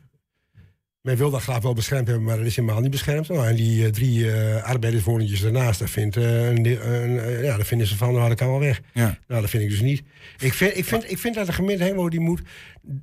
Men 1.00 1.16
wil 1.16 1.30
dat 1.30 1.42
graag 1.42 1.62
wel 1.62 1.72
beschermd 1.74 2.06
hebben, 2.06 2.26
maar 2.26 2.36
dat 2.36 2.46
is 2.46 2.56
helemaal 2.56 2.80
niet 2.80 2.90
beschermd. 2.90 3.28
Nou, 3.28 3.46
en 3.46 3.56
die 3.56 3.84
eh, 3.84 3.90
drie 3.90 4.30
eh 4.32 4.62
arbeiderswoningjes 4.62 5.40
daarnaast, 5.40 5.78
daar, 5.78 5.88
vindt, 5.88 6.16
een, 6.16 6.64
ja, 7.42 7.56
daar 7.56 7.64
vinden 7.66 7.86
ze 7.86 7.96
van, 7.96 8.12
nou, 8.14 8.28
dat 8.28 8.38
kan 8.38 8.48
wel 8.48 8.58
weg. 8.58 8.80
Ja. 8.94 9.18
Nou, 9.28 9.40
dat 9.40 9.50
vind 9.50 9.62
ik 9.62 9.68
dus 9.68 9.80
niet. 9.80 10.02
Ik 10.38 10.52
vind, 10.52 10.76
ik 10.76 10.84
vind, 10.84 11.10
ik 11.10 11.18
vind 11.18 11.34
dat 11.34 11.46
de 11.46 11.52
gemeente 11.52 11.82
Hengelo 11.84 12.08
die 12.08 12.20
moet 12.20 12.42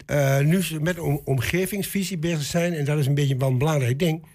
eh, 0.06 0.39
nu 0.39 0.62
met 0.82 0.97
een 0.97 1.04
om- 1.04 1.22
omgevingsvisie 1.24 2.18
bezig 2.18 2.43
zijn. 2.43 2.74
En 2.74 2.86
dat 2.86 2.97
is 3.00 3.06
een 3.08 3.14
beetje 3.14 3.38
wel 3.38 3.50
een 3.50 3.58
belangrijk 3.58 4.00
ding. 4.00 4.26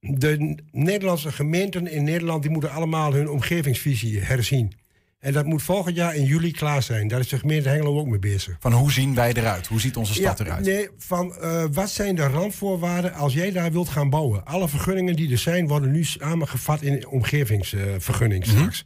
De 0.00 0.58
Nederlandse 0.72 1.32
gemeenten 1.32 1.86
in 1.90 2.04
Nederland 2.04 2.42
die 2.42 2.50
moeten 2.50 2.70
allemaal 2.70 3.12
hun 3.12 3.28
omgevingsvisie 3.28 4.20
herzien. 4.20 4.72
En 5.20 5.32
dat 5.32 5.44
moet 5.46 5.62
volgend 5.62 5.96
jaar 5.96 6.14
in 6.14 6.24
juli 6.24 6.50
klaar 6.50 6.82
zijn. 6.82 7.08
Daar 7.08 7.20
is 7.20 7.28
de 7.28 7.38
gemeente 7.38 7.68
Hengelo 7.68 7.98
ook 7.98 8.06
mee 8.06 8.18
bezig. 8.18 8.56
Van 8.60 8.72
hoe 8.72 8.92
zien 8.92 9.14
wij 9.14 9.32
eruit? 9.32 9.66
Hoe 9.66 9.80
ziet 9.80 9.96
onze 9.96 10.14
stad 10.14 10.38
Ja, 10.38 10.44
eruit? 10.44 10.64
Nee, 10.64 10.88
van 10.98 11.36
eh, 11.36 11.64
wat 11.72 11.90
zijn 11.90 12.14
de 12.14 12.26
randvoorwaarden 12.26 13.12
als 13.12 13.32
jij 13.32 13.52
daar 13.52 13.72
wilt 13.72 13.88
gaan 13.88 14.10
bouwen? 14.10 14.44
Alle 14.46 14.68
vergunningen 14.68 15.16
die 15.16 15.30
er 15.32 15.38
zijn, 15.38 15.68
worden 15.68 15.90
nu 15.90 16.04
samengevat 16.04 16.82
in 16.82 17.06
omgevingsvergunning 17.06 18.46
Mhm. 18.46 18.56
straks. 18.56 18.84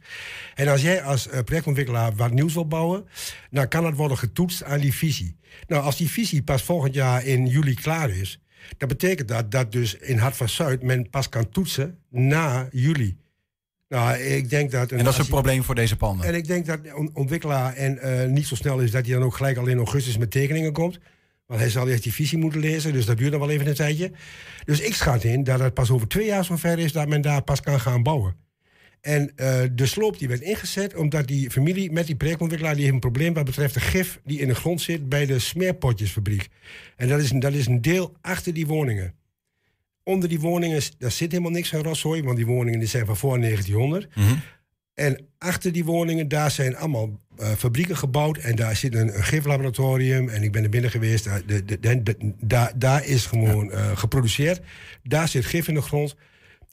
En 0.55 0.67
als 0.67 0.81
jij 0.81 1.03
als 1.03 1.27
eh, 1.27 1.39
projectontwikkelaar 1.43 2.15
wat 2.15 2.31
nieuws 2.31 2.53
wil 2.53 2.67
bouwen, 2.67 3.05
dan 3.49 3.67
kan 3.67 3.83
dat 3.83 3.93
worden 3.95 4.17
getoetst 4.17 4.63
aan 4.63 4.79
die 4.79 4.93
visie. 4.93 5.37
Nou, 5.67 5.83
als 5.83 5.97
die 5.97 6.09
visie 6.09 6.43
pas 6.43 6.63
volgend 6.63 6.93
jaar 6.93 7.25
in 7.25 7.47
juli 7.47 7.73
klaar 7.73 8.09
is, 8.09 8.39
dan 8.77 8.87
betekent 8.87 9.27
dat 9.27 9.51
dat 9.51 9.71
dus 9.71 9.95
in 9.95 10.17
Hart 10.17 10.35
van 10.35 10.49
Zuid 10.49 10.83
men 10.83 11.09
pas 11.09 11.29
kan 11.29 11.49
toetsen 11.49 11.97
na 12.09 12.67
juli. 12.71 13.17
Nou, 13.87 14.17
ik 14.17 14.49
denk 14.49 14.71
dat... 14.71 14.91
En 14.91 15.03
dat 15.03 15.13
is 15.13 15.19
een 15.19 15.27
probleem 15.27 15.63
voor 15.63 15.75
deze 15.75 15.95
panden. 15.95 16.25
en 16.25 16.35
ik 16.35 16.47
denk 16.47 16.65
dat 16.65 16.79
een 16.83 17.09
ontwikkelaar 17.13 17.73
en 17.73 17.99
eh, 17.99 18.29
niet 18.29 18.47
zo 18.47 18.55
snel 18.55 18.79
is 18.79 18.91
dat 18.91 19.05
hij 19.05 19.13
dan 19.13 19.23
ook 19.23 19.35
gelijk 19.35 19.57
al 19.57 19.67
in 19.67 19.77
augustus 19.77 20.17
met 20.17 20.31
tekeningen 20.31 20.73
komt. 20.73 20.99
Want 21.45 21.59
hij 21.59 21.69
zal 21.69 21.87
eerst 21.87 22.03
die 22.03 22.13
visie 22.13 22.37
moeten 22.37 22.59
lezen, 22.59 22.93
dus 22.93 23.05
dat 23.05 23.17
duurt 23.17 23.31
nog 23.31 23.39
wel 23.39 23.49
even 23.49 23.67
een 23.67 23.73
tijdje. 23.73 24.11
Dus 24.63 24.79
ik 24.79 24.95
schat 24.95 25.23
in 25.23 25.43
dat 25.43 25.59
het 25.59 25.73
pas 25.73 25.91
over 25.91 26.07
twee 26.07 26.25
jaar 26.25 26.45
zover 26.45 26.79
is 26.79 26.91
dat 26.91 27.07
men 27.07 27.21
daar 27.21 27.41
pas 27.41 27.61
kan 27.61 27.79
gaan 27.79 28.03
bouwen. 28.03 28.35
En 29.01 29.31
eh, 29.35 29.61
de 29.71 29.85
sloop 29.85 30.19
die 30.19 30.27
werd 30.27 30.41
ingezet 30.41 30.95
omdat 30.95 31.27
die 31.27 31.51
familie 31.51 31.91
met 31.91 32.05
die 32.05 32.15
projectontwikkelaar... 32.15 32.75
die 32.75 32.83
heeft 32.83 32.93
een 32.93 33.11
probleem 33.11 33.33
wat 33.33 33.45
betreft 33.45 33.73
de 33.73 33.79
gif 33.79 34.19
die 34.23 34.39
in 34.39 34.47
de 34.47 34.55
grond 34.55 34.81
zit 34.81 35.09
bij 35.09 35.25
de 35.25 35.39
smeerpotjesfabriek. 35.39 36.47
En 36.95 37.07
dat 37.07 37.19
is, 37.19 37.29
dat 37.29 37.53
is 37.53 37.67
een 37.67 37.81
deel 37.81 38.15
achter 38.21 38.53
die 38.53 38.67
woningen. 38.67 39.13
Onder 40.07 40.29
die 40.29 40.39
woningen, 40.39 40.81
daar 40.97 41.11
zit 41.11 41.31
helemaal 41.31 41.51
niks 41.51 41.69
van 41.69 41.81
rotzooi... 41.81 42.23
want 42.23 42.37
die 42.37 42.45
woningen 42.45 42.79
die 42.79 42.87
zijn 42.87 43.05
van 43.05 43.17
voor 43.17 43.39
1900. 43.39 44.07
En 44.93 45.27
achter 45.37 45.71
die 45.71 45.85
woningen, 45.85 46.27
daar 46.27 46.51
zijn 46.51 46.75
allemaal 46.75 47.19
eh, 47.37 47.51
fabrieken 47.51 47.97
gebouwd. 47.97 48.37
En 48.37 48.55
daar 48.55 48.75
zit 48.75 48.95
een, 48.95 49.15
een 49.15 49.23
giflaboratorium. 49.23 50.29
En 50.29 50.43
ik 50.43 50.51
ben 50.51 50.63
er 50.63 50.69
binnen 50.69 50.91
geweest. 50.91 51.23
Daar, 51.23 51.45
de, 51.45 51.79
de, 51.79 52.15
daar, 52.41 52.71
daar 52.75 53.05
is 53.05 53.25
gewoon 53.25 53.71
eh, 53.71 53.97
geproduceerd. 53.97 54.61
Daar 55.03 55.27
zit 55.27 55.45
gif 55.45 55.67
in 55.67 55.73
de 55.73 55.81
grond. 55.81 56.15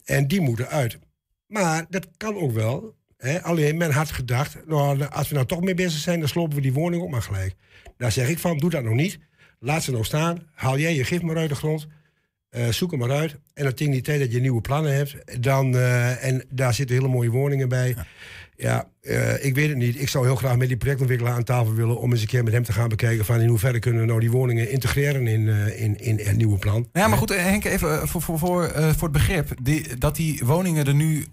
En 0.05 0.29
die 0.29 0.41
moeten 0.41 0.69
uit. 0.69 0.99
Maar 1.47 1.87
dat 1.89 2.09
kan 2.17 2.37
ook 2.37 2.53
wel. 2.53 2.95
Hè? 3.17 3.43
Alleen 3.43 3.77
men 3.77 3.91
had 3.91 4.11
gedacht, 4.11 4.67
nou, 4.67 5.05
als 5.05 5.29
we 5.29 5.35
nou 5.35 5.47
toch 5.47 5.61
mee 5.61 5.75
bezig 5.75 6.01
zijn, 6.01 6.19
dan 6.19 6.29
slopen 6.29 6.57
we 6.57 6.63
die 6.63 6.73
woning 6.73 7.03
ook 7.03 7.11
maar 7.11 7.23
gelijk. 7.23 7.55
Daar 7.97 8.13
zeg 8.13 8.29
ik 8.29 8.39
van, 8.39 8.59
doe 8.59 8.71
dat 8.71 8.85
nog 8.85 8.95
niet. 8.95 9.19
Laat 9.59 9.83
ze 9.83 9.91
nou 9.91 10.05
staan. 10.05 10.49
Haal 10.55 10.79
jij 10.79 10.95
je 10.95 11.05
gif 11.05 11.23
maar 11.23 11.37
uit 11.37 11.49
de 11.49 11.55
grond. 11.55 11.87
Eh, 12.53 12.69
zoek 12.69 12.91
hem 12.91 13.01
maar 13.01 13.11
uit. 13.11 13.37
En 13.55 13.65
dan 13.65 13.75
tegen 13.75 13.93
die 13.93 14.03
tijd 14.03 14.21
dat 14.21 14.33
je 14.33 14.41
nieuwe 14.41 14.61
plannen 14.61 14.95
hebt, 14.95 15.43
dan, 15.43 15.77
eh, 15.77 16.25
en 16.25 16.45
daar 16.49 16.75
zitten 16.75 16.97
hele 16.97 17.09
mooie 17.09 17.31
woningen 17.31 17.69
bij. 17.69 17.97
Ja, 18.57 18.89
eh, 19.01 19.45
ik 19.45 19.55
weet 19.55 19.69
het 19.69 19.77
niet. 19.77 20.01
Ik 20.01 20.09
zou 20.09 20.25
heel 20.27 20.37
graag 20.37 20.57
met 20.57 20.69
die 20.69 20.77
projectontwikkelaar 20.77 21.35
aan 21.35 21.45
tafel 21.45 21.75
willen 21.75 21.99
om 21.99 22.11
eens 22.13 22.21
een 22.21 22.27
keer 22.27 22.45
met 22.45 22.53
hem 22.53 22.65
te 22.65 22.73
gaan 22.73 22.89
bekijken 22.89 23.25
van 23.25 23.41
in 23.41 23.49
hoeverre 23.49 23.79
kunnen 23.79 24.01
we 24.01 24.07
nou 24.07 24.21
die 24.21 24.31
woningen 24.31 24.71
integreren 24.71 25.27
in, 25.27 25.49
in, 25.77 26.01
in 26.01 26.19
het 26.19 26.37
nieuwe 26.37 26.59
plan. 26.59 26.89
Ja, 26.93 27.09
maar 27.09 27.19
goed, 27.19 27.29
Henk, 27.29 27.65
even 27.65 28.09
voor, 28.09 28.23
voor, 28.23 28.39
voor, 28.39 28.71
voor 28.75 29.09
het 29.09 29.13
begrip. 29.13 29.49
Die, 29.63 29.97
dat 29.99 30.17
die 30.17 30.41
woningen 30.45 30.87
er 30.87 30.95
nu, 30.95 31.27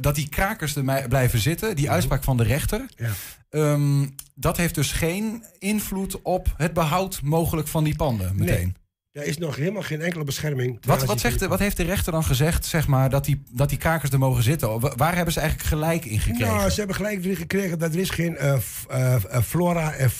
dat 0.00 0.14
die 0.14 0.28
krakers 0.28 0.76
er 0.76 1.08
blijven 1.08 1.38
zitten, 1.38 1.76
die 1.76 1.90
uitspraak 1.90 2.24
van 2.24 2.36
de 2.36 2.44
rechter. 2.44 2.86
Ja. 2.96 3.10
ehm, 3.50 4.06
dat 4.34 4.56
heeft 4.56 4.74
dus 4.74 4.92
geen 4.92 5.44
invloed 5.58 6.22
op 6.22 6.54
het 6.56 6.72
behoud 6.72 7.20
mogelijk 7.22 7.68
van 7.68 7.84
die 7.84 7.96
panden 7.96 8.36
meteen. 8.36 8.76
Er 9.18 9.26
is 9.26 9.38
nog 9.38 9.56
helemaal 9.56 9.82
geen 9.82 10.00
enkele 10.00 10.24
bescherming. 10.24 10.78
Wat, 10.86 11.04
wat, 11.04 11.20
zegt, 11.20 11.38
de- 11.38 11.48
wat 11.48 11.58
heeft 11.58 11.76
de 11.76 11.82
rechter 11.82 12.12
dan 12.12 12.24
gezegd, 12.24 12.64
zeg 12.64 12.86
maar, 12.86 13.10
dat 13.10 13.24
die, 13.24 13.42
dat 13.50 13.68
die 13.68 13.78
krakers 13.78 14.10
er 14.10 14.18
mogen 14.18 14.42
zitten? 14.42 14.80
Wa- 14.80 14.92
Waar 14.96 15.14
hebben 15.14 15.32
ze 15.32 15.40
eigenlijk 15.40 15.68
gelijk 15.68 16.04
in 16.04 16.20
gekregen? 16.20 16.54
Nou, 16.56 16.70
ze 16.70 16.78
hebben 16.78 16.96
gelijk 16.96 17.22
weer 17.22 17.36
gekregen 17.36 17.78
dat 17.78 17.94
er 17.94 18.00
is 18.00 18.10
geen 18.10 18.36
eh, 18.36 18.56
eh, 18.88 19.14
eh, 19.14 19.42
flora- 19.42 19.92
en 19.94 20.10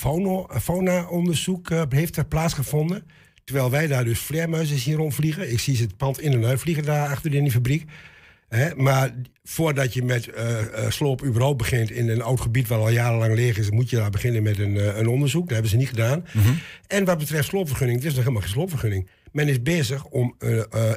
fauna-onderzoek 0.61 1.69
heeft 1.89 2.17
er 2.17 2.25
plaatsgevonden. 2.27 3.03
Terwijl 3.45 3.71
wij 3.71 3.87
daar 3.87 4.05
dus 4.05 4.19
vleermuizen 4.21 4.79
zien 4.79 4.97
rondvliegen. 4.97 5.53
Ik 5.53 5.61
zie 5.61 5.77
ze 5.77 5.83
het 5.83 5.97
pand 5.97 6.21
in 6.21 6.33
en 6.33 6.45
uit 6.45 6.61
vliegen 6.61 6.85
daar 6.85 7.09
achter 7.09 7.35
in 7.35 7.43
die 7.43 7.53
fabriek. 7.53 7.91
Hè, 8.49 8.75
maar 8.77 9.15
voordat 9.45 9.95
je 9.95 10.03
met 10.03 10.29
eh, 10.29 10.61
eh, 10.85 10.91
sloop 10.91 11.25
überhaupt 11.25 11.59
begint 11.59 11.91
in 11.91 12.09
een 12.09 12.23
oud 12.23 12.41
gebied 12.41 12.69
wat 12.69 12.79
al 12.79 12.91
jarenlang 12.91 13.35
leeg 13.35 13.59
is, 13.59 13.71
moet 13.71 13.91
je 13.91 13.97
daar 13.97 14.11
beginnen 14.11 14.43
met 14.43 14.59
een, 14.59 14.77
eh, 14.77 14.97
een 14.97 15.07
onderzoek. 15.09 15.43
Dat 15.43 15.53
hebben 15.53 15.71
ze 15.71 15.77
niet 15.77 15.89
gedaan. 15.89 16.25
En 16.87 17.05
wat 17.05 17.19
betreft 17.19 17.49
sloopvergunning, 17.49 17.99
het 17.99 18.07
is 18.09 18.13
nog 18.15 18.23
helemaal 18.23 18.43
geen 18.43 18.53
sloopvergunning. 18.53 19.09
Men 19.33 19.49
is 19.49 19.63
bezig 19.63 20.05
om 20.05 20.37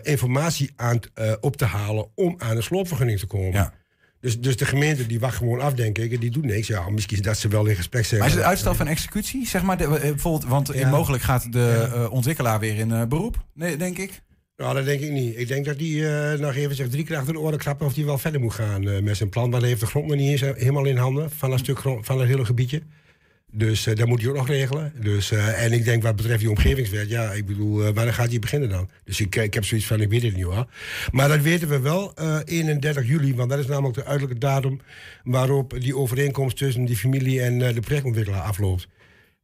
informatie 0.04 0.72
aan, 0.76 1.00
op 1.40 1.56
te 1.58 1.66
halen 1.66 2.08
om 2.16 2.36
aan 2.38 2.56
een 2.56 2.64
sloopvergunning 2.64 3.20
te 3.20 3.26
komen. 3.26 3.74
Dus, 4.20 4.40
dus 4.40 4.58
de 4.58 4.66
gemeente 4.66 5.06
die 5.06 5.20
wacht 5.20 5.36
gewoon 5.38 5.60
af, 5.62 5.74
denk 5.74 5.98
ik. 5.98 6.14
En 6.14 6.20
die 6.20 6.32
doet 6.32 6.46
niks. 6.46 6.68
Ja, 6.68 6.90
misschien 6.90 7.22
dat 7.22 7.38
ze 7.38 7.48
wel 7.48 7.66
in 7.66 7.76
gesprek 7.76 8.06
zijn. 8.06 8.20
Maar 8.20 8.30
is 8.30 8.36
het 8.36 8.44
uitstel 8.44 8.76
van 8.76 8.88
executie? 8.88 9.48
Zeg 9.48 9.62
maar, 9.62 9.78
de- 9.78 9.88
bijvoorbeeld, 9.88 10.46
want 10.52 10.70
Ja. 10.74 10.90
mogelijk 10.90 11.24
gaat 11.24 11.52
de 11.54 12.08
ontwikkelaar 12.12 12.60
weer 12.60 12.76
in 12.78 13.08
beroep, 13.10 13.46
nee, 13.54 13.78
denk 13.78 13.98
ik. 13.98 14.22
Nou, 14.62 14.74
dat 14.74 14.86
denk 14.86 15.02
ik 15.02 15.12
niet. 15.12 15.38
Ik 15.38 15.48
denk 15.48 15.66
dat 15.66 15.78
die 15.78 16.08
eh, 16.08 16.40
nog 16.40 16.56
even 16.56 16.76
zegt 16.76 16.92
drie 16.92 17.04
keer 17.04 17.18
achter 17.18 17.34
de 17.34 17.40
oren 17.40 17.58
klappen 17.58 17.86
of 17.86 17.94
die 17.94 18.06
wel 18.06 18.18
verder 18.18 18.42
moet 18.42 18.54
gaan 18.54 18.88
eh, 18.88 19.02
met 19.02 19.18
zijn 19.18 19.30
plan. 19.30 19.50
Maar 19.50 19.60
hij 19.60 19.70
heeft 19.70 19.82
de 19.82 19.88
grond 19.88 20.08
nog 20.08 20.16
niet 20.16 20.30
eens 20.30 20.42
eh, 20.42 20.56
helemaal 20.56 20.86
in 20.86 20.98
handen 20.98 21.32
van 21.32 21.50
dat 21.50 21.60
stuk 21.60 21.80
grond, 21.80 22.06
van 22.06 22.18
dat 22.18 22.28
hele 22.28 22.46
gebiedje. 22.46 22.82
Dus 23.52 23.88
eh 23.88 23.96
dat 23.96 24.08
moet 24.08 24.22
hij 24.22 24.30
ook 24.30 24.36
nog 24.36 24.48
regelen. 24.48 24.94
Dus, 25.00 25.32
en 25.32 25.72
ik 25.72 25.86
denk 25.86 26.04
wat 26.04 26.16
betreft 26.16 26.40
die 26.40 26.50
omgevingswet, 26.50 27.10
ja, 27.10 27.32
ik 27.32 27.46
bedoel, 27.46 27.94
wanneer 27.94 28.14
gaat 28.14 28.30
die 28.30 28.40
beginnen 28.40 28.70
dan? 28.70 28.90
Dus 29.04 29.20
ik, 29.20 29.36
ik 29.36 29.54
heb 29.54 29.66
zoiets 29.66 29.88
van, 29.88 30.02
ik 30.02 30.10
weet 30.10 30.22
het 30.22 30.36
niet 30.36 30.44
hoor. 30.44 30.68
Maar 31.12 31.28
dat 31.28 31.42
weten 31.42 31.68
we 31.68 31.80
wel 31.80 32.12
eh 32.16 32.40
31 32.46 33.08
juli, 33.08 33.36
want 33.36 33.50
dat 33.50 33.60
is 33.60 33.68
namelijk 33.68 33.96
de 33.96 34.06
uiterlijke 34.06 34.40
datum 34.40 34.82
waarop 35.24 35.74
die 35.80 35.98
overeenkomst 35.98 36.58
tussen 36.58 36.86
die 36.86 36.98
familie 36.98 37.42
en 37.42 37.58
de 37.58 37.80
projectontwikkelaar 37.80 38.42
afloopt. 38.42 38.88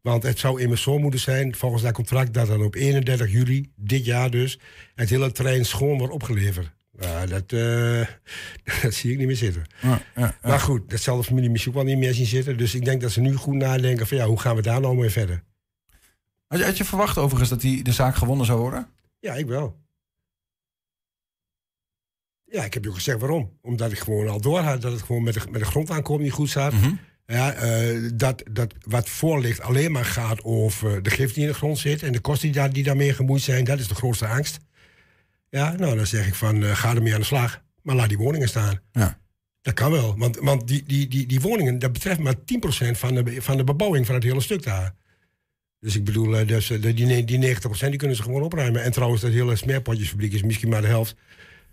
Want 0.08 0.24
het 0.24 0.39
zou 0.39 0.62
immers 0.62 0.82
zo 0.82 0.99
moeten 0.99 1.20
zijn, 1.20 1.55
volgens 1.55 1.84
dat 1.84 1.93
contract, 1.93 2.34
dat 2.34 2.47
dan 2.47 2.64
op 2.64 2.76
31 2.76 3.32
juli, 3.32 3.72
dit 3.76 4.05
jaar 4.05 4.32
dus, 4.32 4.60
het 4.95 5.10
hele 5.10 5.32
terrein 5.32 5.66
schoon 5.66 5.97
wordt 5.97 6.14
opgeleverd. 6.14 6.72
Ja, 6.99 7.26
dat, 7.26 7.51
eh, 7.51 8.08
dat 8.82 8.93
zie 8.93 9.12
ik 9.12 9.18
niet 9.18 9.28
meer 9.28 9.36
zitten. 9.36 9.64
Ja, 9.82 9.89
ja, 9.89 10.01
ja. 10.16 10.36
Maar 10.41 10.60
goed, 10.60 10.89
dat 10.89 10.99
zal 10.99 11.18
de 11.18 11.24
familie 11.24 11.49
misschien 11.49 11.72
ook 11.72 11.78
wel 11.78 11.88
niet 11.88 11.97
meer 11.97 12.14
zien 12.14 12.26
zitten. 12.26 12.58
Dus 12.58 12.76
ik 12.76 12.86
denk 12.86 13.01
dat 13.01 13.12
ze 13.12 13.22
nu 13.22 13.36
goed 13.36 13.55
nadenken 13.55 14.08
van 14.08 14.18
ja, 14.18 14.26
hoe 14.26 14.39
gaan 14.39 14.55
we 14.55 14.62
daar 14.62 14.82
nou 14.82 14.95
mee 14.95 15.10
verder? 15.10 15.43
Had 16.47 16.60
je, 16.60 16.66
had 16.66 16.78
je 16.78 16.86
verwacht 16.86 17.18
overigens 17.18 17.49
dat 17.49 17.62
die, 17.62 17.84
de 17.84 17.91
zaak 17.91 18.16
gewonnen 18.16 18.45
zou 18.45 18.60
worden? 18.60 18.88
Ja, 19.20 19.34
ik 19.34 19.45
wel. 19.45 19.80
Ja, 22.45 22.64
ik 22.64 22.74
heb 22.74 22.84
je 22.84 22.89
ook 22.89 22.95
gezegd 22.95 23.20
waarom. 23.20 23.58
Omdat 23.62 23.91
ik 23.91 23.99
gewoon 23.99 24.28
al 24.28 24.41
door 24.41 24.60
had 24.60 24.82
dat 24.82 24.91
het 24.91 25.01
gewoon 25.01 25.24
met 25.24 25.34
de, 25.34 25.41
met 25.51 25.60
de 25.62 25.68
grondaankoop 25.68 26.20
niet 26.20 26.32
goed 26.32 26.49
zat. 26.49 26.74
Ja, 27.30 27.53
eh, 27.53 28.09
dat, 28.13 28.43
dat 28.51 28.73
wat 28.86 29.09
voor 29.09 29.39
ligt 29.41 29.61
alleen 29.61 29.91
maar 29.91 30.05
gaat 30.05 30.43
over 30.43 31.03
de 31.03 31.09
gif 31.09 31.34
die 31.34 31.41
in 31.43 31.49
de 31.49 31.55
grond 31.55 31.78
zit 31.78 32.03
en 32.03 32.11
de 32.11 32.19
kosten 32.19 32.51
die, 32.51 32.57
daar, 32.61 32.73
die 32.73 32.84
daarmee 32.84 33.13
gemoeid 33.13 33.41
zijn, 33.41 33.63
dat 33.63 33.80
is 33.80 33.88
de 33.88 33.95
grootste 33.95 34.28
angst. 34.28 34.57
Ja, 35.49 35.75
nou 35.78 35.95
dan 35.95 36.07
zeg 36.07 36.28
ik 36.28 36.36
van 36.36 36.63
eh, 36.63 36.75
ga 36.75 36.95
ermee 36.95 37.13
aan 37.13 37.19
de 37.19 37.25
slag, 37.25 37.61
maar 37.82 37.95
laat 37.95 38.09
die 38.09 38.17
woningen 38.17 38.47
staan. 38.47 38.80
Ja. 38.91 39.19
Dat 39.61 39.73
kan 39.73 39.91
wel, 39.91 40.17
want, 40.17 40.38
want 40.38 40.67
die, 40.67 40.84
die, 40.84 41.07
die, 41.07 41.25
die 41.25 41.41
woningen, 41.41 41.80
dat 41.80 41.93
betreft 41.93 42.19
maar 42.19 42.36
10% 42.36 42.38
van 42.91 43.15
de, 43.15 43.41
van 43.41 43.57
de 43.57 43.63
bebouwing 43.63 44.05
van 44.05 44.15
het 44.15 44.23
hele 44.23 44.41
stuk 44.41 44.63
daar. 44.63 44.93
Dus 45.80 45.95
ik 45.95 46.03
bedoel, 46.03 46.45
dus, 46.45 46.69
eh, 46.69 46.82
die, 46.82 47.23
die 47.25 47.55
90% 47.55 47.59
die 47.80 47.95
kunnen 47.95 48.15
ze 48.17 48.23
gewoon 48.23 48.41
opruimen. 48.43 48.84
En 48.84 48.91
trouwens, 48.91 49.21
dat 49.21 49.32
hele 49.32 49.55
smeerpotjesfabriek 49.55 50.34
is 50.34 50.43
misschien 50.43 50.69
maar 50.69 50.82
de 50.82 50.88
helft. 50.88 51.15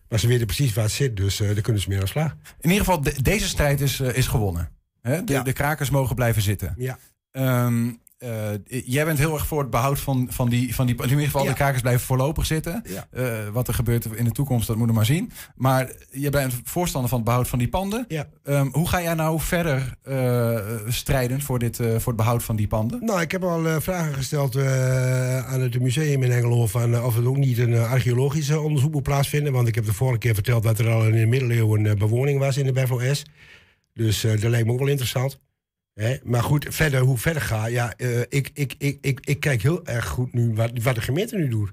Maar 0.08 0.18
ze 0.18 0.26
weten 0.26 0.46
precies 0.46 0.72
waar 0.72 0.84
het 0.84 0.92
zit, 0.92 1.16
dus 1.16 1.36
daar 1.36 1.60
kunnen 1.60 1.82
ze 1.82 1.88
mee 1.88 1.98
aan 1.98 2.04
de 2.04 2.10
slag. 2.10 2.36
In 2.60 2.70
ieder 2.70 2.84
geval, 2.84 3.00
de- 3.02 3.22
deze 3.22 3.48
strijd 3.48 3.80
is, 3.80 4.00
is 4.00 4.26
gewonnen. 4.26 4.68
Hè? 5.08 5.24
De, 5.24 5.42
de 5.42 5.52
krakers 5.52 5.90
mogen 5.90 6.14
blijven 6.14 6.42
zitten. 6.42 6.74
Ja. 6.76 6.98
Ehm, 7.30 7.88
eh, 8.18 8.30
jij 8.84 9.04
bent 9.04 9.18
heel 9.18 9.34
erg 9.34 9.46
voor 9.46 9.60
het 9.60 9.70
behoud 9.70 9.98
van, 10.00 10.26
van, 10.30 10.48
die, 10.48 10.74
van 10.74 10.86
die... 10.86 10.96
In 11.02 11.08
ieder 11.08 11.24
geval, 11.24 11.44
Ja. 11.44 11.50
de 11.50 11.56
kakers 11.56 11.80
blijven 11.80 12.06
voorlopig 12.06 12.46
zitten. 12.46 12.82
Ja. 12.88 13.06
Eh, 13.10 13.48
wat 13.52 13.68
er 13.68 13.74
gebeurt 13.74 14.04
in 14.04 14.24
de 14.24 14.30
toekomst, 14.30 14.66
dat 14.66 14.76
moeten 14.76 14.94
we 14.94 15.00
maar 15.00 15.10
zien. 15.10 15.30
Maar 15.56 15.90
je 16.10 16.30
bent 16.30 16.60
voorstander 16.64 17.10
van 17.10 17.18
het 17.18 17.28
behoud 17.28 17.48
van 17.48 17.58
die 17.58 17.68
panden. 17.68 18.04
Ja. 18.08 18.26
Ehm, 18.44 18.68
hoe 18.72 18.88
ga 18.88 19.02
jij 19.02 19.14
nou 19.14 19.40
verder 19.40 19.94
eh, 20.02 20.58
strijden 20.88 21.40
voor, 21.40 21.58
dit, 21.58 21.76
voor 21.76 22.06
het 22.06 22.16
behoud 22.16 22.42
van 22.42 22.56
die 22.56 22.66
panden? 22.66 23.04
Nou, 23.04 23.20
ik 23.20 23.30
heb 23.32 23.44
al 23.44 23.80
vragen 23.80 24.14
gesteld 24.14 24.56
aan 25.46 25.60
het 25.60 25.80
museum 25.80 26.22
in 26.22 26.32
Engelo... 26.32 26.66
van 26.66 27.02
of 27.02 27.16
het 27.16 27.24
ook 27.24 27.36
niet 27.36 27.58
een 27.58 27.74
archeologisch 27.78 28.50
onderzoek 28.50 28.92
moet 28.92 29.02
plaatsvinden. 29.02 29.52
Want 29.52 29.68
ik 29.68 29.74
heb 29.74 29.84
de 29.84 29.92
vorige 29.92 30.18
keer 30.18 30.34
verteld 30.34 30.62
dat 30.62 30.78
er 30.78 30.88
al 30.90 31.06
in 31.06 31.12
de 31.12 31.26
middeleeuwen 31.26 31.86
eh, 31.86 31.94
bewoning 31.94 32.38
was 32.38 32.56
in 32.56 32.64
de 32.64 32.72
Bevel 32.72 33.14
S. 33.14 33.24
Dus 33.94 34.24
eh, 34.24 34.30
dat 34.30 34.50
lijkt 34.50 34.66
me 34.66 34.72
ook 34.72 34.78
wel 34.78 34.88
interessant. 34.88 35.40
Hè? 35.94 36.16
Maar 36.22 36.42
goed, 36.42 36.66
verder, 36.68 37.00
hoe 37.00 37.18
verder 37.18 37.42
ga, 37.42 37.66
ja, 37.66 37.94
eh, 37.96 38.20
ik, 38.20 38.50
ik, 38.54 38.74
ik, 38.78 38.98
ik, 39.00 39.20
ik 39.24 39.40
kijk 39.40 39.62
heel 39.62 39.86
erg 39.86 40.06
goed 40.06 40.32
nu 40.32 40.54
wat, 40.54 40.70
wat 40.82 40.94
de 40.94 41.00
gemeente 41.00 41.36
nu 41.36 41.48
doet. 41.48 41.72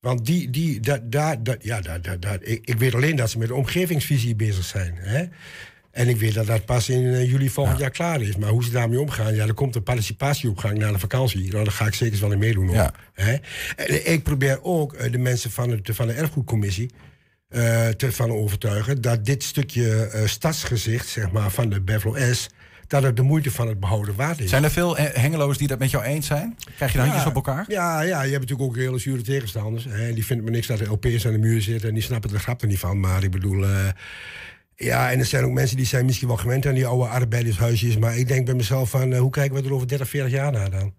Want 0.00 0.26
die, 0.26 0.50
die, 0.50 0.80
dat, 0.80 1.12
daar, 1.12 1.42
dat, 1.42 1.64
ja, 1.64 1.80
dat, 1.80 2.04
dat, 2.04 2.22
dat, 2.22 2.38
ik, 2.40 2.66
ik 2.66 2.78
weet 2.78 2.94
alleen 2.94 3.16
dat 3.16 3.30
ze 3.30 3.38
met 3.38 3.48
de 3.48 3.54
omgevingsvisie 3.54 4.36
bezig 4.36 4.64
zijn. 4.64 4.94
Hè? 4.96 5.24
En 5.90 6.08
ik 6.08 6.16
weet 6.16 6.34
dat 6.34 6.46
dat 6.46 6.64
pas 6.64 6.88
in 6.88 7.14
eh, 7.14 7.30
juli 7.30 7.50
volgend 7.50 7.78
jaar 7.78 7.90
klaar 7.90 8.20
is. 8.20 8.36
Maar 8.36 8.50
hoe 8.50 8.64
ze 8.64 8.70
daarmee 8.70 9.00
omgaan, 9.00 9.34
ja, 9.34 9.46
er 9.46 9.54
komt 9.54 9.74
een 9.74 9.82
participatieopgang 9.82 10.78
na 10.78 10.92
de 10.92 10.98
vakantie. 10.98 11.50
Nou, 11.50 11.64
daar 11.64 11.72
ga 11.72 11.86
ik 11.86 11.94
zeker 11.94 12.20
wel 12.20 12.32
in 12.32 12.38
meedoen. 12.38 12.66
Hoor. 12.66 12.90
Hè? 13.12 13.36
En 13.76 14.12
ik 14.12 14.22
probeer 14.22 14.58
ook 14.62 15.12
de 15.12 15.18
mensen 15.18 15.50
van, 15.50 15.70
het, 15.70 15.88
van 15.92 16.06
de 16.06 16.12
erfgoedcommissie 16.12 16.90
eh, 17.56 17.88
te 17.88 18.12
van 18.12 18.30
overtuigen 18.30 19.00
dat 19.00 19.24
dit 19.24 19.42
stukje 19.42 20.06
eh, 20.06 20.26
stadsgezicht, 20.26 21.08
zeg 21.08 21.30
maar, 21.30 21.50
van 21.50 21.68
de 21.68 21.80
Bevlo 21.80 22.32
S, 22.32 22.48
dat 22.86 23.02
het 23.02 23.16
de 23.16 23.22
moeite 23.22 23.50
van 23.50 23.68
het 23.68 23.80
behouden 23.80 24.14
waard 24.14 24.40
is. 24.40 24.50
Zijn 24.50 24.64
er 24.64 24.70
veel 24.70 24.96
eh, 24.96 25.04
hengeloos 25.12 25.58
die 25.58 25.68
dat 25.68 25.78
met 25.78 25.90
jou 25.90 26.04
eens 26.04 26.26
zijn? 26.26 26.56
Krijg 26.76 26.92
je 26.92 26.98
de 26.98 27.04
handjes 27.04 27.26
op 27.26 27.34
elkaar? 27.34 27.64
Ja, 27.68 28.00
ja, 28.00 28.22
je 28.22 28.30
hebt 28.30 28.48
natuurlijk 28.48 28.68
ook 28.68 28.76
hele 28.76 28.98
zure 28.98 29.22
tegenstanders. 29.22 29.84
Hè, 29.84 30.12
die 30.12 30.26
vinden 30.26 30.44
me 30.44 30.50
niks 30.50 30.66
dat 30.66 30.80
er 30.80 30.90
LP's 30.90 31.26
aan 31.26 31.32
de 31.32 31.38
muur 31.38 31.62
zitten 31.62 31.88
en 31.88 31.94
die 31.94 32.02
snappen 32.02 32.30
de 32.30 32.38
grap 32.38 32.62
er 32.62 32.68
niet 32.68 32.78
van. 32.78 33.00
Maar 33.00 33.22
ik 33.22 33.30
bedoel, 33.30 33.66
ja, 34.74 35.10
en 35.10 35.18
er 35.18 35.24
zijn 35.24 35.44
ook 35.44 35.52
mensen 35.52 35.76
die 35.76 35.86
zijn 35.86 36.04
misschien 36.04 36.28
wel 36.28 36.36
gewend 36.36 36.66
aan 36.66 36.74
die 36.74 36.86
oude 36.86 37.08
arbeidershuisjes. 37.08 37.98
Maar 37.98 38.18
ik 38.18 38.28
denk 38.28 38.46
bij 38.46 38.54
mezelf 38.54 38.90
van, 38.90 39.14
hoe 39.14 39.30
kijken 39.30 39.56
we 39.56 39.68
er 39.68 39.74
over 39.74 39.88
30, 39.88 40.08
40 40.08 40.32
jaar 40.32 40.52
naar 40.52 40.70
dan? 40.70 40.94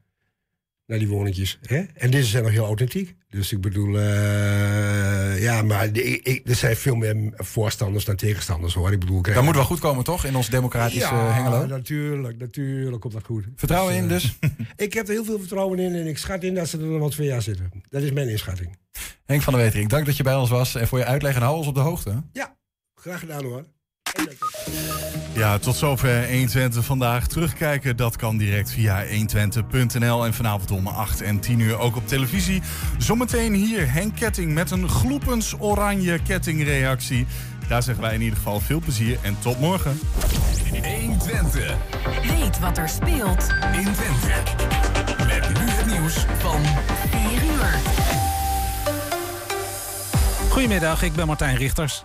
Naar 0.88 1.00
die 1.00 1.08
woningjes. 1.08 1.60
Hè? 1.62 1.84
En 1.94 2.12
deze 2.12 2.30
zijn 2.30 2.44
nog 2.44 2.52
heel 2.52 2.66
authentiek. 2.66 3.16
Dus 3.30 3.52
ik 3.52 3.62
bedoel, 3.62 3.98
eh, 4.00 5.42
ja, 5.42 5.62
maar 5.62 5.92
de- 5.92 6.04
ik, 6.04 6.26
ik- 6.26 6.50
er 6.50 6.56
zijn 6.56 6.76
veel 6.76 6.96
meer 6.96 7.32
voorstanders 7.36 8.06
dan 8.06 8.16
tegenstanders 8.16 8.74
hoor. 8.74 8.92
Ik 8.92 9.00
bedoel, 9.00 9.22
Dat 9.22 9.44
moet 9.44 9.56
wel 9.56 9.64
goed 9.64 9.80
komen, 9.80 10.04
toch? 10.04 10.26
In 10.26 10.36
ons 10.36 10.50
democratische 10.50 11.00
ja, 11.14 11.28
eh, 11.30 11.36
Hengelo. 11.36 11.66
natuurlijk, 11.66 12.38
natuurlijk 12.38 13.02
komt 13.02 13.14
dat 13.14 13.24
goed. 13.24 13.46
Vertrouwen 13.56 14.08
Dus, 14.08 14.24
in 14.24 14.40
eh, 14.40 14.50
dus? 14.58 14.66
ik 14.86 14.94
heb 14.94 15.08
er 15.08 15.14
heel 15.14 15.24
veel 15.26 15.40
vertrouwen 15.40 15.80
in 15.80 15.96
en 15.96 16.08
ik 16.08 16.18
schat 16.18 16.44
in 16.44 16.56
dat 16.56 16.68
ze 16.68 16.78
er 16.78 16.84
nog 16.86 17.00
wel 17.00 17.10
twee 17.10 17.28
jaar 17.28 17.42
zitten. 17.42 17.72
Dat 17.90 18.02
is 18.02 18.12
mijn 18.12 18.30
inschatting. 18.30 18.78
Henk 19.26 19.42
van 19.42 19.54
der 19.54 19.62
Wetering, 19.62 19.90
dank 19.90 20.06
dat 20.06 20.18
je 20.18 20.24
bij 20.24 20.36
ons 20.36 20.50
was 20.50 20.76
en 20.76 20.88
voor 20.88 20.98
je 20.98 21.06
uitleg 21.06 21.36
en 21.36 21.42
hou 21.42 21.58
ons 21.58 21.68
op 21.68 21.74
de 21.76 21.80
hoogte. 21.80 22.24
Ja, 22.34 22.58
graag 22.96 23.20
gedaan 23.20 23.44
hoor. 23.44 23.66
Ja, 25.38 25.58
tot 25.58 25.76
zover 25.76 26.30
120 26.30 26.86
vandaag. 26.86 27.28
Terugkijken, 27.28 27.96
dat 27.96 28.16
kan 28.16 28.38
direct 28.38 28.72
via 28.72 29.06
120.nl. 29.06 30.26
En 30.26 30.34
vanavond 30.34 30.72
om 30.72 30.88
8 30.88 31.22
en 31.22 31.40
10 31.40 31.60
uur 31.60 31.78
ook 31.78 31.96
op 31.96 32.08
televisie. 32.08 32.62
Zometeen 32.98 33.54
hier 33.54 33.92
Henk 33.92 34.16
Ketting 34.16 34.54
met 34.54 34.72
een 34.72 34.90
gloepens 34.90 35.56
oranje 35.60 36.20
kettingreactie. 36.20 37.28
Daar 37.68 37.84
zeggen 37.84 38.04
wij 38.04 38.14
in 38.14 38.22
ieder 38.22 38.38
geval 38.38 38.60
veel 38.60 38.80
plezier 38.80 39.18
en 39.22 39.38
tot 39.40 39.60
morgen. 39.60 40.00
120. 40.72 41.76
Weet 42.22 42.60
wat 42.60 42.78
er 42.78 42.90
speelt 42.90 43.48
in 43.74 43.94
Twente. 43.94 44.28
Met 45.18 45.48
nu 45.48 45.70
het 45.70 45.86
nieuws 45.86 46.26
van 46.38 46.62
4 47.10 47.44
uur. 47.44 47.80
Goedemiddag, 50.50 51.04
ik 51.04 51.14
ben 51.14 51.28
Martijn 51.28 51.58
Richters. 51.58 52.04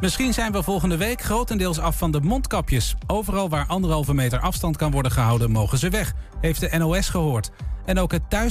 Misschien 0.00 0.32
zijn 0.32 0.52
we 0.52 0.62
volgende 0.62 0.96
week 0.96 1.20
grotendeels 1.22 1.78
af 1.78 1.96
van 1.96 2.10
de 2.10 2.20
mondkapjes. 2.20 2.94
Overal 3.06 3.48
waar 3.48 3.66
anderhalve 3.66 4.14
meter 4.14 4.38
afstand 4.40 4.76
kan 4.76 4.90
worden 4.90 5.12
gehouden, 5.12 5.50
mogen 5.50 5.78
ze 5.78 5.88
weg, 5.88 6.12
heeft 6.40 6.60
de 6.60 6.78
NOS 6.78 7.08
gehoord. 7.08 7.50
En 7.84 7.98
ook 7.98 8.12
het 8.12 8.30
thuis 8.30 8.44